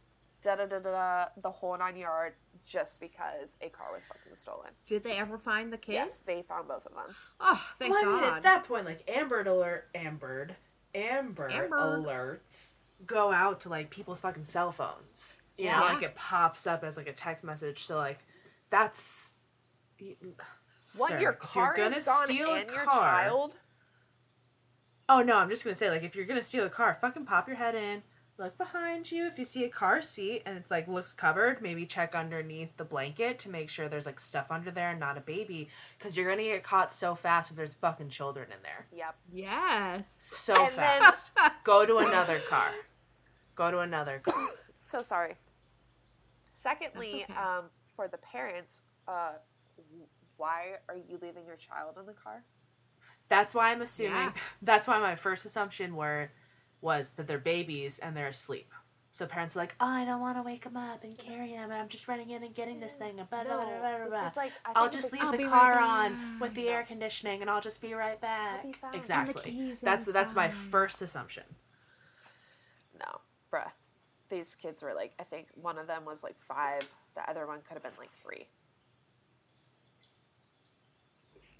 da 0.42 0.56
da 0.56 0.66
da 0.66 0.78
da 0.78 0.90
da, 0.90 1.24
the 1.42 1.50
whole 1.50 1.76
nine 1.76 1.96
yard, 1.96 2.34
just 2.64 3.00
because 3.00 3.56
a 3.60 3.68
car 3.68 3.88
was 3.94 4.04
fucking 4.04 4.34
stolen. 4.34 4.70
Did 4.86 5.04
they 5.04 5.12
ever 5.18 5.38
find 5.38 5.72
the 5.72 5.76
kids? 5.78 5.94
Yes, 5.94 6.16
they 6.18 6.42
found 6.42 6.68
both 6.68 6.86
of 6.86 6.94
them. 6.94 7.14
Oh, 7.40 7.62
thank 7.78 7.92
well, 7.92 8.02
I 8.08 8.10
mean, 8.12 8.20
God. 8.20 8.36
at 8.38 8.42
that 8.44 8.64
point, 8.64 8.86
like 8.86 9.08
Amber 9.08 9.42
Alert, 9.42 9.88
Ambered, 9.94 10.56
Amber, 10.94 11.50
Amber. 11.50 11.76
alerts 11.76 12.72
go 13.06 13.32
out 13.32 13.60
to 13.60 13.68
like 13.68 13.90
people's 13.90 14.20
fucking 14.20 14.44
cell 14.44 14.72
phones. 14.72 15.42
You 15.58 15.66
Yeah. 15.66 15.80
know, 15.80 15.86
like 15.86 16.02
it 16.02 16.14
pops 16.14 16.66
up 16.66 16.82
as 16.84 16.96
like 16.96 17.06
a 17.08 17.12
text 17.12 17.44
message. 17.44 17.84
So 17.84 17.96
like, 17.96 18.20
that's 18.70 19.34
What 20.98 21.10
Sir, 21.10 21.20
your 21.20 21.32
car 21.32 21.74
you're 21.76 21.86
gonna 21.86 21.96
is 21.96 22.04
gone 22.06 22.26
steal 22.26 22.50
a 22.50 22.54
and 22.60 22.70
your 22.70 22.84
car- 22.84 22.98
child? 23.00 23.54
Oh 25.08 25.22
no, 25.22 25.36
I'm 25.36 25.50
just 25.50 25.64
gonna 25.64 25.74
say 25.74 25.90
like 25.90 26.02
if 26.02 26.16
you're 26.16 26.24
gonna 26.24 26.42
steal 26.42 26.64
a 26.64 26.70
car, 26.70 26.96
fucking 27.00 27.26
pop 27.26 27.46
your 27.46 27.56
head 27.56 27.74
in, 27.74 28.02
look 28.38 28.58
behind 28.58 29.10
you. 29.12 29.26
If 29.26 29.38
you 29.38 29.44
see 29.44 29.64
a 29.64 29.68
car 29.68 30.02
seat 30.02 30.42
and 30.44 30.56
it's 30.56 30.70
like 30.70 30.88
looks 30.88 31.12
covered, 31.12 31.62
maybe 31.62 31.86
check 31.86 32.14
underneath 32.14 32.76
the 32.76 32.84
blanket 32.84 33.38
to 33.40 33.50
make 33.50 33.68
sure 33.70 33.88
there's 33.88 34.06
like 34.06 34.18
stuff 34.20 34.46
under 34.50 34.70
there 34.70 34.90
and 34.90 35.00
not 35.00 35.16
a 35.16 35.20
baby, 35.20 35.68
because 35.98 36.16
you're 36.16 36.28
gonna 36.28 36.42
get 36.42 36.62
caught 36.62 36.92
so 36.92 37.14
fast 37.14 37.50
if 37.50 37.56
there's 37.56 37.74
fucking 37.74 38.08
children 38.08 38.48
in 38.50 38.58
there. 38.62 38.86
Yep. 38.96 39.14
yes. 39.32 40.16
So 40.20 40.52
And 40.54 40.76
then- 40.76 41.00
fast. 41.02 41.30
Go 41.64 41.86
to 41.86 41.98
another 41.98 42.38
car. 42.40 42.70
Go 43.54 43.70
to 43.70 43.78
another 43.80 44.20
car. 44.24 44.34
So 44.86 45.00
sorry. 45.02 45.34
Secondly, 46.50 47.24
okay. 47.24 47.34
um, 47.34 47.64
for 47.96 48.06
the 48.06 48.18
parents, 48.18 48.82
uh, 49.08 49.32
why 50.36 50.74
are 50.88 50.94
you 50.96 51.18
leaving 51.20 51.46
your 51.46 51.56
child 51.56 51.96
in 51.98 52.04
the 52.06 52.12
car? 52.12 52.44
That's 53.28 53.54
why 53.54 53.70
I'm 53.72 53.80
assuming. 53.80 54.12
Yeah. 54.12 54.32
That's 54.62 54.86
why 54.86 54.98
my 55.00 55.16
first 55.16 55.46
assumption 55.46 55.96
were 55.96 56.30
was 56.84 57.12
that 57.12 57.26
they're 57.26 57.38
babies 57.38 57.98
and 57.98 58.16
they're 58.16 58.28
asleep. 58.28 58.70
So 59.10 59.26
parents 59.26 59.54
are 59.56 59.60
like, 59.60 59.76
oh, 59.80 59.86
I 59.86 60.04
don't 60.04 60.20
want 60.20 60.36
to 60.38 60.42
wake 60.42 60.64
them 60.64 60.76
up 60.76 61.04
and 61.04 61.16
carry 61.16 61.52
them, 61.52 61.70
and 61.70 61.74
I'm 61.80 61.88
just 61.88 62.08
running 62.08 62.30
in 62.30 62.42
and 62.42 62.52
getting 62.52 62.80
this 62.80 62.94
thing. 62.94 63.20
And 63.20 63.30
blah, 63.30 63.44
blah, 63.44 63.54
blah, 63.56 63.64
blah, 63.64 63.78
blah, 63.78 63.98
this 63.98 64.08
blah. 64.10 64.28
is 64.28 64.36
like 64.36 64.52
I 64.66 64.72
I'll 64.74 64.90
just 64.90 65.12
leave 65.12 65.22
I'll 65.22 65.30
the 65.32 65.38
be 65.38 65.44
right 65.44 65.52
car 65.52 65.78
on 65.78 66.12
mm, 66.16 66.40
with 66.40 66.54
the 66.54 66.64
No. 66.64 66.72
air 66.72 66.82
conditioning, 66.82 67.40
and 67.40 67.48
I'll 67.48 67.60
just 67.60 67.80
be 67.80 67.94
right 67.94 68.20
back. 68.20 68.64
be 68.64 68.72
fine. 68.72 68.94
Exactly. 68.94 69.42
keys 69.52 69.80
That's 69.80 70.06
that's 70.06 70.34
my 70.34 70.50
first 70.50 71.00
assumption. 71.00 71.44
No, 72.98 73.20
bruh. 73.52 73.70
These 74.30 74.56
kids 74.56 74.82
were 74.82 74.94
like, 74.94 75.12
I 75.20 75.22
think 75.22 75.46
one 75.54 75.78
of 75.78 75.86
them 75.86 76.04
was 76.04 76.24
like 76.24 76.36
five. 76.40 76.80
The 77.14 77.28
other 77.30 77.46
one 77.46 77.60
could 77.68 77.74
have 77.74 77.84
been 77.84 77.92
like 77.98 78.10
three. 78.20 78.48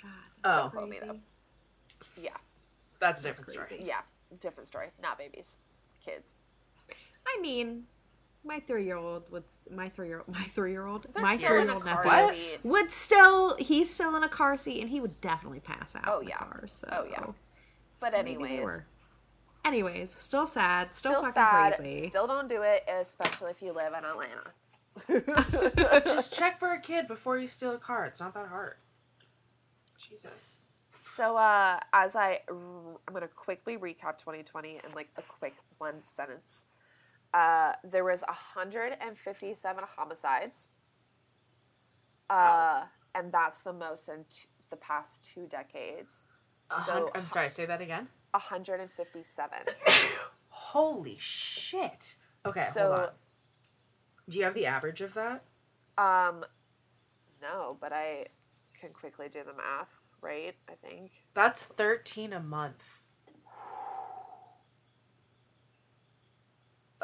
God, 0.03 0.11
Oh. 0.45 0.57
that's 0.63 0.75
Quote 0.75 0.89
me 0.89 0.97
crazy. 0.99 1.21
Yeah, 2.21 2.31
That's 2.99 3.21
a 3.21 3.23
That's 3.25 3.39
different 3.41 3.69
story. 3.69 3.85
yeah. 3.87 4.01
Different 4.41 4.67
story. 4.69 4.89
Not 5.03 5.19
babies, 5.19 5.57
kids. 6.05 6.35
I 7.27 7.39
mean, 7.41 7.85
my 8.45 8.61
three-year-old 8.61 9.31
would. 9.31 9.45
My 9.71 9.89
three-year-old. 9.89 10.29
My 10.29 10.45
three-year-old. 10.45 11.07
My 11.21 11.37
still 11.37 11.49
three-year-old 11.49 11.85
nephew 11.85 12.37
seat. 12.37 12.61
would 12.63 12.91
still. 12.91 13.57
He's 13.57 13.93
still 13.93 14.15
in 14.17 14.23
a 14.23 14.29
car 14.29 14.57
seat, 14.57 14.81
and 14.81 14.91
he 14.91 15.01
would 15.01 15.21
definitely 15.21 15.61
pass 15.61 15.97
out. 15.97 16.05
Oh, 16.07 16.19
in 16.19 16.27
the 16.27 16.31
yeah. 16.31 16.39
car, 16.39 16.65
so. 16.67 16.89
Oh, 16.93 17.05
yeah. 17.11 17.27
But 18.01 18.15
anyways, 18.15 18.63
were. 18.63 18.87
Anyways, 19.65 20.11
still 20.11 20.47
sad. 20.47 20.93
Still, 20.93 21.13
still 21.13 21.21
fucking 21.23 21.35
sad. 21.35 21.77
crazy. 21.77 22.09
Still 22.09 22.27
don't 22.27 22.49
do 22.49 22.63
it, 22.63 22.85
especially 22.87 23.51
if 23.51 23.63
you 23.63 23.73
live 23.73 23.95
in 23.97 24.05
Atlanta. 24.05 24.53
Just 26.05 26.35
check 26.35 26.59
for 26.59 26.73
a 26.73 26.81
kid 26.81 27.09
before 27.09 27.39
you 27.39 27.49
steal 27.49 27.73
a 27.73 27.79
car. 27.79 28.05
It's 28.05 28.21
not 28.21 28.35
that 28.35 28.49
hard. 28.49 28.75
Jesus. 29.97 30.61
So, 31.15 31.37
uh, 31.37 31.79
as 31.93 32.17
I, 32.17 32.41
I'm 32.49 32.97
gonna 33.13 33.29
quickly 33.29 33.77
recap 33.79 34.19
2020 34.19 34.81
in 34.85 34.93
like 34.95 35.09
a 35.17 35.23
quick 35.23 35.55
one 35.79 36.03
sentence. 36.03 36.65
Uh, 37.33 37.73
there 37.85 38.05
was 38.05 38.23
157 38.27 39.85
homicides. 39.97 40.69
Uh, 42.29 42.85
and 43.15 43.31
that's 43.33 43.63
the 43.63 43.73
most 43.73 44.09
in 44.09 44.25
t- 44.29 44.47
the 44.71 44.77
past 44.77 45.25
two 45.25 45.47
decades. 45.47 46.27
So- 46.85 47.11
I'm 47.15 47.29
sorry. 47.29 47.51
Say 47.51 47.67
that 47.67 47.81
again. 47.81 48.09
157. 48.33 49.59
Holy 50.49 51.17
shit. 51.19 52.17
Okay, 52.45 52.67
So- 52.73 52.89
hold 52.89 53.01
on. 53.01 53.09
Do 54.29 54.39
you 54.39 54.45
have 54.45 54.55
the 54.55 54.67
average 54.67 55.01
of 55.03 55.15
that? 55.15 55.45
um, 55.99 56.45
no, 57.43 57.77
but 57.81 57.93
I 57.93 58.27
can 58.81 58.91
quickly 58.95 59.29
do 59.29 59.45
the 59.45 59.53
math, 59.53 60.01
right? 60.25 60.55
I 60.69 60.73
think. 60.87 61.13
That's 61.35 61.63
13 61.63 62.33
a 62.33 62.41
month. 62.41 63.01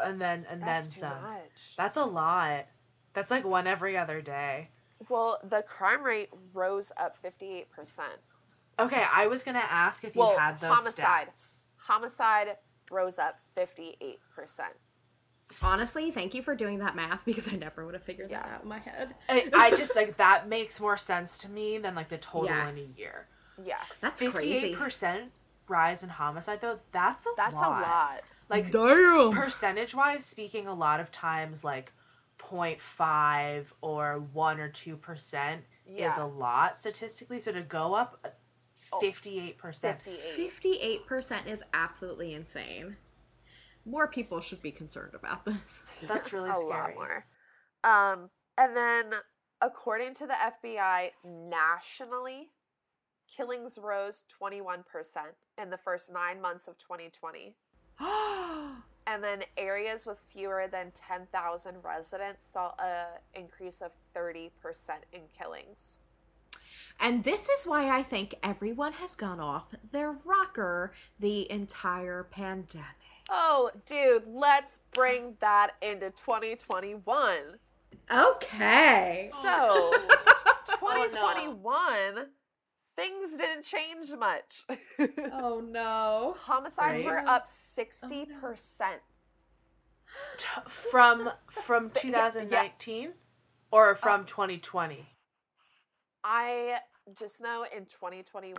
And 0.03 0.21
then 0.21 0.47
and 0.49 0.63
That's 0.63 0.87
then 0.87 0.93
too 0.95 1.01
some. 1.01 1.23
much. 1.23 1.77
That's 1.77 1.97
a 1.97 2.05
lot. 2.05 2.67
That's 3.13 3.31
like 3.31 3.45
one 3.45 3.67
every 3.67 3.97
other 3.99 4.23
day. 4.23 4.71
Well, 5.09 5.39
the 5.45 5.63
crime 5.63 6.03
rate 6.03 6.31
rose 6.55 6.93
up 6.97 7.17
58%. 7.23 7.67
Okay, 8.79 9.05
I 9.13 9.27
was 9.27 9.43
gonna 9.43 9.59
ask 9.59 10.05
if 10.05 10.17
you 10.17 10.23
had 10.39 10.61
those 10.61 10.71
homicide. 10.71 11.29
stats. 11.37 11.63
Homicide 11.77 12.57
rose 12.91 13.19
up 13.19 13.37
58%. 13.57 14.19
Honestly, 15.65 16.11
thank 16.11 16.35
you 16.35 16.43
for 16.43 16.55
doing 16.55 16.79
that 16.79 16.95
math 16.97 17.25
because 17.25 17.53
I 17.53 17.57
never 17.57 17.85
would 17.85 17.95
have 17.95 18.03
figured 18.03 18.31
that 18.31 18.49
out 18.55 18.63
in 18.63 18.69
my 18.69 18.79
head. 18.79 19.15
I, 19.29 19.49
I 19.55 19.71
just 19.77 19.97
like 19.97 20.17
that 20.19 20.49
makes 20.49 20.81
more 20.81 20.97
sense 20.97 21.39
to 21.39 21.51
me 21.51 21.79
than 21.79 21.95
like 21.95 22.09
the 22.09 22.19
total 22.19 22.49
Yeah. 22.51 22.69
in 22.69 22.79
a 22.79 22.99
year. 22.99 23.27
Yeah, 23.63 23.77
That's 24.01 24.21
Fifty-eight 24.21 24.61
crazy. 24.61 24.75
percent 24.75 25.33
rise 25.69 26.03
in 26.03 26.09
homicide 26.09 26.61
though. 26.61 26.79
That's 26.93 27.27
a 27.27 27.31
that's 27.37 27.55
lot. 27.55 27.67
a 27.67 27.83
lot. 27.83 28.23
Like 28.49 28.71
Damn. 28.73 29.33
percentage 29.33 29.95
wise 29.95 30.25
speaking 30.25 30.67
a 30.67 30.75
lot 30.75 30.99
of 31.01 31.13
times 31.13 31.63
like 31.63 31.93
0.5 32.39 33.73
or 33.81 34.19
1 34.33 34.61
or 34.61 34.69
2 34.69 34.97
percent 34.97 35.63
is 35.87 36.17
a 36.17 36.25
lot 36.25 36.77
statistically 36.79 37.41
so 37.41 37.53
to 37.53 37.61
go 37.63 37.95
up 37.95 38.35
Oh, 38.93 38.99
58 38.99 39.57
percent 39.59 39.99
58. 40.03 40.21
Fifty-eight 40.35 41.07
percent 41.07 41.47
is 41.47 41.63
absolutely 41.73 42.35
insane. 42.35 42.97
More 43.91 44.07
people 44.07 44.41
should 44.41 44.63
be 44.63 44.71
concerned 44.71 45.15
about 45.15 45.45
this. 45.45 45.85
that's 46.07 46.33
really 46.33 46.51
a 46.51 46.55
scary 46.55 46.71
lot 46.71 46.95
more. 46.95 47.27
Um, 47.83 48.31
and 48.57 48.77
then, 48.77 49.21
according 49.61 50.15
to 50.15 50.27
the 50.27 50.35
FBI, 50.35 51.11
nationally, 51.25 52.51
killings 53.29 53.79
rose 53.83 54.25
21% 54.41 54.85
in 55.61 55.71
the 55.71 55.77
first 55.77 56.13
nine 56.13 56.41
months 56.41 56.69
of 56.69 56.79
2020. 56.79 57.57
And 59.07 59.25
then 59.25 59.43
areas 59.57 60.07
with 60.07 60.19
fewer 60.21 60.69
than 60.71 60.93
10,000 60.95 61.83
residents 61.83 62.47
saw 62.47 62.69
a 62.79 63.07
increase 63.35 63.81
of 63.81 63.91
30% 64.15 64.51
in 65.13 65.23
killings. 65.37 65.99
And 67.01 67.25
this 67.25 67.49
is 67.49 67.67
why 67.67 67.89
I 67.89 68.03
think 68.03 68.35
everyone 68.43 68.93
has 68.93 69.15
gone 69.15 69.41
off 69.41 69.75
their 69.91 70.13
rocker 70.13 70.93
the 71.19 71.51
entire 71.51 72.23
pandemic. 72.23 73.00
Oh, 73.31 73.71
dude, 73.87 74.25
let's 74.27 74.81
bring 74.93 75.37
that 75.41 75.73
into 75.81 76.11
2021. 76.11 77.37
Okay. 78.13 79.29
So, 79.41 79.93
2021, 80.67 82.27
things 82.97 83.37
didn't 83.37 83.65
change 83.65 84.11
much. 84.19 84.65
Oh 85.33 85.61
no. 85.61 86.37
Homicides 86.41 87.05
Right. 87.05 87.25
were 87.25 87.29
up 87.29 87.47
60%. 87.47 88.27
T- 90.37 90.47
from 90.67 91.31
from 91.49 91.91
2019 91.91 93.13
or 93.71 93.95
from 93.95 94.23
uh, 94.23 94.25
2020 94.25 95.07
I 96.25 96.79
just 97.19 97.41
know 97.41 97.65
in 97.77 97.85
2021 97.87 98.55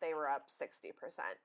they 0.00 0.14
were 0.14 0.28
up 0.28 0.48
60%. 0.48 0.92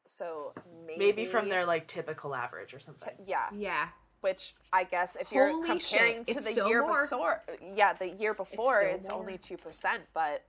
So 0.06 0.54
maybe 0.86 1.00
maybe 1.00 1.26
from 1.26 1.50
their 1.50 1.66
like 1.66 1.88
typical 1.88 2.36
average 2.36 2.74
or 2.74 2.80
something 2.80 3.14
yeah, 3.26 3.48
Yeah. 3.54 3.88
which 4.22 4.54
I 4.74 4.84
guess 4.84 5.16
if 5.20 5.32
you're 5.32 5.50
Holy 5.50 5.68
comparing 5.68 6.26
shit, 6.26 6.28
to 6.28 6.32
it's 6.38 6.54
the 6.56 6.68
year 6.68 6.82
more. 6.82 7.04
before, 7.04 7.44
yeah, 7.76 7.94
the 7.94 8.10
year 8.10 8.34
before 8.34 8.80
still 8.80 8.96
it's, 8.96 9.10
only 9.10 9.38
2%, 9.38 9.86
but 10.14 10.44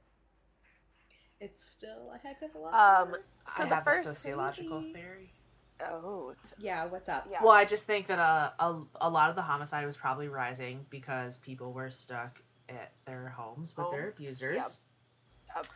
It's 1.40 1.64
still 1.64 2.12
a 2.14 2.18
heck 2.18 2.42
of 2.42 2.54
a 2.54 2.58
lot. 2.58 2.74
um 3.02 3.16
so 3.56 3.64
I 3.64 3.68
the 3.68 3.74
have 3.76 3.84
first 3.84 4.08
a 4.08 4.12
sociological 4.12 4.80
Easy. 4.82 4.92
theory 4.92 5.32
Oh, 5.82 6.34
t- 6.44 6.50
yeah, 6.58 6.84
what's 6.84 7.08
up? 7.08 7.26
yeah. 7.30 7.38
Well, 7.42 7.52
I 7.54 7.64
just 7.64 7.86
think 7.86 8.06
that 8.08 8.18
uh, 8.18 8.50
a, 8.58 8.82
a 9.00 9.08
lot 9.08 9.30
of 9.30 9.36
the 9.36 9.40
homicide 9.40 9.86
was 9.86 9.96
probably 9.96 10.28
rising 10.28 10.84
because 10.90 11.38
people 11.38 11.72
were 11.72 11.88
stuck 11.90 12.38
at 12.68 12.92
their 13.06 13.30
homes 13.30 13.74
with 13.74 13.90
their 13.90 14.10
abusers. 14.10 14.56
Yep. 14.56 14.66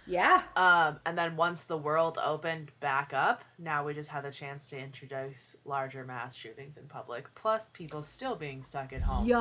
Yeah. 0.07 0.43
Um, 0.57 1.01
and 1.05 1.17
then 1.19 1.37
once 1.37 1.65
the 1.65 1.77
world 1.77 2.19
opened 2.23 2.71
back 2.81 3.13
up, 3.13 3.43
now 3.59 3.85
we 3.85 3.93
just 3.95 4.11
had 4.11 4.25
the 4.25 4.31
chance 4.31 4.69
to 4.71 4.79
introduce 4.79 5.57
larger 5.65 6.05
mass 6.05 6.35
shootings 6.35 6.77
in 6.77 6.87
public, 6.87 7.35
plus 7.35 7.71
people 7.73 8.03
still 8.03 8.37
being 8.37 8.63
stuck 8.63 8.93
at 8.93 9.03
home 9.03 9.27
Yo, 9.27 9.41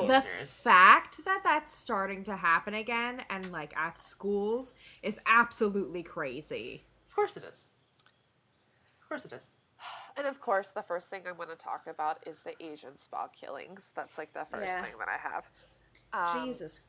with 0.00 0.08
the 0.08 0.12
their 0.12 0.22
lasers. 0.22 0.62
fact 0.62 1.24
that 1.24 1.42
that's 1.44 1.76
starting 1.76 2.24
to 2.24 2.36
happen 2.36 2.74
again 2.74 3.22
and 3.30 3.50
like 3.52 3.76
at 3.76 4.02
schools 4.02 4.74
is 5.02 5.20
absolutely 5.26 6.02
crazy. 6.02 6.84
of 7.08 7.14
course 7.14 7.36
it 7.36 7.44
is. 7.44 7.68
Of 9.02 9.08
course 9.08 9.24
it 9.24 9.32
is. 9.32 9.46
And 10.16 10.26
of 10.26 10.40
course, 10.40 10.70
the 10.70 10.82
first 10.82 11.08
thing 11.08 11.22
I'm 11.28 11.36
going 11.36 11.48
to 11.48 11.54
talk 11.54 11.86
about 11.86 12.18
is 12.26 12.42
the 12.42 12.52
Asian 12.62 12.96
spa 12.96 13.28
killings. 13.28 13.90
That's 13.94 14.18
like 14.18 14.32
the 14.34 14.44
first 14.50 14.68
Yeah. 14.68 14.82
thing 14.82 14.92
that 14.98 15.08
I 15.08 15.16
have. 15.16 15.50
Um, 16.36 16.46
Jesus. 16.46 16.82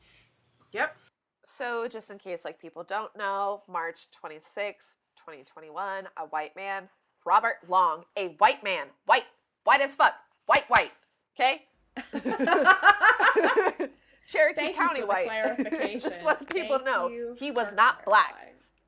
Yep. 0.72 0.98
So, 1.46 1.88
just 1.88 2.10
in 2.12 2.18
case 2.18 2.46
like 2.46 2.60
people 2.60 2.84
don't 2.84 3.16
know, 3.18 3.64
March 3.68 4.10
26, 4.12 4.98
2021, 5.18 6.08
a 6.18 6.22
white 6.28 6.56
man, 6.56 6.88
Robert 7.26 7.56
Long, 7.68 8.04
a 8.16 8.30
white 8.38 8.64
man, 8.64 8.88
white, 9.06 9.26
white 9.64 9.82
as 9.82 9.96
fuck, 9.96 10.14
white, 10.46 10.70
white, 10.70 10.92
okay? 11.36 11.66
Cherokee 14.28 14.56
Thank 14.56 14.70
you 14.70 14.76
County 14.76 15.02
for 15.02 15.06
the 15.06 15.08
white. 15.08 15.26
clarification. 15.28 16.00
Just 16.00 16.24
want 16.24 16.48
people 16.50 16.80
to 16.80 16.84
Thank 16.86 17.12
know 17.12 17.36
he 17.38 17.52
was 17.52 17.70
for 17.70 17.76
not 17.76 18.06
black. 18.06 18.34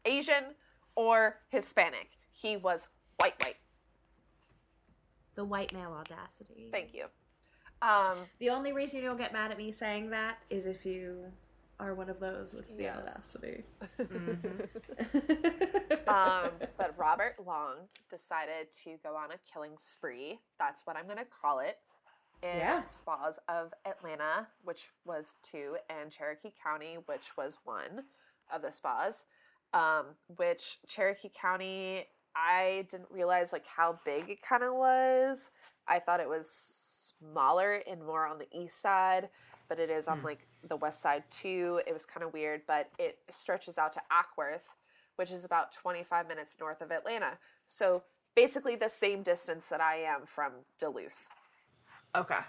Asian, 0.06 0.43
or 0.95 1.38
Hispanic. 1.49 2.10
He 2.32 2.56
was 2.58 2.88
white, 3.20 3.34
white. 3.43 3.58
The 5.36 5.43
white 5.43 5.74
male 5.74 5.93
audacity. 5.99 6.70
Thank 6.72 6.93
you. 6.93 7.06
Um, 7.82 8.18
The 8.39 8.49
only 8.49 8.72
reason 8.74 9.01
you 9.01 9.06
don't 9.08 9.18
get 9.18 9.34
mad 9.34 9.51
at 9.51 9.58
me 9.58 9.72
saying 9.72 10.12
that 10.12 10.38
is 10.49 10.66
if 10.66 10.86
you 10.86 11.26
are 11.84 11.93
one 11.93 12.09
of 12.09 12.19
those 12.19 12.53
with 12.53 12.75
the 12.77 12.84
Yes. 12.84 12.97
audacity. 12.97 13.63
um, 16.07 16.51
but 16.77 16.97
Robert 16.97 17.36
Long 17.45 17.75
decided 18.09 18.71
to 18.84 18.97
go 19.03 19.15
on 19.15 19.31
a 19.31 19.36
killing 19.51 19.73
spree. 19.77 20.39
That's 20.59 20.86
what 20.86 20.95
I'm 20.95 21.05
going 21.05 21.17
to 21.17 21.25
call 21.25 21.59
it. 21.59 21.77
In 22.41 22.57
Yeah. 22.57 22.84
spas 22.84 23.39
of 23.47 23.73
Atlanta, 23.86 24.47
which 24.63 24.89
was 25.05 25.38
two, 25.43 25.77
and 25.89 26.11
Cherokee 26.11 26.51
County, 26.61 26.95
which 27.05 27.38
was 27.38 27.57
one 27.63 28.03
of 28.53 28.61
the 28.61 28.71
spas. 28.71 29.25
Um, 29.73 30.07
which 30.36 30.79
Cherokee 30.88 31.31
County, 31.34 32.05
I 32.36 32.86
didn't 32.91 33.09
realize 33.09 33.53
like 33.53 33.65
how 33.65 33.99
big 34.05 34.29
it 34.29 34.41
kind 34.41 34.61
of 34.63 34.73
was. 34.73 35.49
I 35.88 35.99
thought 35.99 36.19
it 36.19 36.29
was 36.29 36.49
smaller 37.19 37.81
and 37.89 38.03
more 38.05 38.25
on 38.27 38.39
the 38.39 38.47
east 38.57 38.81
side, 38.81 39.29
but 39.69 39.79
it 39.79 39.89
is 39.89 40.07
on 40.07 40.21
like 40.23 40.47
the 40.68 40.76
west 40.78 41.01
side 41.01 41.24
too. 41.32 41.82
It 41.88 41.93
was 41.93 42.05
kind 42.05 42.24
of 42.24 42.34
weird, 42.34 42.61
but 42.68 42.89
it 42.99 43.20
stretches 43.30 43.78
out 43.78 43.93
to 43.93 44.01
Acworth, 44.11 44.76
which 45.18 45.32
is 45.32 45.45
about 45.45 45.74
25 45.74 46.28
minutes 46.28 46.57
north 46.59 46.82
of 46.82 46.91
Atlanta. 46.91 47.38
So 47.66 48.03
basically 48.36 48.76
the 48.76 48.89
same 48.89 49.24
distance 49.24 49.68
that 49.70 49.82
I 49.82 49.97
am 49.97 50.22
from 50.26 50.53
Duluth. 50.80 51.28
Okay. 52.16 52.39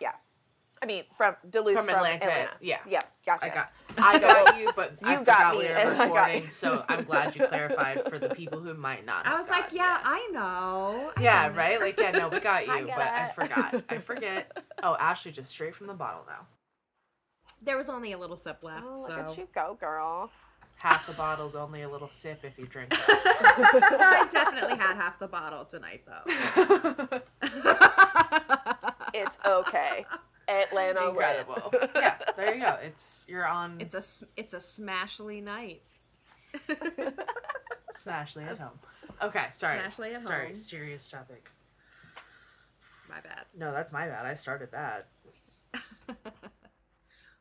Yeah. 0.00 0.12
I 0.82 0.86
mean, 0.86 1.04
from 1.16 1.34
Duluth 1.48 1.76
From 1.76 1.86
from, 1.86 1.94
Atlanta, 1.96 2.24
Atlanta. 2.24 2.50
yeah. 2.60 2.78
Yeah, 2.86 3.00
gotcha. 3.24 3.46
I 3.46 3.48
got 3.54 3.72
I 3.96 4.18
got 4.18 4.58
you, 4.58 4.70
but 4.76 4.98
I 5.02 5.12
You 5.12 5.18
forgot 5.20 5.38
got 5.38 5.56
we 5.56 5.62
me, 5.62 5.68
were 5.70 5.74
and 5.76 5.88
I 5.94 5.96
got 5.96 6.04
recording, 6.04 6.42
you. 6.42 6.48
so 6.50 6.84
I'm 6.88 7.04
glad 7.04 7.34
you 7.36 7.46
clarified 7.46 8.02
for 8.10 8.18
the 8.18 8.28
people 8.30 8.60
who 8.60 8.74
might 8.74 9.06
not. 9.06 9.26
I 9.26 9.38
was 9.38 9.48
like, 9.48 9.72
yeah, 9.72 9.96
it. 9.96 10.02
I 10.04 10.28
know. 10.32 11.12
I 11.16 11.22
Yeah, 11.22 11.48
know. 11.48 11.54
right? 11.54 11.80
Like, 11.80 11.98
yeah, 11.98 12.10
no, 12.10 12.28
we 12.28 12.40
got 12.40 12.66
you, 12.66 12.72
I 12.72 12.82
get 12.82 12.96
but 12.96 13.06
I 13.06 13.32
forgot. 13.34 13.74
I 13.88 13.98
forget. 13.98 14.58
Oh, 14.82 14.94
Ashley 15.00 15.32
just 15.32 15.50
straight 15.50 15.74
from 15.74 15.86
the 15.86 15.94
bottle 15.94 16.26
now. 16.28 16.46
There 17.64 17.76
was 17.76 17.88
only 17.88 18.12
a 18.12 18.18
little 18.18 18.36
sip 18.36 18.62
left, 18.62 18.84
Oh, 18.86 19.06
so 19.08 19.16
look 19.16 19.28
at 19.30 19.38
you 19.38 19.48
go, 19.54 19.76
girl. 19.80 20.30
Half 20.76 21.06
the 21.06 21.14
bottle's 21.14 21.54
only 21.54 21.82
a 21.82 21.88
little 21.88 22.08
sip 22.08 22.40
if 22.44 22.58
you 22.58 22.66
drink 22.66 22.92
it. 22.92 22.98
I 23.06 24.28
definitely 24.30 24.76
had 24.76 24.96
half 24.96 25.18
the 25.18 25.28
bottle 25.28 25.64
tonight, 25.64 26.02
though. 26.06 27.20
It's 29.16 29.38
okay. 29.46 30.04
Atlanta 30.48 31.12
red. 31.12 31.46
Incredible. 31.46 31.72
Yeah, 31.94 32.16
there 32.36 32.52
you 32.54 32.60
go. 32.60 32.76
It's 32.82 33.24
you're 33.28 33.46
on 33.46 33.76
It's 33.80 33.94
a 33.94 33.98
s- 33.98 34.24
it's 34.36 34.52
a 34.54 34.58
smashly 34.58 35.40
night. 35.42 35.82
Smashly 37.96 38.44
at 38.48 38.58
home. 38.58 38.78
Okay, 39.22 39.46
sorry. 39.52 39.78
Smashly 39.78 40.14
at 40.14 40.20
sorry, 40.22 40.46
home. 40.48 40.56
Sorry, 40.56 40.56
serious 40.56 41.08
topic. 41.08 41.48
My 43.08 43.20
bad. 43.20 43.44
No, 43.56 43.70
that's 43.72 43.92
my 43.92 44.08
bad. 44.08 44.26
I 44.26 44.34
started 44.34 44.72
that. 44.72 45.06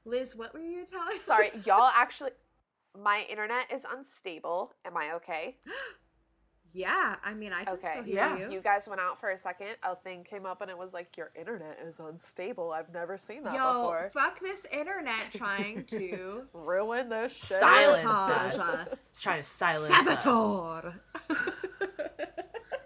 Liz, 0.06 0.36
what 0.36 0.54
were 0.54 0.60
you 0.60 0.86
telling? 0.86 1.18
us? 1.18 1.24
Sorry, 1.24 1.52
y'all 1.66 1.92
actually 1.96 2.32
my 3.02 3.26
internet 3.30 3.72
is 3.74 3.86
unstable. 3.92 4.74
Am 4.86 4.96
I 4.98 5.14
okay? 5.16 5.58
Yeah, 6.76 7.18
I 7.24 7.36
mean, 7.36 7.54
I 7.54 7.66
can 7.66 7.74
Okay. 7.76 7.88
still 7.92 8.04
hear 8.04 8.16
Yeah. 8.16 8.36
you. 8.36 8.52
You 8.52 8.60
guys 8.60 8.88
went 8.88 9.00
out 9.00 9.20
for 9.20 9.30
a 9.30 9.38
second. 9.38 9.76
A 9.84 9.96
thing 9.96 10.24
came 10.24 10.48
up 10.48 10.60
and 10.60 10.72
it 10.72 10.78
was 10.78 10.92
like 10.92 11.16
your 11.18 11.30
internet 11.40 11.78
is 11.86 12.00
unstable. 12.00 12.72
I've 12.72 12.92
never 12.92 13.16
seen 13.16 13.44
that 13.44 13.54
Yo, 13.54 13.74
before. 13.74 14.10
fuck 14.12 14.40
this 14.40 14.66
internet 14.72 15.30
trying 15.32 15.84
to 15.90 16.48
Ruin 16.52 17.10
this 17.10 17.32
shit. 17.32 17.60
Silence 17.60 18.02
us. 18.04 18.58
us. 18.58 18.88
It's 19.12 19.22
trying 19.22 19.44
to 19.44 19.48
silence 19.48 19.92
us. 19.92 20.04
Saboteur. 20.24 20.96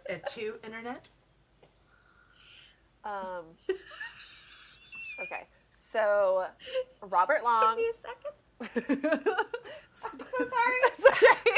Et 0.09 0.21
tu 0.33 0.55
internet. 0.65 1.07
Um. 3.05 3.45
Okay, 5.23 5.47
so 5.91 6.45
Robert 7.01 7.43
Long. 7.43 7.61
Took 7.61 7.77
me 7.77 7.85
a 7.85 7.93
second. 7.93 8.33
I'm 10.03 10.19
so 10.19 10.37
sorry. 10.37 10.79
It's 10.85 11.05
okay. 11.07 11.33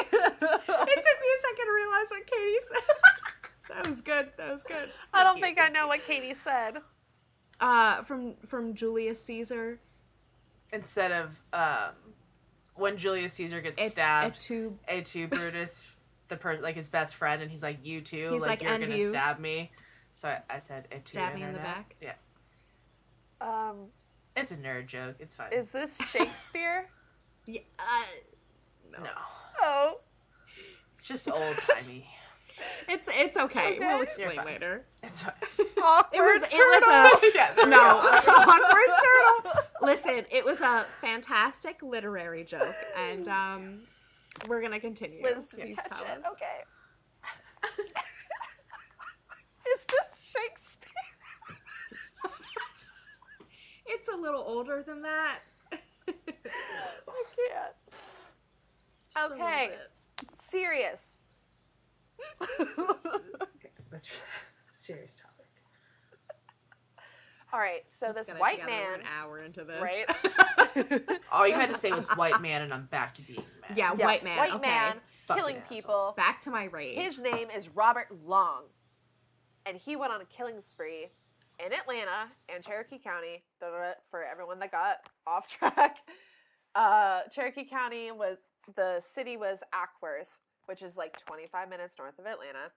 It 0.91 0.95
took 0.95 1.19
me 1.21 1.27
a 1.36 1.41
second 1.41 1.65
to 1.65 1.73
realize 1.75 2.09
what 2.09 2.25
Katie 2.27 2.57
said. 2.67 2.95
that 3.75 3.88
was 3.88 4.01
good. 4.01 4.30
That 4.38 4.51
was 4.51 4.63
good. 4.63 4.89
I 5.13 5.23
don't 5.23 5.39
think 5.41 5.59
I 5.59 5.69
know 5.69 5.88
what 5.88 6.05
Katie 6.05 6.34
said. 6.34 6.77
Uh, 7.59 8.01
from 8.03 8.36
from 8.45 8.73
Julius 8.73 9.21
Caesar. 9.23 9.80
Instead 10.71 11.11
of 11.11 11.30
um, 11.53 11.93
when 12.75 12.97
Julius 12.97 13.34
Caesar 13.34 13.61
gets 13.61 13.80
Et- 13.82 13.89
stabbed, 13.89 14.36
et 14.36 14.39
tu- 14.39 14.77
Et 14.88 15.05
tu 15.05 15.27
Brutus, 15.27 15.84
the 16.30 16.36
per 16.38 16.59
like 16.61 16.75
his 16.75 16.89
best 16.89 17.15
friend, 17.15 17.41
and 17.41 17.49
he's 17.51 17.63
like, 17.63 17.80
"You 17.84 18.01
too, 18.01 18.30
He's 18.32 18.41
like, 18.41 18.61
like, 18.61 18.61
you're 18.63 18.80
gonna 18.80 18.95
you." 18.95 19.09
stab 19.09 19.39
me." 19.39 19.71
So 20.13 20.30
I, 20.30 20.41
I 20.49 20.59
said, 20.59 20.88
"Et 20.91 21.03
tu 21.03 21.11
Stab 21.11 21.36
me 21.36 21.43
in 21.43 21.53
the 21.53 21.59
back? 21.59 21.95
Yeah, 22.01 22.13
Um, 23.41 23.88
it's 24.36 24.51
a 24.51 24.55
nerd 24.55 24.88
joke. 24.88 25.15
It's 25.19 25.36
fine. 25.36 25.51
is 25.53 25.71
this 25.71 25.97
Shakespeare? 26.11 26.88
Yeah, 27.45 27.61
uh, 27.80 29.01
no, 29.03 29.09
oh, 29.61 29.99
it's 30.99 31.07
just 31.07 31.27
old 31.30 31.57
timey. 31.73 32.07
it's 32.89 33.09
it's 33.11 33.38
okay. 33.38 33.77
Okay. 33.77 33.80
We'll 33.80 34.01
explain 34.01 34.43
later. 34.45 34.86
It's 35.03 35.23
fine. 35.23 35.34
awkward 35.84 36.17
It 36.17 36.21
was 36.21 36.43
it 36.43 36.53
was 36.53 36.84
a 36.88 37.32
yeah, 37.36 37.53
no 37.65 37.99
awkward 37.99 38.91
turtle. 39.01 39.61
Listen, 39.82 40.25
it 40.30 40.45
was 40.45 40.61
a 40.61 40.86
fantastic 41.01 41.82
literary 41.82 42.43
joke, 42.43 42.75
and 42.97 43.27
um, 43.27 43.80
we're 44.47 44.61
gonna 44.61 44.80
continue. 44.80 45.23
Liz, 45.23 45.47
did 45.47 45.59
Please 45.61 45.69
you 45.69 45.75
catch 45.75 45.89
tell 46.01 46.15
it? 46.17 46.25
us. 46.25 46.32
Okay. 46.34 47.84
is 49.73 49.86
this 49.88 50.21
Shakespeare? 50.21 50.89
It's 54.00 54.08
a 54.08 54.16
little 54.16 54.45
older 54.47 54.82
than 54.82 55.02
that. 55.02 55.39
I 55.72 55.74
can't. 56.08 57.76
Just 59.14 59.32
Okay. 59.34 59.72
Serious. 60.36 61.18
Okay, 62.41 63.72
that's 63.91 64.10
serious 64.72 65.18
topic. 65.20 65.47
All 67.52 67.60
right, 67.60 67.82
so 67.89 68.14
Let's 68.16 68.30
this 68.30 68.39
white 68.39 68.66
man, 68.66 69.02
an 69.02 69.06
hour 69.20 69.39
into 69.39 69.66
this, 69.66 69.82
right? 69.82 71.12
All 71.32 71.45
you 71.45 71.56
had 71.56 71.68
to 71.68 71.76
say 71.76 71.91
was 71.91 72.08
white 72.16 72.41
man, 72.41 72.62
and 72.62 72.74
I'm 72.74 72.86
back 72.86 73.16
to 73.16 73.22
being 73.24 73.43
mad. 73.62 73.78
Yeah, 73.78 73.91
Yeah, 73.97 74.06
white 74.06 74.24
man. 74.24 74.38
White 74.38 74.54
okay. 74.54 74.62
man 74.70 74.95
Fucking 75.26 75.41
killing 75.41 75.58
asshole. 75.58 75.76
people. 75.78 76.14
Back 76.16 76.39
to 76.41 76.52
my 76.52 76.66
rage. 76.66 76.97
His 76.97 77.20
name 77.20 77.50
is 77.54 77.68
Robert 77.68 78.08
Long, 78.26 78.64
and 79.66 79.76
he 79.76 79.97
went 79.97 80.14
on 80.14 80.22
a 80.22 80.26
killing 80.26 80.62
spree 80.62 81.08
in 81.66 81.74
Atlanta 81.74 82.32
and 82.53 82.64
Cherokee 82.64 82.99
County. 82.99 83.43
For 83.60 84.24
everyone 84.24 84.60
that 84.60 84.72
got 84.72 84.97
off 85.28 85.47
track, 85.57 85.97
uh, 86.76 87.22
Cherokee 87.32 87.66
County 87.66 88.12
was 88.12 88.38
the 88.76 89.01
city 89.01 89.38
was 89.38 89.64
Acworth, 89.74 90.38
which 90.66 90.84
is 90.84 90.97
like 90.97 91.18
25 91.26 91.70
minutes 91.70 91.95
north 91.97 92.20
of 92.20 92.26
Atlanta. 92.26 92.72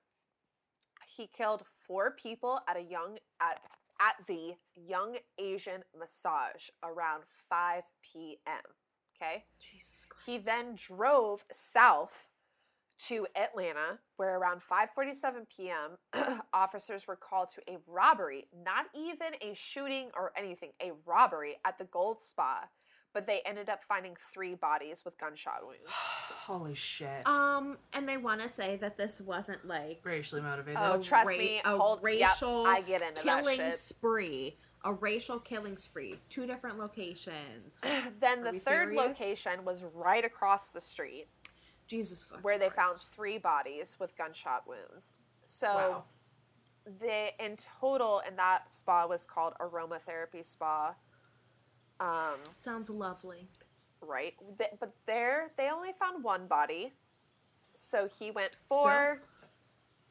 He 1.17 1.27
killed 1.27 1.63
four 1.87 2.13
people 2.13 2.61
at 2.69 2.77
a 2.77 2.83
young 2.83 3.19
at 3.41 3.59
at 4.01 4.27
the 4.27 4.55
Young 4.75 5.17
Asian 5.39 5.83
Massage 5.97 6.69
around 6.83 7.23
5 7.49 7.83
p.m. 8.03 8.63
Okay. 9.17 9.45
Jesus 9.61 10.07
Christ. 10.09 10.27
He 10.27 10.39
then 10.39 10.75
drove 10.75 11.45
south 11.53 12.27
to 13.09 13.27
Atlanta, 13.37 13.99
where 14.17 14.39
around 14.39 14.61
5:47 14.61 15.47
p.m., 15.55 16.41
officers 16.53 17.07
were 17.07 17.17
called 17.17 17.49
to 17.55 17.61
a 17.73 17.79
robbery, 17.87 18.47
not 18.65 18.87
even 18.95 19.29
a 19.41 19.55
shooting 19.55 20.11
or 20.17 20.33
anything, 20.37 20.71
a 20.83 20.93
robbery 21.07 21.57
at 21.65 21.79
the 21.79 21.85
Gold 21.85 22.23
Spa, 22.23 22.65
but 23.13 23.27
they 23.27 23.41
ended 23.45 23.69
up 23.69 23.83
finding 23.83 24.17
three 24.33 24.55
bodies 24.55 25.05
with 25.05 25.19
gunshot 25.19 25.61
wounds. 25.67 25.81
Holy 25.91 26.75
shit. 26.75 27.27
Um, 27.27 27.79
and 27.93 28.09
they 28.09 28.17
want 28.17 28.41
to 28.41 28.49
say 28.49 28.77
that 28.77 28.97
this 28.97 29.21
wasn't 29.21 29.67
like 29.67 30.01
Racially 30.05 30.41
motivated. 30.43 30.79
Oh, 30.81 31.01
trust 31.01 31.29
ra- 31.29 31.37
me, 31.37 31.61
a 31.65 31.77
hold- 31.77 32.01
yep, 32.09 32.31
racial 32.31 32.67
I 32.67 32.81
get 32.81 33.03
into 33.03 33.25
that 33.25 33.39
killing 33.43 33.57
shit. 33.59 33.75
spree, 33.75 34.57
a 34.85 34.93
racial 34.93 35.39
killing 35.39 35.77
spree, 35.77 36.17
two 36.29 36.47
different 36.47 36.79
locations. 36.79 37.81
then 38.21 38.41
Are 38.41 38.53
the 38.53 38.59
third 38.59 38.89
serious? 38.95 38.97
location 39.07 39.65
was 39.65 39.85
right 39.95 40.25
across 40.25 40.71
the 40.71 40.81
street 40.81 41.27
Jesus 41.87 42.27
where 42.43 42.59
they 42.59 42.69
Christ. 42.69 42.77
found 42.77 43.01
three 43.15 43.39
bodies 43.39 43.97
with 43.99 44.17
gunshot 44.17 44.67
wounds. 44.67 45.13
So 45.45 45.67
Wow. 45.69 46.05
they 47.01 47.33
in 47.39 47.57
total 47.57 48.21
and 48.27 48.39
that 48.39 48.73
spa 48.73 49.07
was 49.07 49.27
called 49.27 49.55
aromatherapy 49.61 50.45
spa. 50.45 50.95
Um, 52.01 52.39
Sounds 52.61 52.91
lovely. 52.91 53.49
right? 54.01 54.35
But 54.59 54.93
there 55.07 55.53
they 55.57 55.69
only 55.71 55.93
found 55.93 56.25
one 56.25 56.47
body. 56.47 56.93
So 57.77 58.09
he 58.09 58.31
went 58.31 58.57
four 58.69 59.21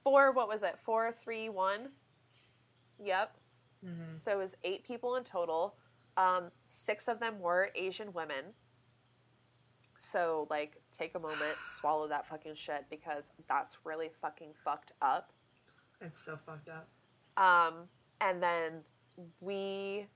four 0.03 0.31
what 0.31 0.47
was 0.47 0.63
it? 0.63 0.79
Four, 0.79 1.11
three, 1.11 1.49
one. 1.49 1.89
Yep. 2.99 3.35
Mhm. 3.85 4.17
So 4.17 4.31
it 4.31 4.37
was 4.37 4.55
eight 4.63 4.83
people 4.83 5.15
in 5.15 5.23
total. 5.23 5.75
Um, 6.17 6.51
six 6.65 7.07
of 7.07 7.19
them 7.19 7.39
were 7.39 7.71
Asian 7.75 8.13
women. 8.13 8.53
So, 10.05 10.47
like, 10.49 10.81
take 10.91 11.13
a 11.13 11.19
moment, 11.19 11.57
swallow 11.63 12.07
that 12.07 12.25
fucking 12.25 12.55
shit 12.55 12.85
because 12.89 13.29
that's 13.47 13.77
really 13.83 14.09
fucking 14.19 14.53
fucked 14.63 14.93
up. 14.99 15.31
It's 16.01 16.25
so 16.25 16.39
fucked 16.43 16.69
up. 16.69 16.87
Um, 17.37 17.83
and 18.19 18.41
then 18.41 18.81
we 19.41 20.07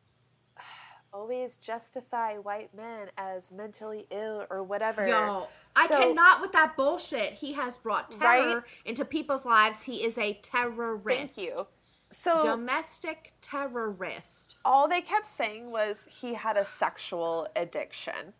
always 1.14 1.58
justify 1.58 2.34
white 2.38 2.74
men 2.76 3.10
as 3.16 3.52
mentally 3.52 4.08
ill 4.10 4.48
or 4.50 4.64
whatever. 4.64 5.08
Yo, 5.08 5.50
I 5.76 5.86
So- 5.86 6.00
cannot 6.00 6.42
with 6.42 6.52
that 6.54 6.76
bullshit. 6.76 7.34
He 7.34 7.54
has 7.54 7.78
brought 7.78 8.10
terror 8.10 8.56
Right? 8.62 8.64
into 8.86 9.06
people's 9.06 9.46
lives. 9.46 9.84
He 9.84 10.04
is 10.04 10.18
a 10.18 10.34
terrorist. 10.34 11.36
Thank 11.36 11.38
you. 11.38 11.68
So, 12.10 12.42
Domestic 12.42 13.34
terrorist. 13.42 14.58
all 14.66 14.88
they 14.88 15.02
kept 15.02 15.28
saying 15.28 15.70
was 15.70 16.06
he 16.10 16.34
had 16.34 16.58
a 16.58 16.66
sexual 16.66 17.48
addiction. 17.56 18.34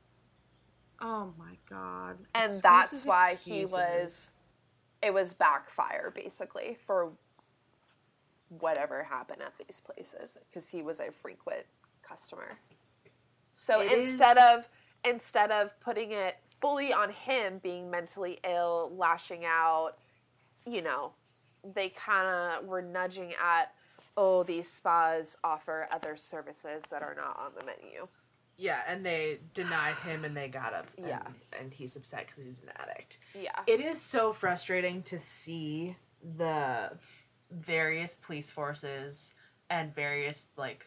Oh 1.02 1.34
my 1.38 1.58
god. 1.70 2.18
and 2.34 2.46
Excuses, 2.46 2.62
that's 2.62 3.06
why 3.06 3.32
excuses. 3.32 3.70
he 3.70 3.76
was 3.76 4.32
it 5.02 5.14
was 5.14 5.34
backfire 5.34 6.12
basically 6.16 6.78
for 6.86 7.12
whatever 8.60 9.04
happened 9.04 9.42
at 9.42 9.54
these 9.58 9.80
places 9.80 10.38
because 10.50 10.70
he 10.70 10.82
was 10.82 11.00
a 11.00 11.12
frequent 11.12 11.66
customer 12.08 12.58
so 13.54 13.82
It 13.82 13.92
instead 13.92 14.38
is- 14.38 14.44
of 14.66 14.70
instead 15.04 15.52
of 15.52 15.78
putting 15.80 16.12
it 16.12 16.38
fully 16.62 16.94
on 16.94 17.10
him 17.12 17.60
being 17.62 17.92
mentally 17.92 18.40
ill 18.48 18.92
lashing 18.96 19.44
out 19.46 19.94
you 20.66 20.82
know 20.82 21.14
they 21.74 21.90
kind 21.90 22.28
of 22.28 22.66
were 22.66 22.82
nudging 22.82 23.34
at 23.34 23.74
oh 24.18 24.44
these 24.44 24.70
spas 24.72 25.36
offer 25.44 25.88
other 25.92 26.16
services 26.16 26.84
that 26.90 27.02
are 27.04 27.16
not 27.16 27.38
on 27.40 27.52
the 27.58 27.64
menu 27.66 28.08
Yeah, 28.58 28.80
and 28.88 29.06
they 29.06 29.40
denied 29.54 29.96
him 30.06 30.24
and 30.26 30.36
they 30.36 30.48
got 30.48 30.74
him. 30.74 30.86
And, 30.98 31.08
Yeah. 31.08 31.28
And 31.60 31.74
he's 31.74 31.96
upset 31.96 32.28
because 32.28 32.46
he's 32.46 32.62
an 32.64 32.72
addict. 32.78 33.18
yeah 33.34 33.60
It 33.68 33.82
is 33.82 34.02
so 34.02 34.34
frustrating 34.34 35.04
to 35.04 35.20
see 35.20 35.96
the 36.38 36.92
various 37.52 38.16
police 38.16 38.50
forces 38.52 39.34
and 39.70 39.94
various 39.94 40.44
like 40.58 40.86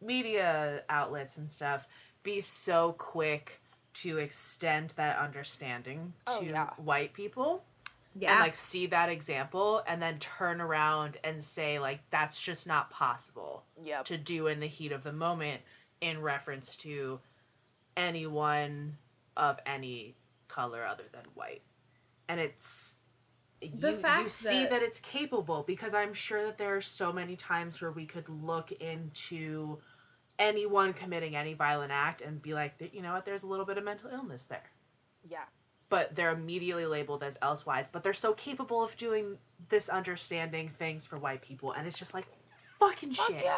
media 0.00 0.82
outlets 0.88 1.36
and 1.38 1.50
stuff 1.50 1.88
be 2.22 2.40
so 2.40 2.92
quick 2.98 3.60
to 3.94 4.18
extend 4.18 4.90
that 4.90 5.18
understanding 5.18 6.12
Oh, 6.26 6.40
to 6.40 6.46
yeah. 6.46 6.70
white 6.76 7.12
people 7.14 7.64
Yeah. 8.14 8.32
and 8.32 8.40
like 8.40 8.54
see 8.54 8.86
that 8.86 9.08
example 9.08 9.82
and 9.86 10.00
then 10.00 10.18
turn 10.20 10.60
around 10.60 11.16
and 11.24 11.42
say 11.42 11.78
like 11.80 12.00
that's 12.10 12.40
just 12.40 12.66
not 12.66 12.90
possible 12.90 13.64
yep 13.82 14.04
to 14.04 14.16
do 14.16 14.46
in 14.46 14.60
the 14.60 14.66
heat 14.68 14.92
of 14.92 15.02
the 15.02 15.12
moment 15.12 15.62
in 16.00 16.20
reference 16.20 16.76
to 16.76 17.20
anyone 17.96 18.96
of 19.36 19.58
any 19.66 20.14
color 20.48 20.84
other 20.86 21.04
than 21.12 21.22
white. 21.34 21.62
And 22.28 22.40
it's 22.40 22.94
The 23.60 23.90
you, 23.90 23.96
fact 23.96 24.22
you 24.22 24.28
see 24.28 24.60
that- 24.62 24.70
that 24.70 24.82
it's 24.82 25.00
capable 25.00 25.62
because 25.64 25.94
I'm 25.94 26.14
sure 26.14 26.44
that 26.46 26.58
there 26.58 26.76
are 26.76 26.80
so 26.80 27.12
many 27.12 27.36
times 27.36 27.80
where 27.80 27.90
we 27.90 28.06
could 28.06 28.28
look 28.28 28.70
into 28.72 29.80
anyone 30.38 30.92
committing 30.92 31.34
any 31.34 31.54
violent 31.54 31.90
act 31.90 32.20
and 32.20 32.40
be 32.40 32.54
like, 32.54 32.74
you 32.92 33.02
know 33.02 33.12
what, 33.14 33.24
there's 33.24 33.42
a 33.42 33.46
little 33.48 33.64
bit 33.64 33.76
of 33.78 33.84
mental 33.84 34.10
illness 34.10 34.44
there. 34.44 34.70
yeah 35.28 35.44
But 35.88 36.14
they're 36.14 36.30
immediately 36.30 36.86
labeled 36.86 37.24
as 37.24 37.36
elsewise. 37.42 37.88
But 37.88 38.04
they're 38.04 38.12
so 38.12 38.32
capable 38.34 38.82
of 38.84 38.96
doing 38.96 39.38
this 39.68 39.88
understanding 39.88 40.68
things 40.68 41.06
for 41.06 41.16
white 41.18 41.42
people, 41.42 41.72
and 41.72 41.88
it's 41.88 41.98
just 41.98 42.14
like 42.14 42.26
fucking 42.78 43.12
Fuck 43.14 43.26
shit. 43.28 43.44
yeah. 43.44 43.56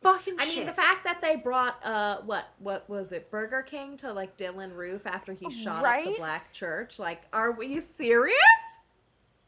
Fucking 0.00 0.38
shit. 0.38 0.40
I 0.40 0.44
shit. 0.46 0.56
mean, 0.58 0.66
the 0.66 0.72
fact 0.72 1.04
that 1.04 1.20
they 1.20 1.36
brought 1.36 1.78
uh, 1.84 2.18
what 2.24 2.52
what 2.58 2.88
was 2.88 3.12
it, 3.12 3.30
Burger 3.30 3.62
King 3.62 3.96
to 3.98 4.12
like 4.12 4.36
Dylann 4.36 4.74
Roof 4.74 5.06
after 5.06 5.32
he 5.32 5.50
shot 5.50 5.84
up 5.84 6.04
the 6.04 6.14
black 6.18 6.52
church. 6.52 6.98
Like, 6.98 7.22
are 7.32 7.52
we 7.52 7.80
serious? 7.80 8.36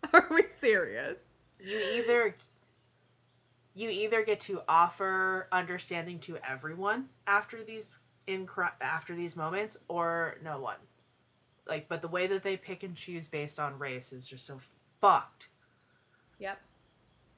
Are 0.12 0.28
we 0.30 0.44
serious? 0.50 1.16
you 1.58 1.78
either 1.78 2.36
you 3.74 3.88
either 3.88 4.22
get 4.22 4.38
to 4.40 4.60
offer 4.68 5.48
understanding 5.50 6.18
to 6.20 6.36
everyone 6.48 7.06
after 7.26 7.64
these 7.64 7.88
in 8.26 8.46
after 8.82 9.14
these 9.14 9.34
moments 9.34 9.76
or 9.88 10.36
no 10.44 10.60
one 10.60 10.76
like 11.66 11.88
but 11.88 12.02
the 12.02 12.08
way 12.08 12.26
that 12.26 12.42
they 12.42 12.56
pick 12.56 12.82
and 12.82 12.94
choose 12.94 13.28
based 13.28 13.58
on 13.58 13.78
race 13.78 14.12
is 14.12 14.26
just 14.26 14.46
so 14.46 14.60
fucked 15.00 15.48
Yep, 16.38 16.60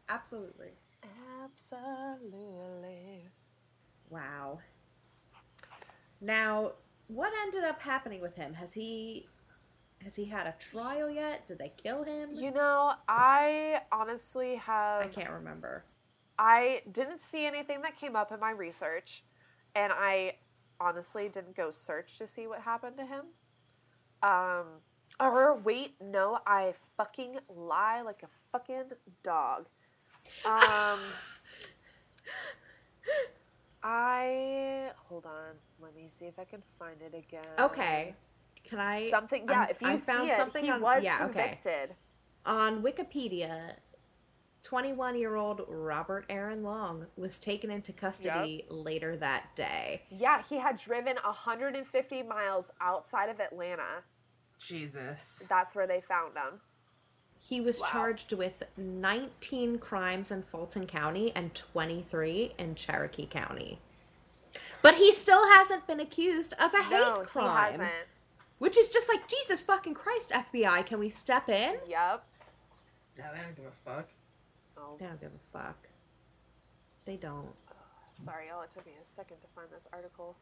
absolutely. 0.08 0.70
Absolutely. 1.52 3.28
Wow. 4.10 4.60
Now, 6.20 6.72
what 7.08 7.32
ended 7.42 7.64
up 7.64 7.80
happening 7.80 8.20
with 8.20 8.36
him? 8.36 8.54
Has 8.54 8.72
he 8.74 9.28
has 10.02 10.14
he 10.16 10.24
had 10.26 10.46
a 10.46 10.54
trial 10.58 11.08
yet? 11.10 11.46
Did 11.46 11.58
they 11.58 11.72
kill 11.82 12.02
him? 12.02 12.30
You 12.34 12.50
know, 12.50 12.92
I 13.08 13.80
honestly 13.92 14.56
have 14.56 15.04
I 15.04 15.08
can't 15.08 15.30
remember. 15.30 15.84
I 16.38 16.82
didn't 16.92 17.20
see 17.20 17.46
anything 17.46 17.82
that 17.82 17.98
came 17.98 18.14
up 18.14 18.30
in 18.30 18.40
my 18.40 18.50
research, 18.50 19.24
and 19.74 19.92
I 19.92 20.34
honestly 20.80 21.28
didn't 21.28 21.56
go 21.56 21.70
search 21.70 22.18
to 22.18 22.26
see 22.26 22.46
what 22.46 22.60
happened 22.60 22.96
to 22.98 23.06
him. 23.06 23.24
Um, 24.22 24.66
or 25.18 25.56
wait, 25.56 25.94
no, 26.00 26.38
I 26.46 26.74
fucking 26.96 27.38
lie 27.48 28.02
like 28.02 28.22
a 28.22 28.28
fucking 28.52 28.84
dog. 29.22 29.66
Um, 30.44 30.98
I 33.82 34.90
hold 35.08 35.26
on. 35.26 35.54
Let 35.80 35.94
me 35.94 36.08
see 36.18 36.24
if 36.26 36.38
I 36.38 36.44
can 36.44 36.62
find 36.78 36.96
it 37.00 37.14
again. 37.16 37.44
Okay. 37.58 38.14
Can 38.64 38.80
I 38.80 39.10
Something, 39.10 39.46
yeah. 39.48 39.60
I'm- 39.60 39.70
if 39.70 39.80
you 39.80 39.88
I 39.88 39.96
see 39.96 40.06
found 40.12 40.28
it, 40.28 40.36
something 40.36 40.64
he 40.64 40.70
on- 40.70 40.80
was 40.80 41.04
yeah, 41.04 41.24
okay. 41.26 41.58
convicted. 41.60 41.94
On 42.44 42.82
Wikipedia, 42.82 43.76
21 44.62 45.16
year 45.16 45.36
old 45.36 45.62
Robert 45.68 46.24
Aaron 46.28 46.64
Long 46.64 47.06
was 47.16 47.38
taken 47.38 47.70
into 47.70 47.92
custody 47.92 48.64
later 48.68 49.14
that 49.16 49.54
day. 49.54 50.02
Yeah, 50.10 50.42
he 50.42 50.56
had 50.58 50.76
driven 50.78 51.16
150 51.18 52.22
miles 52.24 52.72
outside 52.80 53.28
of 53.28 53.38
Atlanta. 53.40 54.02
jesus 54.58 55.44
That's 55.48 55.74
where 55.74 55.86
they 55.86 56.00
found 56.00 56.34
him. 56.36 56.60
He 57.48 57.60
was 57.60 57.80
Wow. 57.80 57.86
charged 57.92 58.32
with 58.32 58.64
19 58.76 59.78
crimes 59.78 60.32
in 60.32 60.42
Fulton 60.42 60.84
County 60.86 61.30
and 61.36 61.54
23 61.54 62.54
in 62.58 62.74
Cherokee 62.74 63.26
County. 63.26 63.78
But 64.82 64.96
he 64.96 65.12
still 65.12 65.46
hasn't 65.50 65.86
been 65.86 66.00
accused 66.00 66.54
of 66.54 66.74
a 66.74 66.82
hate 66.82 66.90
No, 66.90 67.20
he 67.20 67.26
crime. 67.26 67.72
hasn't. 67.72 68.08
Which 68.58 68.76
is 68.76 68.88
just 68.88 69.08
like, 69.08 69.28
Jesus 69.28 69.60
fucking 69.60 69.94
Christ, 69.94 70.32
FBI, 70.32 70.82
can 70.86 70.98
we 70.98 71.08
step 71.08 71.48
in? 71.48 71.76
Yep. 71.86 72.24
no 73.18 73.24
they 73.32 73.40
don't 73.42 73.54
give 73.56 73.66
a 73.66 73.70
fuck 73.84 74.08
Oh, 74.76 74.96
They 74.98 75.06
don't 75.06 75.20
give 75.20 75.32
a 75.32 75.58
fuck. 75.58 75.76
They 77.04 77.16
don't. 77.16 77.54
sorry, 78.24 78.48
y'all. 78.48 78.62
It 78.62 78.70
took 78.74 78.84
me 78.86 78.92
a 79.00 79.06
second 79.14 79.36
to 79.42 79.46
find 79.54 79.68
this 79.70 79.86
article. 79.92 80.36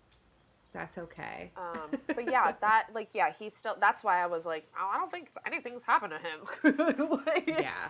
That's 0.74 0.98
okay. 0.98 1.52
Um, 1.56 1.90
but 2.08 2.30
yeah, 2.30 2.52
that 2.60 2.88
like 2.92 3.08
yeah, 3.14 3.32
he 3.32 3.48
still. 3.48 3.76
That's 3.80 4.04
why 4.04 4.22
I 4.22 4.26
was 4.26 4.44
like, 4.44 4.66
oh, 4.78 4.90
I 4.92 4.98
don't 4.98 5.10
think 5.10 5.30
anything's 5.46 5.84
happened 5.84 6.12
to 6.12 6.18
him. 6.18 7.08
Like- 7.26 7.48
Yeah. 7.48 7.88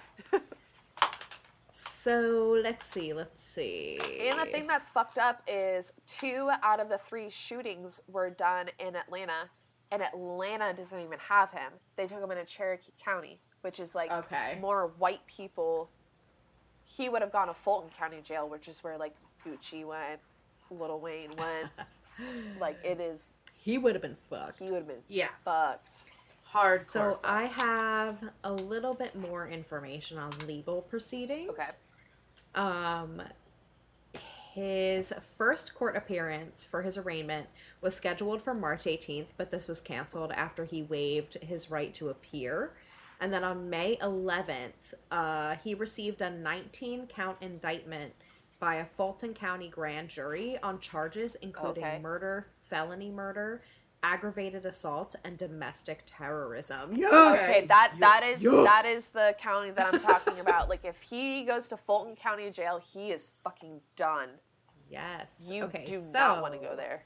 so 1.70 2.56
let's 2.62 2.86
see, 2.86 3.12
let's 3.12 3.42
see. 3.42 3.98
And 4.28 4.38
the 4.38 4.46
thing 4.46 4.66
that's 4.66 4.88
fucked 4.90 5.18
up 5.18 5.42
is 5.48 5.92
two 6.06 6.50
out 6.62 6.78
of 6.78 6.88
the 6.88 6.98
three 6.98 7.28
shootings 7.30 8.00
were 8.06 8.30
done 8.30 8.68
in 8.78 8.94
Atlanta, 8.94 9.48
and 9.90 10.02
Atlanta 10.02 10.72
doesn't 10.74 11.00
even 11.00 11.18
have 11.18 11.50
him. 11.50 11.72
They 11.96 12.06
took 12.06 12.22
him 12.22 12.30
into 12.30 12.44
Cherokee 12.44 12.92
County, 13.02 13.40
which 13.62 13.80
is 13.80 13.94
like 13.94 14.12
Okay. 14.12 14.58
more 14.60 14.92
white 14.98 15.26
people. 15.26 15.88
He 16.84 17.08
would 17.08 17.22
have 17.22 17.32
gone 17.32 17.48
to 17.48 17.54
Fulton 17.54 17.90
County 17.98 18.20
Jail, 18.22 18.48
which 18.48 18.68
is 18.68 18.84
where 18.84 18.98
like 18.98 19.14
Gucci 19.44 19.84
went, 19.86 20.20
Lil 20.70 21.00
Wayne 21.00 21.30
went. 21.38 21.70
like 22.60 22.78
it 22.84 23.00
is. 23.00 23.34
he 23.56 23.78
would 23.78 23.94
have 23.94 24.02
been 24.02 24.16
fucked. 24.28 24.58
He 24.58 24.64
would 24.66 24.74
have 24.74 24.86
been 24.88 25.02
Yeah. 25.08 25.28
fucked. 25.44 26.02
Hard. 26.44 26.80
So 26.82 27.18
I 27.24 27.46
have 27.46 28.18
a 28.44 28.52
little 28.52 28.94
bit 28.94 29.16
more 29.16 29.48
information 29.48 30.18
on 30.18 30.30
legal 30.46 30.82
proceedings. 30.82 31.50
Okay. 31.50 31.64
Um, 32.54 33.22
his 34.54 35.12
first 35.36 35.74
court 35.74 35.96
appearance 35.96 36.64
for 36.64 36.82
his 36.82 36.96
arraignment 36.96 37.48
was 37.80 37.96
scheduled 37.96 38.40
for 38.40 38.54
March 38.54 38.84
18th, 38.84 39.32
but 39.36 39.50
this 39.50 39.66
was 39.66 39.80
canceled 39.80 40.30
after 40.32 40.64
he 40.64 40.82
waived 40.82 41.34
his 41.42 41.70
right 41.70 41.92
to 41.94 42.08
appear. 42.10 42.72
And 43.20 43.32
then 43.32 43.42
on 43.42 43.68
May 43.68 43.96
11th, 43.96 44.94
uh, 45.10 45.56
he 45.56 45.74
received 45.74 46.20
a 46.22 46.30
19 46.30 47.08
count 47.08 47.38
indictment 47.40 48.12
by 48.64 48.76
a 48.76 48.84
Fulton 48.86 49.34
County 49.34 49.68
grand 49.68 50.08
jury 50.08 50.56
on 50.62 50.78
charges 50.80 51.34
including 51.42 51.84
Okay. 51.84 51.98
murder, 51.98 52.46
felony 52.70 53.10
murder, 53.10 53.60
aggravated 54.02 54.64
assault, 54.64 55.14
and 55.22 55.36
domestic 55.36 56.02
terrorism. 56.06 56.92
Okay, 56.92 57.66
that 57.68 57.92
that 57.98 58.22
is 58.24 58.42
Yes. 58.42 58.64
that 58.64 58.86
is 58.86 59.10
the 59.10 59.36
county 59.38 59.70
that 59.72 59.92
I'm 59.92 60.00
talking 60.00 60.40
about. 60.40 60.70
Like 60.70 60.82
if 60.82 61.02
he 61.02 61.44
goes 61.44 61.68
to 61.68 61.76
Fulton 61.76 62.16
County 62.16 62.50
Jail, 62.50 62.78
he 62.78 63.12
is 63.12 63.32
fucking 63.42 63.82
done. 63.96 64.30
Yes. 64.88 65.46
You 65.52 65.64
okay, 65.64 65.84
do 65.84 66.00
so, 66.00 66.18
not 66.18 66.40
want 66.40 66.54
to 66.54 66.58
go 66.66 66.74
there. 66.74 67.04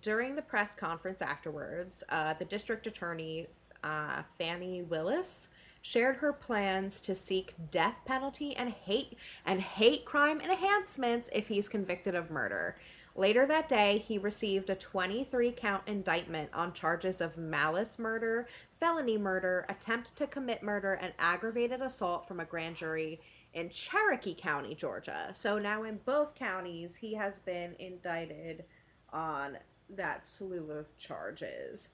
During 0.00 0.34
the 0.34 0.42
press 0.42 0.74
conference 0.74 1.20
afterwards, 1.20 2.02
uh, 2.08 2.32
the 2.34 2.46
district 2.46 2.86
attorney, 2.86 3.48
uh, 3.82 4.22
Fani 4.38 4.80
Willis, 4.80 5.50
shared 5.84 6.16
her 6.16 6.32
plans 6.32 6.98
to 6.98 7.14
seek 7.14 7.52
death 7.70 7.98
penalty 8.06 8.56
and 8.56 8.70
hate 8.70 9.18
and 9.44 9.60
hate 9.60 10.06
crime 10.06 10.40
enhancements 10.40 11.28
if 11.30 11.48
he's 11.48 11.68
convicted 11.68 12.14
of 12.14 12.30
murder. 12.30 12.74
Later 13.14 13.44
that 13.44 13.68
day, 13.68 13.98
he 13.98 14.16
received 14.16 14.70
a 14.70 14.74
23 14.74 15.52
count 15.52 15.82
indictment 15.86 16.48
on 16.54 16.72
charges 16.72 17.20
of 17.20 17.36
malice 17.36 17.98
murder, 17.98 18.48
felony 18.80 19.18
murder, 19.18 19.66
attempt 19.68 20.16
to 20.16 20.26
commit 20.26 20.62
murder, 20.62 20.94
and 20.94 21.12
aggravated 21.18 21.82
assault 21.82 22.26
from 22.26 22.40
a 22.40 22.46
grand 22.46 22.76
jury 22.76 23.20
in 23.52 23.68
Cherokee 23.68 24.34
County, 24.34 24.74
Georgia. 24.74 25.28
So 25.32 25.58
now 25.58 25.82
in 25.82 26.00
both 26.06 26.34
counties, 26.34 26.96
he 26.96 27.12
has 27.14 27.40
been 27.40 27.76
indicted 27.78 28.64
on 29.12 29.58
that 29.90 30.24
slew 30.24 30.70
of 30.70 30.96
charges. 30.96 31.90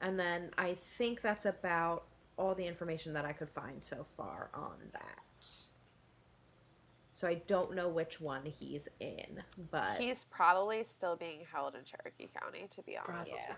And 0.00 0.18
then 0.18 0.50
I 0.56 0.74
think 0.74 1.20
that's 1.20 1.44
about 1.46 2.04
all 2.36 2.54
the 2.54 2.66
information 2.66 3.12
that 3.12 3.24
I 3.24 3.32
could 3.32 3.50
find 3.50 3.84
so 3.84 4.06
far 4.16 4.50
on 4.54 4.76
that. 4.92 5.46
So 7.12 7.28
I 7.28 7.34
don't 7.46 7.74
know 7.74 7.86
which 7.88 8.18
one 8.18 8.46
he's 8.46 8.88
in, 8.98 9.42
but 9.70 9.98
He's 9.98 10.24
probably 10.24 10.82
still 10.84 11.16
being 11.16 11.40
held 11.52 11.74
in 11.74 11.82
Cherokee 11.84 12.28
County, 12.40 12.66
to 12.74 12.82
be 12.82 12.96
honest. 12.96 13.32
Yeah. 13.34 13.54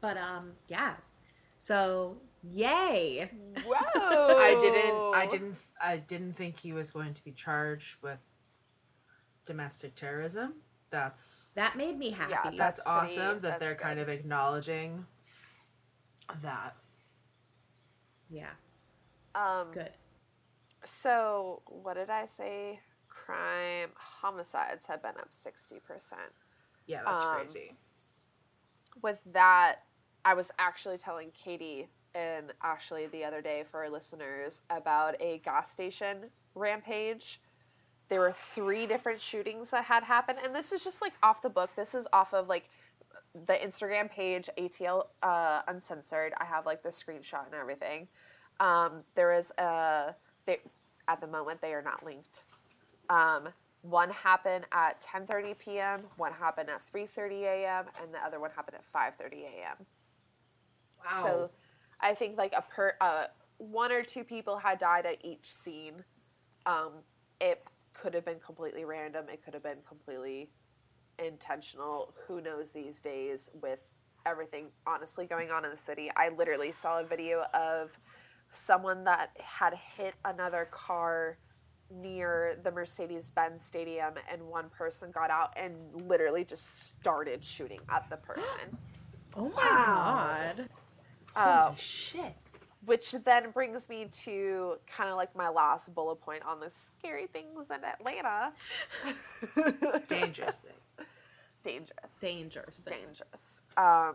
but 0.00 0.16
um 0.16 0.50
yeah. 0.66 0.94
So 1.58 2.16
yay. 2.42 3.30
Whoa! 3.64 3.76
I 3.94 4.58
didn't. 4.60 5.14
I 5.14 5.26
didn't. 5.30 5.56
I 5.80 5.96
didn't 5.98 6.36
think 6.36 6.58
he 6.58 6.72
was 6.72 6.90
going 6.90 7.14
to 7.14 7.22
be 7.22 7.30
charged 7.30 8.02
with 8.02 8.18
domestic 9.46 9.94
terrorism. 9.94 10.54
That's 10.94 11.50
That 11.56 11.76
made 11.76 11.98
me 11.98 12.10
happy. 12.10 12.30
Yeah, 12.30 12.42
that's, 12.44 12.56
That's 12.56 12.84
pretty- 12.84 13.20
awesome 13.20 13.40
that 13.40 13.42
that's 13.42 13.58
they're 13.58 13.74
kind 13.74 13.98
of 13.98 14.08
acknowledging 14.08 15.04
that. 16.40 16.76
yeah, 18.30 18.50
Um, 19.34 19.72
good. 19.72 19.90
So 20.84 21.62
what 21.66 21.94
did 21.94 22.10
I 22.10 22.26
say? 22.26 22.78
Crime 23.08 23.90
homicides 23.96 24.86
have 24.86 25.02
been 25.02 25.16
up 25.18 25.32
sixty 25.32 25.80
percent. 25.80 26.20
Yeah, 26.86 27.02
that's 27.04 27.24
Um, 27.24 27.34
crazy. 27.38 27.76
with 29.02 29.18
that, 29.32 29.80
I 30.24 30.34
was 30.34 30.52
actually 30.60 30.98
telling 30.98 31.32
Katie 31.32 31.88
and 32.14 32.52
Ashley 32.62 33.06
the 33.08 33.24
other 33.24 33.42
day 33.42 33.64
for 33.64 33.80
our 33.82 33.90
listeners 33.90 34.62
about 34.70 35.20
a 35.20 35.38
gas 35.38 35.72
station 35.72 36.30
rampage. 36.54 37.40
There 38.08 38.20
were 38.20 38.32
three 38.32 38.86
different 38.86 39.20
shootings 39.20 39.70
that 39.70 39.84
had 39.84 40.04
happened, 40.04 40.38
and 40.44 40.54
this 40.54 40.72
is 40.72 40.84
just 40.84 41.00
like 41.00 41.14
off 41.22 41.42
the 41.42 41.48
book. 41.48 41.70
This 41.74 41.94
is 41.94 42.06
off 42.12 42.34
of 42.34 42.48
like 42.48 42.68
the 43.46 43.54
Instagram 43.54 44.10
page 44.10 44.48
ATL 44.58 45.06
uh, 45.22 45.62
Uncensored. 45.66 46.32
I 46.38 46.44
have 46.44 46.66
like 46.66 46.82
the 46.82 46.90
screenshot 46.90 47.46
and 47.46 47.54
everything. 47.54 48.08
Um, 48.60 49.02
there 49.14 49.32
is 49.32 49.52
a 49.58 50.14
they 50.46 50.58
at 51.08 51.20
the 51.20 51.26
moment 51.26 51.60
they 51.60 51.72
are 51.72 51.82
not 51.82 52.04
linked. 52.04 52.44
Um, 53.08 53.48
one 53.82 54.10
happened 54.10 54.64
at 54.72 55.02
10:30 55.02 55.58
p.m., 55.58 56.02
one 56.16 56.32
happened 56.32 56.70
at 56.70 56.80
3:30 56.92 57.42
a.m., 57.42 57.86
and 58.02 58.14
the 58.14 58.18
other 58.18 58.40
one 58.40 58.50
happened 58.54 58.78
at 58.78 59.18
5:30 59.18 59.42
a.m. 59.42 59.86
Wow. 61.04 61.22
So, 61.22 61.50
I 62.00 62.14
think 62.14 62.38
like 62.38 62.54
a 62.56 62.62
per 62.62 62.94
uh, 63.00 63.26
one 63.58 63.92
or 63.92 64.02
two 64.02 64.24
people 64.24 64.58
had 64.58 64.78
died 64.78 65.06
at 65.06 65.24
each 65.24 65.52
scene. 65.52 66.04
Um, 66.66 66.92
it 67.40 67.62
could 67.94 68.14
have 68.14 68.24
been 68.24 68.40
completely 68.40 68.84
random. 68.84 69.26
It 69.32 69.42
could 69.44 69.54
have 69.54 69.62
been 69.62 69.78
completely 69.88 70.50
intentional. 71.18 72.14
Who 72.26 72.40
knows 72.40 72.70
these 72.72 73.00
days 73.00 73.50
with 73.62 73.86
everything 74.26 74.68
honestly 74.86 75.26
going 75.26 75.50
on 75.50 75.64
in 75.64 75.70
the 75.70 75.76
city? 75.76 76.10
I 76.16 76.30
literally 76.30 76.72
saw 76.72 77.00
a 77.00 77.04
video 77.04 77.44
of 77.54 77.96
someone 78.50 79.04
that 79.04 79.30
had 79.38 79.74
hit 79.96 80.14
another 80.24 80.68
car 80.70 81.38
near 81.90 82.58
the 82.62 82.70
Mercedes 82.70 83.30
Benz 83.30 83.62
Stadium, 83.64 84.14
and 84.32 84.42
one 84.42 84.68
person 84.70 85.10
got 85.12 85.30
out 85.30 85.52
and 85.56 85.76
literally 86.08 86.44
just 86.44 86.88
started 86.88 87.44
shooting 87.44 87.80
at 87.88 88.08
the 88.10 88.16
person. 88.16 88.78
Oh 89.36 89.48
my 89.48 89.64
Wow. 89.64 90.54
god. 90.56 90.68
Uh, 91.34 91.62
Holy 91.66 91.76
shit. 91.76 92.36
Which 92.86 93.12
then 93.24 93.50
brings 93.50 93.88
me 93.88 94.06
to 94.24 94.76
kind 94.86 95.10
of 95.10 95.16
like 95.16 95.34
my 95.36 95.48
last 95.48 95.94
bullet 95.94 96.16
point 96.20 96.42
on 96.44 96.60
the 96.60 96.70
scary 96.70 97.26
things 97.26 97.70
in 97.70 97.84
Atlanta. 97.84 98.52
Dangerous 100.08 100.56
things. 100.56 101.08
Dangerous. 101.62 102.18
Dangerous 102.20 102.78
thing. 102.78 102.98
Dangerous. 103.06 103.60
Um, 103.76 104.14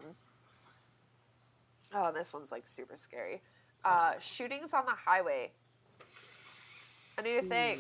oh, 1.93 2.11
this 2.13 2.33
one's 2.33 2.51
like 2.51 2.67
super 2.67 2.95
scary. 2.95 3.41
Uh, 3.83 4.13
shootings 4.19 4.73
on 4.73 4.85
the 4.85 4.91
highway. 5.05 5.51
A 7.17 7.21
new 7.21 7.41
thing. 7.41 7.79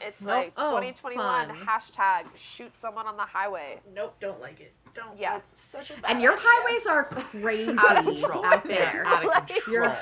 It's 0.00 0.20
Nope. 0.22 0.28
like 0.28 0.52
Oh, 0.56 0.70
2021 0.80 1.16
fun. 1.48 1.56
hashtag 1.66 2.24
shoot 2.36 2.76
someone 2.76 3.06
on 3.06 3.16
the 3.16 3.22
highway. 3.24 3.80
Nope, 3.94 4.16
don't 4.20 4.40
like 4.40 4.60
it. 4.60 4.74
Don't. 4.94 5.18
Yeah. 5.18 5.36
It's 5.38 5.50
such 5.50 5.90
a 5.90 5.94
bad 5.94 6.10
And 6.12 6.22
your 6.22 6.32
idea. 6.34 6.44
highways 6.46 6.86
are 6.86 7.04
crazy 7.10 7.76
out 7.78 8.44
out 8.44 8.64
there. 8.64 9.04
out 9.06 9.24
of 9.24 9.30
Like- 9.30 9.46
control. 9.48 9.74
You're- 9.76 9.96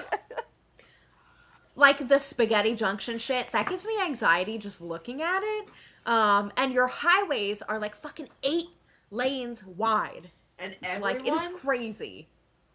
like 1.74 2.08
the 2.08 2.18
spaghetti 2.18 2.74
junction 2.74 3.18
shit 3.18 3.50
that 3.52 3.68
gives 3.68 3.84
me 3.86 3.98
anxiety 4.00 4.58
just 4.58 4.80
looking 4.80 5.22
at 5.22 5.40
it 5.42 5.68
um 6.04 6.52
and 6.56 6.72
your 6.72 6.86
highways 6.86 7.62
are 7.62 7.78
like 7.78 7.94
fucking 7.94 8.28
eight 8.42 8.66
lanes 9.10 9.64
wide 9.64 10.30
and 10.58 10.76
everyone, 10.82 11.00
like 11.16 11.26
it 11.26 11.32
is 11.32 11.48
crazy 11.56 12.28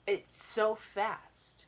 it's 0.07 0.41
so 0.43 0.73
fast. 0.73 1.65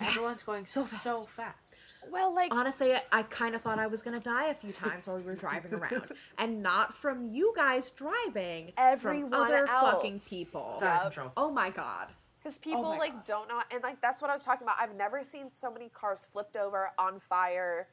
Yes, 0.00 0.10
Everyone's 0.10 0.42
going 0.42 0.66
so 0.66 0.84
so 0.84 1.22
fast. 1.22 1.86
Fast. 2.14 2.22
Well, 2.24 2.34
like 2.34 2.54
honestly 2.54 2.94
i 3.12 3.22
kind 3.24 3.54
of 3.54 3.62
thought 3.62 3.78
i 3.78 3.86
was 3.86 4.02
gonna 4.02 4.20
die 4.20 4.46
a 4.46 4.54
few 4.54 4.72
times 4.72 5.06
while 5.06 5.16
we 5.16 5.22
were 5.22 5.34
driving 5.34 5.74
around 5.80 6.04
and 6.38 6.62
not 6.62 6.94
from 6.94 7.26
you 7.32 7.52
guys 7.56 7.90
driving 7.90 8.72
Everyone 8.78 9.30
from 9.30 9.42
other 9.42 9.66
else. 9.68 9.92
fucking 9.92 10.20
people 10.20 10.72
It's 10.74 10.82
out 10.82 11.06
of 11.06 11.16
Yep. 11.16 11.32
oh 11.36 11.50
my 11.50 11.70
god 11.70 12.08
Because 12.42 12.58
people 12.58 12.82
my 12.82 12.98
like 12.98 13.12
God. 13.12 13.24
don't 13.26 13.48
know, 13.48 13.60
and 13.70 13.82
like 13.82 14.00
that's 14.00 14.20
what 14.22 14.30
I 14.30 14.34
was 14.34 14.44
talking 14.44 14.64
about. 14.66 14.76
I've 14.80 14.94
never 14.94 15.22
seen 15.24 15.50
so 15.50 15.70
many 15.72 15.88
cars 15.88 16.26
flipped 16.32 16.56
over 16.56 16.90
on 16.98 17.18
fire, 17.18 17.88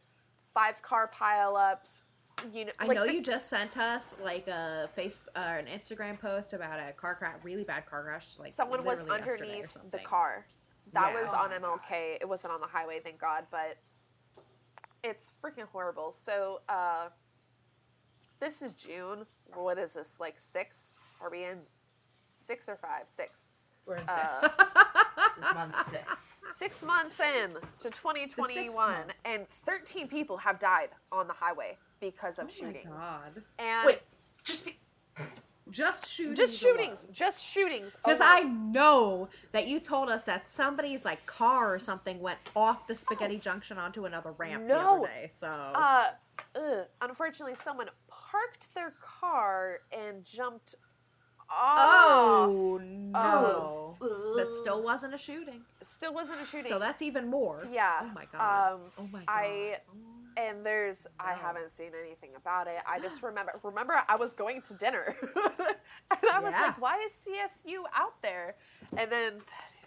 five 0.54 0.82
car 0.82 1.10
pileups. 1.18 2.04
You 2.54 2.66
know, 2.66 2.72
I 2.80 2.86
like 2.88 2.96
know 2.98 3.06
the- 3.06 3.14
you 3.14 3.22
just 3.22 3.48
sent 3.50 3.78
us 3.78 4.16
like 4.22 4.48
a 4.48 4.90
face 4.96 5.20
uh, 5.36 5.40
an 5.40 5.66
Instagram 5.68 6.20
post 6.20 6.52
about 6.54 6.80
a 6.80 6.92
car 6.94 7.16
crash, 7.16 7.36
really 7.44 7.64
bad 7.64 7.86
car 7.86 8.04
crash. 8.04 8.38
Like 8.40 8.52
someone 8.52 8.84
was 8.84 9.04
literally 9.04 9.20
yesterday 9.20 9.52
or 9.52 9.56
underneath 9.56 9.92
the 9.92 10.00
car. 10.00 10.46
That 10.94 11.14
Yeah. 11.14 11.22
was 11.22 11.32
Oh 11.34 11.38
on 11.44 11.50
my 11.52 11.58
MLK. 11.60 12.18
It 12.20 12.28
wasn't 12.28 12.52
on 12.54 12.60
the 12.60 12.68
highway, 12.68 13.00
thank 13.04 13.20
God. 13.20 13.46
But 13.52 13.78
it's 15.04 15.32
freaking 15.44 15.68
horrible. 15.72 16.12
So 16.14 16.62
uh, 16.70 17.08
this 18.40 18.62
is 18.62 18.74
June. 18.74 19.26
What 19.54 19.78
is 19.78 19.94
this? 19.94 20.20
Like 20.20 20.36
six? 20.38 20.92
Are 21.22 21.30
we 21.30 21.44
in 21.44 21.60
six 22.34 22.68
or 22.70 22.76
five? 22.76 23.04
Six. 23.08 23.50
We're 23.86 23.96
in 23.96 24.04
Uh, 24.08 24.34
six. 24.34 24.54
this 25.18 25.38
is 25.38 25.54
month 25.56 25.90
six. 25.90 26.38
Six 26.58 26.84
months 26.84 27.20
in 27.20 27.52
to 27.80 27.90
2021, 27.90 28.96
and 29.26 29.48
13 29.50 30.08
people 30.08 30.38
have 30.38 30.60
died 30.60 30.90
on 31.12 31.28
the 31.28 31.34
highway 31.34 31.78
because 32.00 32.38
of 32.40 32.46
Oh 32.46 32.50
shootings. 32.52 32.86
my 32.90 33.02
god! 33.02 33.44
And 33.60 33.86
Wait, 33.88 34.02
just 34.44 34.66
be. 34.66 34.78
Just 35.72 36.08
shootings. 36.10 36.38
just 36.38 36.60
shootings, 36.60 37.08
just 37.12 37.44
shootings. 37.44 37.96
Because. 37.96 38.20
I 38.22 38.42
know 38.42 39.30
that 39.54 39.68
you 39.68 39.80
told 39.80 40.10
us 40.10 40.24
that 40.24 40.48
somebody's 40.50 41.06
like 41.06 41.26
car 41.26 41.74
or 41.74 41.80
something 41.80 42.20
went 42.20 42.40
off 42.56 42.86
the 42.88 42.96
spaghetti 42.96 43.38
junction 43.40 43.78
onto 43.78 44.06
another 44.06 44.34
ramp 44.34 44.68
the 44.68 44.74
No. 44.76 44.98
other 44.98 45.08
day. 45.08 45.30
So 45.32 45.48
Uh, 45.48 46.10
ugh, 46.56 46.86
unfortunately, 47.02 47.56
someone 47.56 47.90
parked 48.08 48.74
their 48.76 48.94
car 49.02 49.80
and 49.92 50.26
jumped 50.26 50.76
off. 51.50 51.78
Oh 51.80 52.80
no. 52.84 53.98
That 54.38 54.54
still 54.62 54.82
wasn't 54.84 55.14
a 55.14 55.18
shooting. 55.18 55.62
Still 55.84 56.14
wasn't 56.14 56.42
a 56.42 56.46
shooting. 56.46 56.72
So 56.72 56.80
that's 56.80 57.02
even 57.02 57.28
more. 57.30 57.66
yeah. 57.72 58.00
Oh 58.04 58.12
my 58.14 58.26
god. 58.32 58.74
Um, 58.74 58.80
oh 58.98 59.08
my 59.12 59.20
god. 59.20 59.26
I 59.28 59.78
and 60.38 60.66
there's 60.66 61.08
I 61.20 61.34
haven't 61.34 61.72
seen 61.72 61.92
anything 62.00 62.32
about 62.36 62.68
it. 62.68 62.78
I 62.88 63.00
just 63.00 63.22
remember 63.30 63.54
remember 63.64 64.02
I 64.08 64.16
was 64.16 64.34
going 64.34 64.62
to 64.64 64.74
dinner 64.74 65.16
and 65.36 66.22
I 66.34 66.40
was 66.40 66.52
Yeah. 66.54 66.62
like, 66.68 66.82
why 66.82 66.98
is 67.06 67.12
CSU 67.14 67.84
out 67.96 68.22
there? 68.22 68.56
And 68.98 69.12
then 69.12 69.34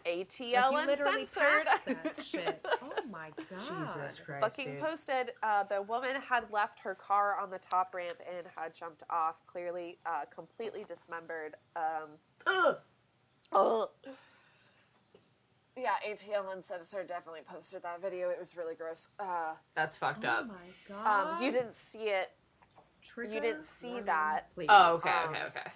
ATL 0.07 0.71
you 0.73 0.87
literally 0.87 1.21
uncensored. 1.23 1.67
that 1.87 2.23
shit. 2.25 2.67
Oh 2.83 2.93
my 3.11 3.31
god. 3.51 3.87
Jesus 3.97 4.21
Christ, 4.21 4.43
fucking 4.43 4.73
dude. 4.75 4.81
posted 4.83 5.33
uh, 5.43 5.63
the 5.65 5.81
woman 5.81 6.17
had 6.29 6.45
left 6.51 6.79
her 6.81 6.95
car 6.95 7.39
on 7.41 7.51
the 7.51 7.59
top 7.59 7.95
ramp 7.95 8.19
and 8.37 8.47
had 8.55 8.75
jumped 8.75 9.03
off 9.09 9.41
clearly 9.47 9.99
uh, 10.05 10.25
completely 10.35 10.85
dismembered 10.87 11.55
um, 11.75 12.77
Ugh. 13.53 13.89
Yeah 15.77 15.95
atl 16.09 16.53
uncensored 16.53 17.07
definitely 17.07 17.41
posted 17.47 17.83
that 17.83 18.01
video 18.01 18.31
it 18.31 18.39
was 18.39 18.57
really 18.57 18.75
gross 18.75 19.09
uh, 19.19 19.53
That's 19.75 19.97
fucked 19.97 20.25
up. 20.25 20.47
Oh 20.49 20.53
my 20.53 20.95
god. 21.05 21.37
um, 21.39 21.43
you 21.43 21.51
didn't 21.51 21.75
see 21.75 22.09
it 22.11 22.31
Trigger 23.03 23.35
you 23.35 23.41
didn't 23.41 23.65
see 23.65 23.89
warning, 23.89 24.07
that. 24.07 24.55
Please. 24.55 24.67
Oh, 24.71 24.95
okay, 24.95 25.11
Um, 25.11 25.31
okay, 25.31 25.43
okay. 25.49 25.71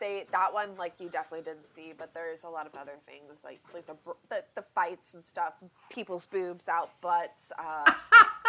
they 0.00 0.26
that 0.32 0.52
one 0.52 0.76
like 0.76 0.94
you 1.00 1.08
definitely 1.08 1.44
didn't 1.44 1.64
see 1.66 1.94
but 1.96 2.12
there's 2.12 2.42
a 2.44 2.48
lot 2.48 2.66
of 2.66 2.74
other 2.74 2.96
things 3.06 3.42
like 3.44 3.60
like 3.72 3.86
the 3.86 3.94
br- 3.94 4.10
the, 4.28 4.44
the 4.54 4.62
fights 4.62 5.14
and 5.14 5.24
stuff 5.24 5.54
people's 5.90 6.26
boobs 6.26 6.68
out 6.68 6.90
butts 7.00 7.52
uh, 7.58 7.90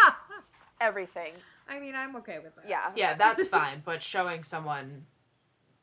everything 0.81 1.33
I 1.67 1.79
mean, 1.79 1.95
I'm 1.95 2.15
okay 2.17 2.37
with 2.43 2.55
that. 2.57 2.65
yeah 2.69 2.91
Yeah, 2.95 3.15
that's 3.15 3.47
fine, 3.47 3.81
but 3.83 4.01
showing 4.03 4.43
someone 4.43 5.05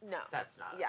no 0.09 0.19
that's 0.31 0.59
not. 0.59 0.75
yeah 0.79 0.89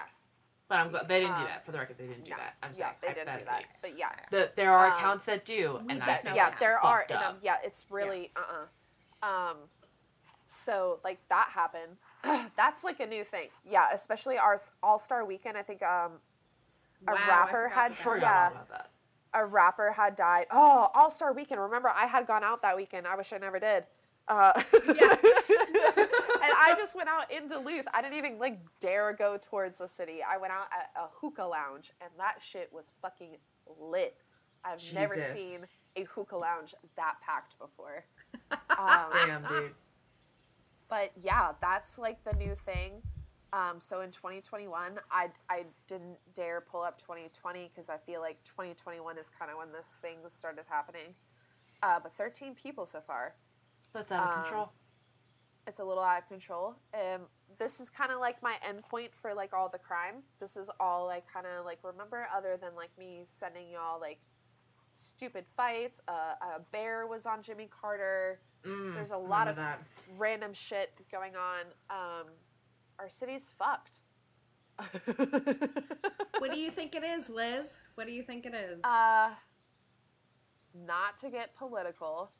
But 0.73 0.79
I'm 0.79 0.89
glad 0.89 1.07
they 1.07 1.19
didn't 1.19 1.35
do 1.35 1.41
Um, 1.41 1.47
that. 1.49 1.65
For 1.67 1.71
the 1.71 1.77
record, 1.77 1.97
they 1.99 2.07
didn't 2.07 2.23
do 2.23 2.31
no. 2.31 2.37
that. 2.37 2.55
I'm 2.63 2.73
sorry. 2.73 2.87
yeah 2.89 2.93
saying 2.99 3.13
they 3.13 3.21
didn't 3.21 3.39
do 3.39 3.45
that 3.45 3.63
but 3.83 3.95
yeah 3.95 4.09
The, 4.31 4.49
there 4.55 4.71
are 4.71 4.87
Um, 4.87 4.93
accounts 4.93 5.25
that 5.25 5.45
do, 5.45 5.79
we 5.85 5.93
and 5.93 6.01
I 6.01 6.05
just 6.07 6.23
know 6.23 6.33
yeah 6.33 6.49
there 6.59 6.79
are 6.79 6.99
fucked 7.01 7.11
and, 7.11 7.23
um, 7.23 7.35
yeah 7.43 7.57
it's 7.63 7.85
really 7.91 8.31
uh-uh 8.35 8.65
um 9.51 9.57
so 10.47 10.99
like 11.03 11.19
that 11.29 11.49
happened 11.53 11.97
that's 12.57 12.83
like 12.83 12.99
a 13.01 13.05
new 13.05 13.23
thing 13.23 13.49
yeah 13.69 13.89
especially 13.93 14.39
our 14.39 14.59
all-star 14.81 15.23
weekend 15.25 15.57
i 15.57 15.61
think 15.61 15.83
um 15.83 16.13
a 17.07 17.11
Wow, 17.11 17.17
rapper 17.29 17.69
forgot 17.69 17.91
had 17.91 17.91
about 17.91 18.21
yeah 18.21 18.49
that. 18.71 18.89
a 19.35 19.45
rapper 19.45 19.91
had 19.91 20.15
died. 20.15 20.47
Oh, 20.51 20.89
All 20.95 21.11
Star 21.11 21.33
Weekend. 21.33 21.61
Remember, 21.61 21.89
I 21.89 22.05
had 22.07 22.25
gone 22.25 22.43
out 22.43 22.61
that 22.63 22.75
weekend. 22.77 23.05
I 23.07 23.15
wish 23.15 23.31
I 23.33 23.37
never 23.37 23.59
did. 23.59 23.85
Uh, 24.27 24.53
Yeah. 24.95 25.15
and 25.97 26.07
I 26.41 26.75
just 26.77 26.95
went 26.95 27.09
out 27.09 27.31
in 27.31 27.47
Duluth. 27.47 27.85
I 27.93 28.01
didn't 28.01 28.17
even 28.17 28.39
like 28.39 28.59
dare 28.79 29.13
go 29.13 29.37
towards 29.41 29.77
the 29.77 29.87
city. 29.87 30.19
I 30.27 30.37
went 30.37 30.53
out 30.53 30.67
at 30.71 30.91
a 30.95 31.07
hookah 31.19 31.45
lounge, 31.45 31.91
and 32.01 32.09
that 32.17 32.35
shit 32.41 32.69
was 32.71 32.91
fucking 33.01 33.37
lit. 33.79 34.17
I've 34.65 34.81
never 34.93 35.19
seen 35.35 35.61
a 35.95 36.03
hookah 36.03 36.37
lounge 36.37 36.73
that 36.95 37.15
packed 37.21 37.57
before. 37.59 38.05
Um, 38.77 39.05
Damn, 39.11 39.43
dude. 39.43 39.71
but 40.89 41.11
yeah, 41.21 41.51
that's 41.61 41.99
like 41.99 42.23
the 42.23 42.33
new 42.33 42.55
thing. 42.65 43.03
Um, 43.53 43.79
so 43.79 44.01
in 44.01 44.09
2021, 44.09 44.99
I, 45.11 45.27
I 45.47 45.65
didn't 45.87 46.17
dare 46.33 46.59
pull 46.59 46.81
up 46.81 46.99
2020 46.99 47.69
because 47.73 47.87
I 47.87 47.97
feel 47.97 48.19
like 48.19 48.43
2021 48.45 49.17
is 49.19 49.29
kind 49.37 49.51
of 49.51 49.57
when 49.57 49.71
this 49.71 49.99
thing 50.01 50.17
started 50.27 50.65
happening. 50.67 51.13
Uh, 51.83 51.99
but 52.01 52.13
13 52.15 52.55
people 52.55 52.87
so 52.87 52.99
far. 53.05 53.35
That's 53.93 54.11
out 54.11 54.23
of 54.23 54.37
um, 54.37 54.43
control. 54.43 54.71
It's 55.67 55.79
a 55.79 55.83
little 55.83 56.03
out 56.03 56.23
of 56.23 56.27
control. 56.27 56.75
Um, 56.93 57.21
this 57.57 57.79
is 57.79 57.89
kind 57.89 58.11
of 58.11 58.19
like 58.19 58.41
my 58.41 58.55
endpoint 58.67 59.09
for 59.21 59.33
like 59.33 59.53
all 59.53 59.69
the 59.69 59.77
crime. 59.77 60.15
This 60.39 60.57
is 60.57 60.69
all 60.79 61.09
I 61.09 61.21
kind 61.31 61.45
of 61.45 61.65
like 61.65 61.79
remember 61.83 62.27
other 62.35 62.57
than 62.59 62.71
like 62.75 62.89
me 62.97 63.23
sending 63.25 63.69
y'all 63.71 63.99
like 63.99 64.19
stupid 64.93 65.45
fights. 65.55 66.01
Uh, 66.07 66.35
a 66.57 66.59
bear 66.71 67.07
was 67.07 67.25
on 67.25 67.41
Jimmy 67.41 67.69
Carter. 67.69 68.39
Mm, 68.65 68.93
there's 68.95 69.11
a 69.11 69.17
lot 69.17 69.47
remember 69.47 69.61
of 69.71 70.19
random 70.19 70.53
shit 70.53 70.91
going 71.11 71.33
on. 71.35 71.65
Um, 71.89 72.27
our 72.99 73.09
city's 73.09 73.53
fucked. 73.57 74.01
What 76.39 76.51
do 76.51 76.59
you 76.59 76.71
think 76.71 76.93
it 76.93 77.05
is, 77.05 77.29
Liz? 77.29 77.79
What 77.95 78.05
do 78.05 78.11
you 78.11 78.21
think 78.21 78.45
it 78.45 78.53
is? 78.53 78.83
uh, 78.83 79.29
not 80.85 81.17
to 81.19 81.29
get 81.29 81.55
political, 81.55 82.31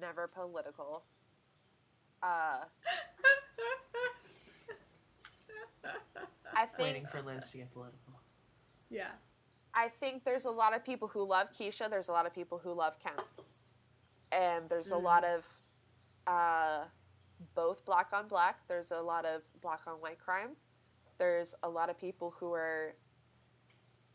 never 0.00 0.28
political. 0.28 1.02
Uh, 2.22 2.64
I 6.54 6.66
that. 6.66 6.70
Waiting 6.78 7.02
think 7.02 7.10
for 7.10 7.22
Liz 7.22 7.50
to 7.50 7.58
get 7.58 7.72
political. 7.72 8.14
yeah. 8.90 9.08
I 9.74 9.88
think 9.88 10.24
there's 10.24 10.46
a 10.46 10.50
lot 10.50 10.74
of 10.74 10.84
people 10.84 11.06
who 11.06 11.22
love 11.24 11.48
Keisha. 11.56 11.88
There's 11.88 12.08
a 12.08 12.12
lot 12.12 12.26
of 12.26 12.34
people 12.34 12.58
who 12.58 12.72
love 12.72 12.98
Kemp, 12.98 13.20
and 14.32 14.68
there's 14.68 14.90
a 14.90 14.94
Mm. 14.96 15.02
lot 15.02 15.24
of 15.24 15.46
uh, 16.26 16.84
both 17.54 17.84
black 17.84 18.08
on 18.12 18.26
black. 18.28 18.66
There's 18.66 18.90
a 18.90 19.00
lot 19.00 19.24
of 19.24 19.42
black 19.60 19.82
on 19.86 19.94
white 20.00 20.18
crime. 20.18 20.56
There's 21.18 21.54
a 21.62 21.68
lot 21.68 21.90
of 21.90 21.98
people 21.98 22.32
who 22.38 22.52
are, 22.54 22.94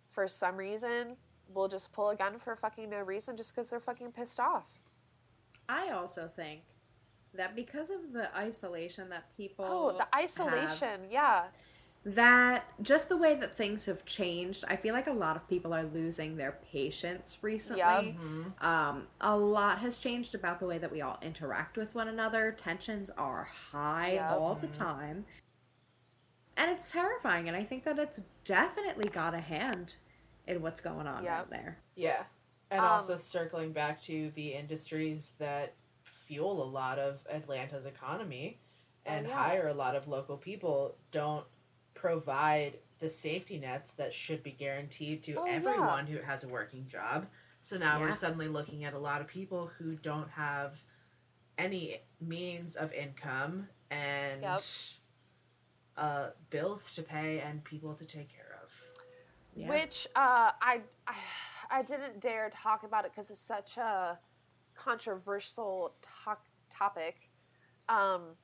for 0.10 0.28
some 0.28 0.58
reason, 0.58 1.16
will 1.48 1.68
just 1.68 1.94
pull 1.94 2.10
a 2.10 2.16
gun 2.16 2.40
for 2.40 2.56
fucking 2.56 2.90
no 2.90 3.00
reason 3.00 3.38
just 3.38 3.56
because 3.56 3.70
they're 3.70 3.80
fucking 3.80 4.12
pissed 4.12 4.40
off. 4.40 4.82
I 5.70 5.90
also 5.92 6.28
think 6.28 6.64
that 7.36 7.56
because 7.56 7.90
of 7.90 8.14
the 8.14 8.36
isolation 8.38 9.10
that 9.10 9.26
people 9.36 9.66
Oh, 9.68 9.92
the 9.92 10.00
have, 10.00 10.10
isolation. 10.24 11.02
Yeah. 11.10 11.46
that 12.06 12.66
just 12.82 13.08
the 13.10 13.16
way 13.18 13.34
that 13.36 13.56
things 13.56 13.86
have 13.86 14.06
changed, 14.06 14.66
I 14.68 14.76
feel 14.76 14.94
like 14.94 15.08
a 15.08 15.14
lot 15.14 15.36
of 15.38 15.48
people 15.48 15.74
are 15.74 15.84
losing 15.84 16.36
their 16.38 16.60
patience 16.72 17.40
recently. 17.42 17.80
Yep. 17.80 18.04
Mm-hmm. 18.04 18.66
Um, 18.66 19.08
a 19.22 19.36
lot 19.38 19.80
has 19.80 19.98
changed 20.00 20.36
about 20.36 20.60
the 20.60 20.66
way 20.68 20.78
that 20.78 20.92
we 20.92 21.02
all 21.02 21.18
interact 21.22 21.78
with 21.78 21.96
one 21.96 22.08
another. 22.08 22.52
Tensions 22.52 23.10
are 23.12 23.46
high 23.72 24.14
Yep. 24.14 24.32
all 24.32 24.56
the 24.56 24.68
Mhm. 24.68 24.74
time. 24.78 25.26
And 26.56 26.70
it's 26.70 26.92
terrifying, 26.92 27.48
and 27.48 27.58
I 27.58 27.64
think 27.64 27.84
that 27.86 27.98
it's 27.98 28.22
definitely 28.44 29.10
got 29.10 29.34
a 29.34 29.40
hand 29.40 29.96
in 30.46 30.62
what's 30.62 30.82
going 30.82 31.08
on 31.08 31.24
Yep. 31.24 31.34
out 31.34 31.50
there. 31.50 31.80
Yeah. 31.96 32.26
And 32.70 32.82
Um, 32.82 32.88
also 32.88 33.18
circling 33.18 33.72
back 33.72 34.02
to 34.04 34.32
the 34.32 34.54
industries 34.54 35.32
that 35.40 35.74
fuel 36.28 36.62
a 36.64 36.66
lot 36.66 37.00
of 37.00 37.20
Atlanta's 37.30 37.86
economy 37.86 38.60
Oh, 39.06 39.12
and 39.12 39.28
yeah. 39.28 39.34
hire 39.36 39.68
a 39.68 39.74
lot 39.74 39.96
of 39.96 40.08
local 40.08 40.38
people 40.38 40.96
don't 41.12 41.46
provide 41.94 42.78
the 43.00 43.10
safety 43.10 43.58
nets 43.60 43.92
that 43.92 44.14
should 44.14 44.42
be 44.44 44.52
guaranteed 44.52 45.24
to 45.24 45.34
Oh, 45.36 45.46
yeah. 45.46 45.52
everyone 45.54 46.08
who 46.08 46.20
has 46.20 46.44
a 46.46 46.48
working 46.48 46.88
job. 46.88 47.28
So 47.60 47.78
now 47.78 47.98
Yeah. 48.00 48.06
we're 48.06 48.12
suddenly 48.14 48.48
looking 48.48 48.86
at 48.86 48.94
a 48.94 49.00
lot 49.00 49.20
of 49.20 49.28
people 49.28 49.68
who 49.78 49.96
don't 49.96 50.30
have 50.30 50.82
any 51.58 52.00
means 52.22 52.76
of 52.78 52.94
income 52.94 53.68
and 53.92 54.42
Yep. 54.42 54.62
uh, 55.98 56.30
bills 56.50 56.96
to 56.96 57.04
pay 57.04 57.40
and 57.42 57.64
people 57.64 57.94
to 57.96 58.06
take 58.06 58.30
care 58.30 58.58
of. 58.64 58.74
Yeah. 59.56 59.70
Which 59.70 60.08
uh, 60.16 60.52
I, 60.62 60.82
I 61.08 61.16
I 61.70 61.82
didn't 61.84 62.20
dare 62.22 62.50
talk 62.50 62.84
about 62.84 63.06
it 63.06 63.12
because 63.12 63.30
it's 63.32 63.40
such 63.40 63.78
a 63.78 64.18
controversial 64.84 65.94
to- 66.02 66.38
topic. 66.70 67.30
Um, 67.90 68.36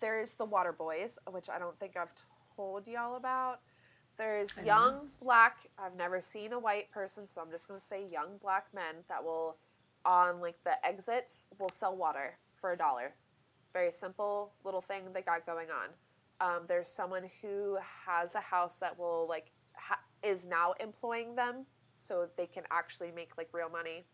there's 0.00 0.34
the 0.34 0.44
Water 0.44 0.72
Boys, 0.72 1.18
which 1.30 1.48
I 1.48 1.58
don't 1.58 1.78
think 1.78 1.96
I've 1.96 2.12
told 2.56 2.86
y'all 2.86 3.16
about. 3.16 3.60
There's 4.16 4.56
I 4.56 4.62
young 4.62 5.08
black. 5.20 5.58
I've 5.78 5.96
never 5.96 6.22
seen 6.22 6.52
a 6.52 6.58
white 6.58 6.90
person, 6.90 7.26
so 7.26 7.40
I'm 7.40 7.50
just 7.50 7.68
gonna 7.68 7.80
say 7.80 8.06
young 8.06 8.38
black 8.38 8.66
men 8.74 9.04
that 9.08 9.22
will, 9.22 9.56
on 10.04 10.40
like 10.40 10.56
the 10.64 10.84
exits, 10.86 11.46
will 11.58 11.68
sell 11.68 11.96
water 11.96 12.38
for 12.54 12.72
a 12.72 12.76
dollar. 12.78 13.14
Very 13.72 13.90
simple 13.90 14.52
little 14.64 14.80
thing 14.80 15.12
they 15.12 15.22
got 15.22 15.44
going 15.44 15.68
on. 15.70 15.88
Um, 16.40 16.62
there's 16.66 16.88
someone 16.88 17.28
who 17.42 17.78
has 18.06 18.34
a 18.34 18.40
house 18.40 18.78
that 18.78 18.98
will 18.98 19.26
like 19.28 19.52
ha- 19.74 20.00
is 20.22 20.46
now 20.46 20.74
employing 20.80 21.34
them 21.34 21.66
so 21.94 22.28
they 22.36 22.46
can 22.46 22.64
actually 22.70 23.10
make 23.10 23.36
like 23.36 23.48
real 23.52 23.68
money. 23.68 24.06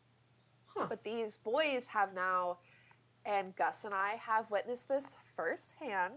Huh. 0.74 0.86
But 0.88 1.04
these 1.04 1.36
boys 1.36 1.88
have 1.88 2.14
now, 2.14 2.58
and 3.24 3.54
Gus 3.56 3.84
and 3.84 3.94
I 3.94 4.16
have 4.20 4.50
witnessed 4.50 4.88
this 4.88 5.16
firsthand. 5.36 6.14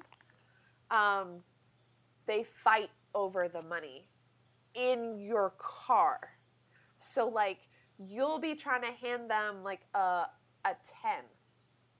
Um, 0.91 1.41
they 2.25 2.43
fight 2.43 2.89
over 3.13 3.47
the 3.47 3.61
money 3.61 4.09
in 4.73 5.19
your 5.19 5.53
car. 5.57 6.19
So 6.97 7.27
like 7.27 7.59
you'll 7.97 8.39
be 8.39 8.55
trying 8.55 8.81
to 8.81 8.91
hand 8.91 9.29
them 9.29 9.63
like 9.63 9.81
a 9.93 10.25
a 10.65 10.75
10, 11.03 11.23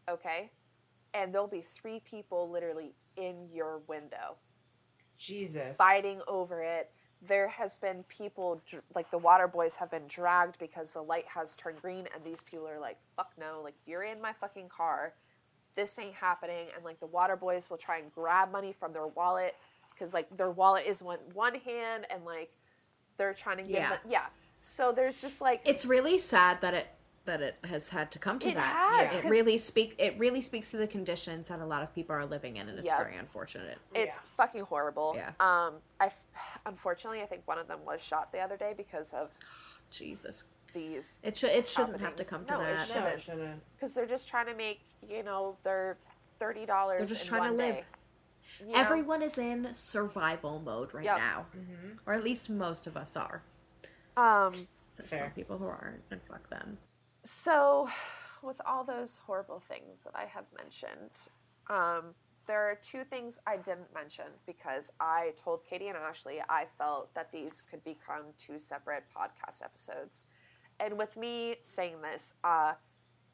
okay? 0.09 0.51
And 1.13 1.33
there'll 1.33 1.47
be 1.47 1.61
three 1.61 1.99
people 1.99 2.49
literally 2.49 2.95
in 3.15 3.47
your 3.53 3.81
window 3.87 4.37
Jesus. 5.17 5.77
fighting 5.77 6.21
over 6.27 6.61
it. 6.63 6.91
There 7.21 7.47
has 7.47 7.77
been 7.77 8.03
people 8.07 8.61
dr- 8.65 8.83
like 8.93 9.09
the 9.09 9.17
water 9.17 9.47
boys 9.47 9.75
have 9.75 9.89
been 9.89 10.07
dragged 10.07 10.59
because 10.59 10.93
the 10.93 11.01
light 11.01 11.25
has 11.27 11.55
turned 11.55 11.81
green, 11.81 12.07
and 12.13 12.23
these 12.23 12.43
people 12.43 12.67
are 12.67 12.79
like, 12.79 12.97
"Fuck 13.15 13.31
no! 13.39 13.61
Like 13.63 13.73
you're 13.85 14.03
in 14.03 14.21
my 14.21 14.33
fucking 14.33 14.69
car. 14.69 15.13
This 15.75 15.97
ain't 15.97 16.13
happening." 16.15 16.67
And 16.75 16.83
like 16.85 16.99
the 16.99 17.07
water 17.07 17.35
boys 17.35 17.69
will 17.69 17.77
try 17.77 17.97
and 17.97 18.13
grab 18.13 18.51
money 18.51 18.73
from 18.73 18.93
their 18.93 19.07
wallet. 19.07 19.55
because 19.93 20.13
like 20.13 20.27
their 20.37 20.51
wallet 20.51 20.85
is 20.85 21.01
one 21.01 21.19
one 21.33 21.55
hand 21.55 22.05
and 22.09 22.25
like 22.25 22.51
they're 23.17 23.33
trying 23.33 23.57
to 23.57 23.63
give 23.63 23.71
Yeah. 23.71 23.91
yeah. 23.91 23.97
yeah. 24.09 24.25
So 24.61 24.91
there's 24.91 25.21
just 25.21 25.39
like 25.41 25.61
It's 25.65 25.85
really 25.85 26.17
sad 26.17 26.59
that 26.61 26.73
it 26.73 26.87
that 27.23 27.41
it 27.41 27.55
has 27.63 27.89
had 27.89 28.11
to 28.11 28.19
come 28.19 28.37
to 28.39 28.49
It 28.49 28.55
that. 28.55 28.75
has, 29.07 29.15
It 29.15 29.21
'cause- 29.21 29.31
really 29.31 29.57
speak 29.57 29.95
it 29.97 30.15
really 30.19 30.41
speaks 30.41 30.69
to 30.71 30.77
the 30.77 30.85
conditions 30.85 31.47
that 31.47 31.59
a 31.59 31.65
lot 31.65 31.81
of 31.81 31.95
people 31.95 32.13
are 32.15 32.25
living 32.25 32.57
in 32.57 32.67
and 32.69 32.77
it's 32.77 32.85
Yep. 32.87 32.97
very 32.99 33.15
unfortunate. 33.15 33.79
It's 33.95 34.15
Yeah. 34.17 34.21
fucking 34.37 34.63
horrible. 34.65 35.13
Yeah. 35.15 35.29
Um, 35.39 35.81
I 35.99 36.07
f- 36.07 36.25
unfortunately 36.65 37.21
I 37.21 37.25
think 37.25 37.43
one 37.45 37.57
of 37.59 37.67
them 37.67 37.79
was 37.85 38.03
shot 38.03 38.31
the 38.31 38.39
other 38.39 38.57
day 38.57 38.73
because 38.75 39.13
of 39.13 39.31
Jesus. 39.91 40.45
these 40.73 41.19
It 41.23 41.37
should 41.37 41.51
it 41.51 41.67
shouldn't 41.67 41.99
have 42.01 42.15
to 42.17 42.25
come 42.25 42.45
to 42.45 42.51
No, 42.53 42.61
it 42.61 42.75
that. 42.75 42.87
shouldn't. 42.87 43.05
No, 43.05 43.11
it 43.11 43.21
shouldn't. 43.21 43.61
because 43.75 43.93
they're 43.93 44.05
just 44.05 44.27
trying 44.27 44.47
to 44.47 44.55
make 44.55 44.81
you 45.07 45.23
know 45.23 45.55
their 45.63 45.97
thirty 46.39 46.65
dollars. 46.65 46.97
They're 46.99 47.07
just 47.07 47.23
in 47.25 47.29
trying 47.29 47.51
to 47.51 47.57
live. 47.57 47.75
Day. 47.75 47.83
You 48.59 48.67
know? 48.73 48.79
Everyone 48.79 49.21
is 49.21 49.37
in 49.37 49.73
survival 49.73 50.59
mode 50.59 50.93
right 50.93 51.03
Yep. 51.05 51.17
now. 51.17 51.45
Or 52.05 52.13
at 52.13 52.23
least 52.23 52.49
most 52.49 52.87
of 52.87 52.95
us 52.97 53.15
are. 53.17 53.41
Um. 54.17 54.67
There's 54.97 55.09
Fair. 55.09 55.19
some 55.19 55.31
people 55.31 55.57
who 55.57 55.65
aren't, 55.67 56.01
and 56.11 56.21
fuck 56.29 56.49
them. 56.49 56.77
So, 57.23 57.89
with 58.41 58.61
all 58.65 58.83
those 58.83 59.19
horrible 59.25 59.59
things 59.59 60.03
that 60.05 60.15
I 60.15 60.25
have 60.25 60.45
mentioned, 60.57 61.11
um, 61.69 62.13
there 62.47 62.69
are 62.69 62.75
two 62.75 63.03
things 63.03 63.39
I 63.45 63.57
didn't 63.57 63.93
mention 63.93 64.25
because 64.45 64.91
I 64.99 65.33
told 65.35 65.63
Katie 65.63 65.87
and 65.87 65.97
Ashley 65.97 66.41
I 66.49 66.65
felt 66.77 67.13
that 67.15 67.31
these 67.31 67.61
could 67.61 67.83
become 67.83 68.23
two 68.37 68.59
separate 68.59 69.03
podcast 69.15 69.63
episodes. 69.63 70.25
And 70.79 70.97
with 70.97 71.17
me 71.17 71.55
saying 71.61 72.01
this, 72.01 72.33
uh, 72.43 72.73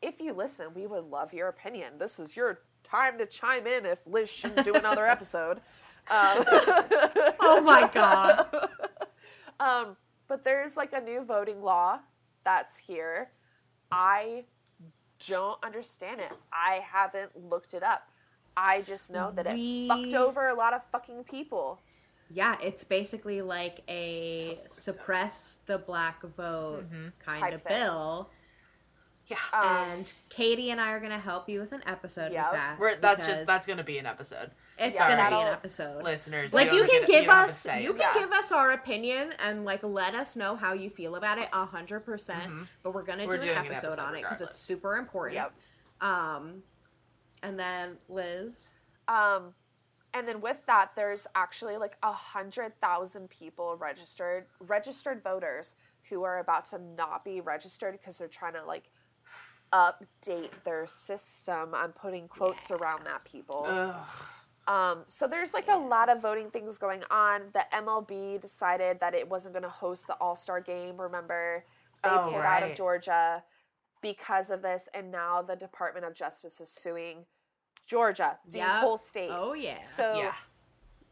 if 0.02 0.20
you 0.20 0.34
listen, 0.34 0.68
we 0.74 0.88
would 0.88 1.06
love 1.06 1.34
your 1.34 1.48
opinion. 1.48 1.94
This 2.00 2.20
is 2.20 2.36
your 2.36 2.62
time 2.84 3.18
to 3.18 3.26
chime 3.26 3.68
in 3.68 3.86
if 3.86 4.06
Liz 4.08 4.30
shouldn't 4.30 4.66
do 4.66 4.74
another 4.76 5.06
episode. 5.16 5.62
Um, 6.10 6.44
Oh 7.44 7.62
my 7.62 7.90
god. 7.94 8.48
um, 9.60 9.98
but 10.28 10.44
there's 10.44 10.78
like 10.78 10.94
a 10.94 11.02
new 11.02 11.24
voting 11.24 11.62
law 11.62 12.00
that's 12.44 12.78
here. 12.78 13.32
I 13.92 14.46
don't 15.28 15.64
understand 15.64 16.22
it. 16.22 16.32
I 16.54 16.82
haven't 16.92 17.32
looked 17.36 17.74
it 17.74 17.84
up. 17.84 18.11
I 18.58 18.82
just 18.82 19.10
know 19.12 19.32
that 19.36 19.48
We- 19.54 19.86
it 19.86 19.88
fucked 19.88 20.14
over 20.14 20.48
a 20.50 20.54
lot 20.56 20.74
of 20.74 20.84
fucking 20.86 21.24
people. 21.26 21.80
yeah, 22.34 22.56
it's 22.64 22.84
basically 22.86 23.42
like 23.42 23.82
a 23.90 24.60
suppress 24.68 25.58
the 25.66 25.78
black 25.78 26.22
vote 26.22 26.86
kind 27.26 27.40
Type 27.40 27.54
of 27.56 27.62
thing. 27.64 27.78
bill. 27.78 28.30
Yeah. 29.28 29.38
Um, 29.54 29.68
and 29.68 30.14
Katie 30.30 30.72
and 30.72 30.80
I 30.82 30.92
are 30.92 31.00
gonna 31.00 31.20
help 31.20 31.48
you 31.48 31.60
with 31.62 31.72
an 31.72 31.84
episode 31.86 32.32
Yep. 32.34 32.46
with 32.46 32.60
that. 32.60 32.80
We're, 32.80 32.96
that's 32.98 33.26
just 33.28 33.46
that's 33.46 33.66
gonna 33.68 33.84
be 33.84 33.98
an 33.98 34.06
episode. 34.06 34.52
it's 34.78 34.96
Yeah, 34.96 35.10
gonna 35.16 35.30
be 35.36 35.42
an 35.42 35.54
episode. 35.54 36.04
Listeners, 36.04 36.54
like 36.54 36.72
you 36.72 36.78
you 36.80 36.84
can 36.88 37.02
give 37.08 37.26
don't 37.26 37.36
have 37.36 37.48
to 37.48 37.52
us 37.52 37.58
say 37.58 37.84
you 37.84 37.94
can 37.94 38.02
Yeah. 38.02 38.22
give 38.22 38.32
us 38.32 38.52
our 38.52 38.72
opinion 38.74 39.34
and 39.40 39.64
like 39.64 39.84
let 39.84 40.16
us 40.16 40.36
know 40.36 40.56
how 40.58 40.74
you 40.74 40.90
feel 40.90 41.16
about 41.16 41.38
it 41.38 41.48
a 41.54 41.66
hundred 41.66 42.02
percent 42.02 42.44
Mhm. 42.52 42.68
but 42.84 42.94
we're 42.94 43.04
gonna 43.04 43.26
We're 43.26 43.38
do 43.38 43.44
doing 43.44 43.58
an 43.58 43.66
an 43.66 43.72
episode, 43.72 43.88
episode 43.88 44.02
on 44.04 44.16
it 44.16 44.24
because 44.24 44.42
it's 44.42 44.60
super 44.60 44.96
important 44.98 45.36
Yep. 45.36 45.54
um 46.02 46.64
and 47.44 47.58
then 47.60 47.98
liz 48.10 48.74
Um, 49.08 49.54
and 50.14 50.28
then 50.28 50.42
with 50.42 50.66
that, 50.68 50.92
there's 50.96 51.26
actually 51.36 51.78
like 51.78 51.96
a 52.04 52.12
hundred 52.12 52.74
thousand 52.82 53.30
people 53.30 53.78
registered, 53.78 54.46
registered 54.60 55.24
voters 55.24 55.76
who 56.10 56.24
are 56.24 56.40
about 56.40 56.66
to 56.72 56.80
not 56.80 57.24
be 57.24 57.40
registered 57.40 57.94
because 57.94 58.18
they're 58.18 58.28
trying 58.28 58.54
to 58.54 58.64
like 58.66 58.90
update 59.72 60.52
their 60.66 60.86
system. 60.88 61.74
I'm 61.74 61.92
putting 61.94 62.28
quotes 62.28 62.72
around 62.72 63.06
that, 63.06 63.24
people. 63.24 63.66
Ugh. 63.68 63.96
Um, 64.68 65.04
so 65.08 65.28
there's 65.28 65.54
like 65.54 65.68
a 65.70 65.78
lot 65.78 66.10
of 66.10 66.22
voting 66.22 66.52
things 66.52 66.78
going 66.78 67.04
on. 67.10 67.44
The 67.54 67.66
MLB 67.74 68.40
decided 68.42 69.00
that 69.00 69.14
it 69.16 69.28
wasn't 69.30 69.54
going 69.54 69.64
to 69.64 69.70
host 69.70 70.08
the 70.08 70.14
All 70.16 70.36
Star 70.36 70.60
game. 70.62 71.00
Remember, 71.00 71.64
they 72.04 72.10
Oh, 72.10 72.24
pulled 72.30 72.36
out 72.36 72.64
of. 72.64 72.76
Georgia 72.76 73.44
because 74.02 74.50
of 74.50 74.62
this, 74.62 74.90
and 74.94 75.12
now 75.12 75.42
the 75.42 75.56
Department 75.56 76.06
of 76.06 76.14
Justice 76.14 76.60
is 76.62 76.70
suing 76.70 77.26
Georgia, 77.86 78.38
the 78.48 78.60
Yep. 78.60 78.68
whole 78.82 78.98
state. 78.98 79.30
oh 79.32 79.54
yeah 79.54 79.80
So 79.82 80.16
Yeah. 80.18 80.34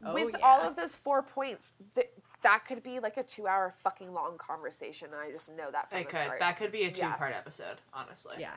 Oh, 0.02 0.14
with 0.14 0.34
yeah. 0.38 0.46
all 0.46 0.60
of 0.62 0.76
those 0.76 0.94
four 0.96 1.22
points, 1.22 1.72
th- 1.94 2.10
that 2.40 2.64
could 2.64 2.82
be 2.82 3.00
like 3.00 3.18
a 3.18 3.22
two-hour 3.22 3.74
fucking 3.82 4.14
long 4.14 4.38
conversation. 4.38 5.08
And 5.12 5.20
I 5.20 5.30
just 5.30 5.50
know 5.54 5.70
that 5.70 5.90
from 5.90 5.98
It 5.98 6.04
the 6.04 6.10
could. 6.10 6.20
start. 6.22 6.38
That 6.38 6.56
could 6.56 6.72
be 6.72 6.84
a 6.84 6.90
two-part 6.90 7.34
episode, 7.34 7.80
honestly. 7.92 8.36
yeah 8.38 8.54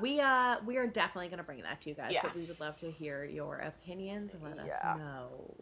we 0.00 0.18
uh 0.20 0.56
we 0.64 0.78
are 0.78 0.86
definitely 0.86 1.28
gonna 1.28 1.42
bring 1.42 1.60
that 1.60 1.78
to 1.82 1.90
you 1.90 1.94
guys 1.94 2.12
Yeah. 2.14 2.22
but 2.22 2.34
we 2.34 2.44
would 2.46 2.58
love 2.58 2.78
to 2.78 2.90
hear 2.90 3.24
your 3.24 3.58
opinions 3.58 4.32
and 4.32 4.42
let 4.42 4.58
us 4.58 4.82
know 4.96 5.54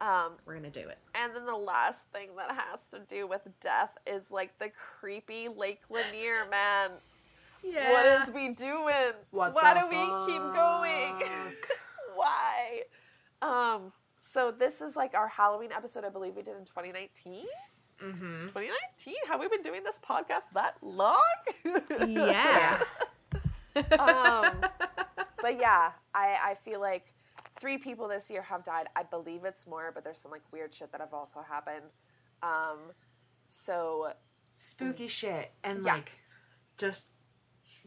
Um, 0.00 0.36
we're 0.44 0.54
gonna 0.54 0.70
do 0.70 0.88
it 0.88 0.98
And 1.16 1.34
then 1.34 1.46
the 1.46 1.56
last 1.56 2.04
thing 2.12 2.36
that 2.36 2.52
has 2.52 2.84
to 2.90 3.00
do 3.00 3.26
with 3.26 3.42
death 3.60 3.98
is 4.06 4.30
like 4.30 4.56
the 4.58 4.68
creepy 4.70 5.48
Lake 5.48 5.82
Lanier 5.90 6.46
man. 6.48 6.92
Yeah 7.62 7.90
What 7.92 8.06
is 8.22 8.30
we 8.34 8.48
doing? 8.48 9.12
What 9.30 9.54
Why 9.54 9.74
the 9.74 9.80
do 9.80 9.86
we 9.88 10.32
keep 10.32 10.42
going? 10.54 11.22
Why? 12.14 12.82
Um. 13.42 13.92
So 14.18 14.50
this 14.50 14.80
is 14.80 14.96
like 14.96 15.14
our 15.14 15.28
Halloween 15.28 15.70
episode. 15.72 16.04
I 16.04 16.08
believe 16.08 16.34
we 16.36 16.42
did 16.42 16.56
in 16.56 16.64
2019. 16.64 17.44
Mm-hmm. 18.02 18.46
2019. 18.48 19.14
Have 19.28 19.40
we 19.40 19.48
been 19.48 19.62
doing 19.62 19.82
this 19.84 19.98
podcast 19.98 20.42
that 20.54 20.76
long? 20.82 21.22
yeah 22.08 22.82
um, 23.98 24.52
but 25.40 25.58
yeah, 25.58 25.92
I, 26.14 26.36
I 26.44 26.54
feel 26.64 26.80
like 26.80 27.12
three 27.60 27.78
people 27.78 28.08
this 28.08 28.28
year 28.30 28.42
have 28.42 28.64
died. 28.64 28.86
I 28.96 29.02
believe 29.02 29.44
it's 29.44 29.66
more, 29.66 29.92
but 29.94 30.02
there's 30.04 30.18
some 30.18 30.30
like 30.30 30.42
weird 30.52 30.74
shit 30.74 30.92
that 30.92 31.00
have 31.00 31.12
also 31.14 31.42
happened. 31.46 31.84
Um, 32.42 32.78
so 33.46 34.12
Spooky 34.54 35.08
shit 35.08 35.52
and 35.62 35.84
Yeah. 35.84 35.94
like 35.94 36.12
just 36.78 37.06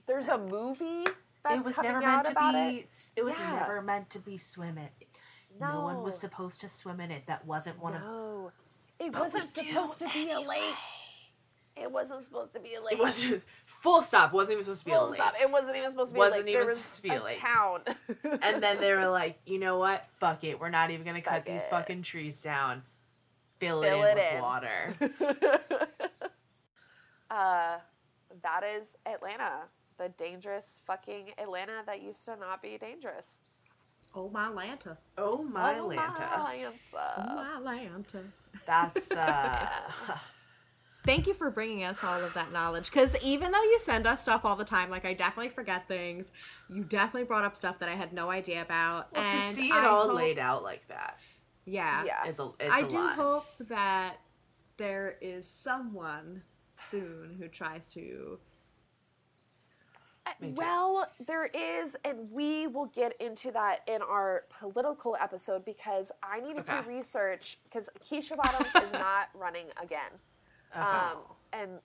there's 0.08 0.28
a 0.28 0.38
movie 0.38 1.06
that's 1.44 1.64
it 1.64 1.66
was 1.66 1.76
coming 1.76 1.94
never 1.94 2.06
out 2.06 2.12
meant 2.16 2.26
to 2.26 2.32
about 2.32 2.54
be. 2.54 2.78
it. 2.80 2.96
It, 3.16 3.24
was 3.24 3.38
Yeah. 3.40 3.56
never 3.60 3.82
meant 3.82 4.10
to 4.12 4.20
be 4.20 4.38
swimming. 4.38 4.90
No. 5.60 5.82
one 5.82 6.04
was 6.04 6.18
supposed 6.18 6.62
to 6.62 6.70
swim 6.70 7.00
in 7.02 7.12
it. 7.12 7.24
That 7.28 7.46
wasn't 7.46 7.80
one 7.82 7.96
of. 7.96 8.02
No, 8.02 8.52
it 9.00 9.12
But 9.12 9.22
wasn't 9.22 9.50
supposed 9.50 10.00
to 10.00 10.08
be 10.10 10.32
a 10.32 10.40
lake. 10.40 10.76
It 11.76 11.90
wasn't 11.92 12.24
supposed 12.26 12.54
to 12.54 12.60
be 12.60 12.76
a 12.76 12.82
lake. 12.82 12.94
It 12.94 13.00
was 13.00 13.22
just 13.22 13.46
full 13.66 14.02
stop. 14.04 14.34
Wasn't 14.34 14.52
even 14.54 14.64
supposed 14.66 14.82
to 14.82 14.86
be 14.88 14.92
a 14.92 14.96
Full 14.96 15.10
lake. 15.12 15.20
stop. 15.20 15.34
It 15.40 15.50
wasn't 15.50 15.78
even 15.78 15.90
supposed 15.90 16.10
to 16.10 16.14
be 16.14 16.20
Wasn't 16.20 16.42
a 16.44 16.46
lake. 16.46 16.50
even 16.52 16.62
there 16.62 16.70
was 16.70 16.78
supposed 16.80 16.96
to 16.98 17.02
be 17.04 17.10
a 17.16 17.22
a 17.22 17.24
lake. 17.24 17.40
town. 17.40 17.82
And 18.42 18.62
then 18.64 18.80
they 18.82 18.92
were 18.94 19.08
like, 19.08 19.40
you 19.46 19.60
know 19.60 19.78
what? 19.80 20.06
Fuck 20.20 20.44
it. 20.44 20.60
We're 20.60 20.70
not 20.70 20.92
even 20.92 21.06
gonna 21.06 21.22
cut 21.22 21.36
Fuck 21.36 21.46
these 21.46 21.64
it. 21.64 21.70
fucking 21.70 22.02
trees 22.04 22.42
down. 22.42 22.84
Fill, 23.60 23.82
Fill 23.82 24.04
it 24.04 24.12
in 24.12 24.18
it 24.18 24.24
with 24.24 24.34
in. 24.36 24.42
water. 24.42 24.94
uh, 27.30 27.78
that 28.44 28.64
is 28.64 28.96
Atlanta. 29.06 29.64
The 30.00 30.10
dangerous 30.18 30.82
fucking 30.88 31.32
Atlanta 31.38 31.84
that 31.86 32.02
used 32.02 32.26
to 32.26 32.36
not 32.38 32.62
be 32.64 32.78
dangerous. 32.80 33.40
oh 34.16 34.30
my 34.30 34.48
Atlanta. 34.48 34.98
Oh 35.18 35.44
my 35.44 35.78
Oh, 35.78 35.90
Lanta. 35.90 36.40
my 36.40 36.66
oh 36.96 37.36
my 37.36 37.60
lanta 37.62 38.24
That's 38.66 39.12
uh 39.12 39.70
thank 41.06 41.28
you 41.28 41.34
for 41.34 41.50
bringing 41.52 41.84
us 41.84 42.04
all 42.04 42.24
of 42.24 42.34
that 42.34 42.52
knowledge 42.52 42.90
because 42.92 43.16
even 43.22 43.52
though 43.52 43.62
you 43.64 43.78
send 43.80 44.08
us 44.08 44.22
stuff 44.22 44.44
all 44.46 44.56
the 44.56 44.66
time 44.66 44.90
like 44.90 45.06
i 45.06 45.14
definitely 45.14 45.50
forget 45.50 45.88
things 45.88 46.32
you 46.70 46.84
definitely 46.84 47.24
brought 47.24 47.44
up 47.44 47.56
stuff 47.56 47.80
that 47.80 47.88
i 47.90 47.96
had 47.96 48.12
no 48.14 48.30
idea 48.30 48.62
about 48.62 49.08
well, 49.14 49.30
to 49.30 49.40
see 49.54 49.70
it 49.70 49.74
I 49.74 49.86
all 49.86 50.08
hope- 50.08 50.16
laid 50.18 50.40
out 50.40 50.62
like 50.64 50.88
that 50.90 51.18
yeah 51.66 52.04
Yeah. 52.06 52.26
is 52.28 52.40
a 52.40 52.50
it's 52.60 52.74
i 52.74 52.80
a 52.80 52.88
do 52.88 52.98
lot. 52.98 53.16
hope 53.16 53.46
that 53.70 54.18
there 54.78 55.18
is 55.22 55.48
someone 55.48 56.44
soon 56.74 57.36
who 57.40 57.48
tries 57.48 57.92
to 57.94 58.40
Me 60.40 60.50
too. 60.50 60.56
Well, 60.58 61.06
there 61.26 61.46
is, 61.48 61.98
and 62.06 62.32
we 62.32 62.68
will 62.68 62.86
get 62.86 63.14
into 63.20 63.52
that 63.52 63.80
in 63.88 64.02
our 64.02 64.44
political 64.60 65.18
episode 65.20 65.66
because 65.66 66.12
I 66.24 66.40
needed 66.40 66.66
to 66.68 66.80
Okay. 66.80 66.88
research 66.90 67.58
because 67.66 67.90
Keisha 68.00 68.38
Bottoms 68.38 68.74
is 68.84 68.92
not 68.94 69.30
running 69.34 69.66
again. 69.82 70.12
Okay. 70.72 70.80
Um, 70.82 71.18
and 71.52 71.82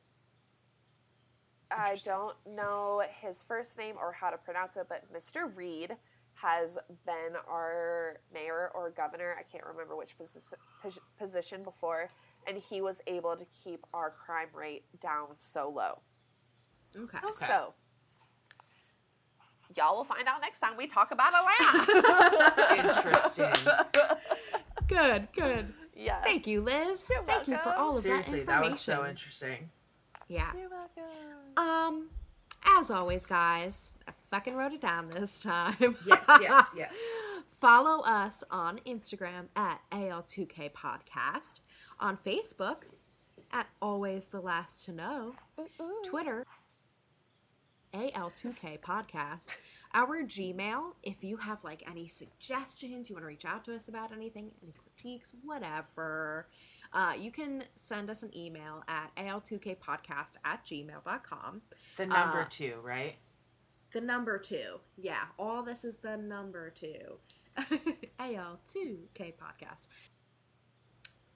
I 1.70 1.96
don't 2.04 2.36
know 2.46 3.02
his 3.20 3.42
first 3.42 3.76
name 3.78 3.96
or 3.98 4.12
how 4.12 4.30
to 4.30 4.36
pronounce 4.36 4.76
it, 4.76 4.86
but 4.88 5.12
Mr. 5.12 5.54
Reed 5.56 5.96
has 6.34 6.78
been 7.06 7.34
our 7.48 8.18
mayor 8.32 8.70
or 8.74 8.90
governor. 8.90 9.34
I 9.38 9.42
can't 9.42 9.64
remember 9.66 9.96
which 9.96 10.16
posi- 10.18 10.98
position 11.18 11.62
before, 11.64 12.10
and 12.46 12.58
he 12.58 12.80
was 12.80 13.00
able 13.06 13.34
to 13.36 13.44
keep 13.46 13.84
our 13.94 14.10
crime 14.10 14.48
rate 14.54 14.84
down 15.00 15.28
so 15.36 15.70
low. 15.70 16.00
okay, 16.96 17.18
Okay. 17.18 17.28
So, 17.46 17.74
y'all 19.76 19.96
will 19.96 20.04
find 20.04 20.26
out 20.28 20.40
next 20.40 20.58
time 20.60 20.76
we 20.76 20.86
talk 20.86 21.10
about 21.10 21.32
Atlanta. 21.34 22.74
Interesting. 22.88 23.72
good 24.88 25.28
good 25.34 25.72
yes. 25.96 26.22
thank 26.24 26.46
you 26.46 26.60
liz 26.60 27.06
You're 27.10 27.22
thank 27.24 27.48
you 27.48 27.56
for 27.56 27.64
welcome. 27.70 27.82
all 27.84 27.96
of 27.96 28.02
Seriously, 28.02 28.40
that 28.40 28.46
that 28.46 28.62
was 28.64 28.78
so 28.80 29.06
interesting. 29.06 29.70
yeah 30.28 30.50
You're 30.54 30.68
welcome. 30.68 31.56
um 31.56 32.10
as 32.78 32.90
always 32.90 33.24
guys 33.26 33.92
i 34.08 34.12
fucking 34.30 34.54
wrote 34.54 34.72
it 34.72 34.80
down 34.80 35.08
this 35.10 35.40
time 35.40 35.96
Yes, 36.06 36.24
yes, 36.40 36.68
yes. 36.76 36.94
Follow 37.60 38.02
us 38.04 38.44
on 38.50 38.78
Instagram 38.86 39.46
at 39.56 39.80
AL2K 39.90 40.72
Podcast, 40.72 41.60
on 41.98 42.18
Facebook 42.18 42.82
at 43.50 43.68
Always 43.80 44.26
the 44.26 44.40
Last 44.40 44.84
to 44.84 44.92
Know, 44.92 45.34
Twitter, 46.04 46.44
AL2K 47.94 48.80
Podcast, 48.80 49.46
our 49.92 50.22
Gmail, 50.24 50.94
if 51.02 51.22
you 51.22 51.36
have 51.36 51.62
like 51.62 51.82
any 51.88 52.08
suggestions, 52.08 53.08
you 53.08 53.14
want 53.14 53.22
to 53.22 53.28
reach 53.28 53.44
out 53.44 53.64
to 53.64 53.74
us 53.76 53.88
about 53.88 54.12
anything, 54.12 54.50
any 54.62 54.72
critiques, 54.72 55.32
whatever, 55.44 56.48
uh, 56.92 57.12
you 57.18 57.30
can 57.30 57.64
send 57.74 58.10
us 58.10 58.22
an 58.22 58.36
email 58.36 58.82
at 58.88 59.10
al2kpodcast 59.16 60.36
at 60.44 60.64
gmail.com. 60.64 61.62
The 61.96 62.06
number 62.06 62.40
Uh, 62.42 62.46
two, 62.48 62.74
right? 62.82 63.16
The 63.92 64.00
number 64.00 64.38
two. 64.38 64.80
Yeah, 64.96 65.24
all 65.38 65.62
this 65.62 65.84
is 65.84 65.96
the 65.98 66.16
number 66.16 66.70
two. 66.70 67.18
AL2K 68.18 69.34
podcast. 69.34 69.86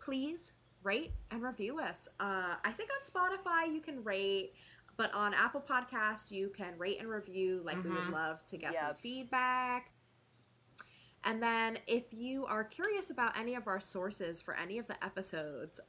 Please 0.01 0.53
rate 0.83 1.13
and 1.31 1.43
review 1.43 1.79
us. 1.81 2.09
Uh, 2.19 2.55
I 2.65 2.73
think 2.73 2.91
on 2.91 3.05
Spotify 3.09 3.73
you 3.73 3.81
can 3.81 4.03
rate, 4.05 4.55
but 4.99 5.15
on 5.15 5.33
Apple 5.33 5.63
Podcast 5.67 6.31
you 6.31 6.51
can 6.55 6.77
rate 6.77 6.99
and 7.01 7.09
review. 7.09 7.63
Like 7.65 7.83
we 7.83 7.91
would 7.91 8.03
Mhm. 8.05 8.13
love 8.13 8.45
to 8.47 8.59
get 8.59 8.79
some 8.79 8.97
feedback. 8.97 9.93
And 11.25 11.43
then 11.43 11.79
if 11.87 12.13
you 12.13 12.45
are 12.47 12.65
curious 12.65 13.09
about 13.11 13.37
any 13.39 13.55
of 13.55 13.67
our 13.67 13.81
sources 13.81 14.41
for 14.43 14.55
any 14.55 14.77
of 14.79 14.87
the 14.87 15.03
episodes, 15.03 15.81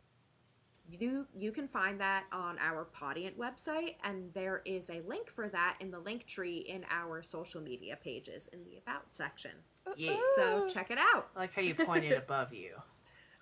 you 0.91 1.27
you 1.35 1.51
can 1.51 1.67
find 1.67 1.99
that 2.01 2.25
on 2.31 2.57
our 2.59 2.83
Podiant 2.85 3.35
website, 3.37 3.95
and 4.03 4.33
there 4.33 4.61
is 4.65 4.89
a 4.89 5.01
link 5.01 5.29
for 5.29 5.47
that 5.49 5.77
in 5.79 5.91
the 5.91 5.99
link 5.99 6.25
tree 6.25 6.57
in 6.57 6.83
our 6.89 7.21
social 7.21 7.61
media 7.61 7.95
pages 7.95 8.47
in 8.47 8.63
the 8.63 8.77
about 8.77 9.13
section. 9.13 9.51
Yeah. 9.95 10.17
So 10.35 10.67
check 10.67 10.89
it 10.89 10.97
out. 10.99 11.29
I 11.35 11.39
like 11.39 11.53
how 11.53 11.61
you 11.61 11.75
pointed 11.75 12.13
above 12.17 12.53
you. 12.53 12.75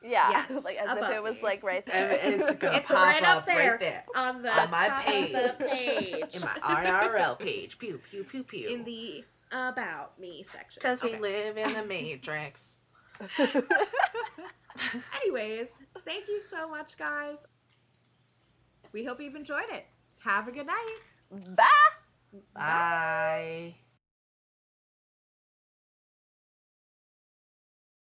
Yeah, 0.04 0.46
Yes, 0.50 0.64
like 0.64 0.78
as 0.78 0.98
if 0.98 1.10
it 1.10 1.24
was 1.24 1.36
me. 1.38 1.42
like 1.44 1.64
right 1.64 1.84
And 1.92 2.12
there. 2.12 2.20
it's 2.50 2.56
gonna 2.60 2.78
It's 2.78 2.88
pop 2.92 2.98
right 3.08 3.24
up 3.24 3.38
up 3.38 3.46
there. 3.46 3.72
right 3.72 3.80
there 3.80 4.06
On 4.16 4.42
the 4.42 4.62
On 4.62 4.70
my 4.70 4.88
top 4.88 5.08
of 5.08 5.14
the 5.32 5.56
page. 5.66 5.72
page 5.72 6.36
in 6.36 6.42
my 6.42 6.56
RRL 6.62 7.40
page. 7.40 7.78
Pew 7.80 8.00
pew 8.10 8.24
pew 8.24 8.44
pew. 8.44 8.70
in 8.70 8.84
the 8.84 9.24
about 9.52 10.20
me 10.20 10.44
section. 10.44 10.80
Because 10.82 11.02
we 11.02 11.18
live 11.18 11.58
in 11.58 11.74
the 11.74 11.84
matrix. 11.88 12.78
Anyways, 15.24 15.70
thank 16.06 16.28
you 16.28 16.42
so 16.42 16.70
much, 16.70 16.98
guys. 16.98 17.48
We 18.94 19.04
hope 19.06 19.20
you've 19.22 19.36
enjoyed 19.36 19.70
it. 19.72 19.86
Have 20.24 20.48
a 20.48 20.52
good 20.52 20.68
night. 20.68 20.96
Bye. 21.56 21.66
Bye. 22.54 23.76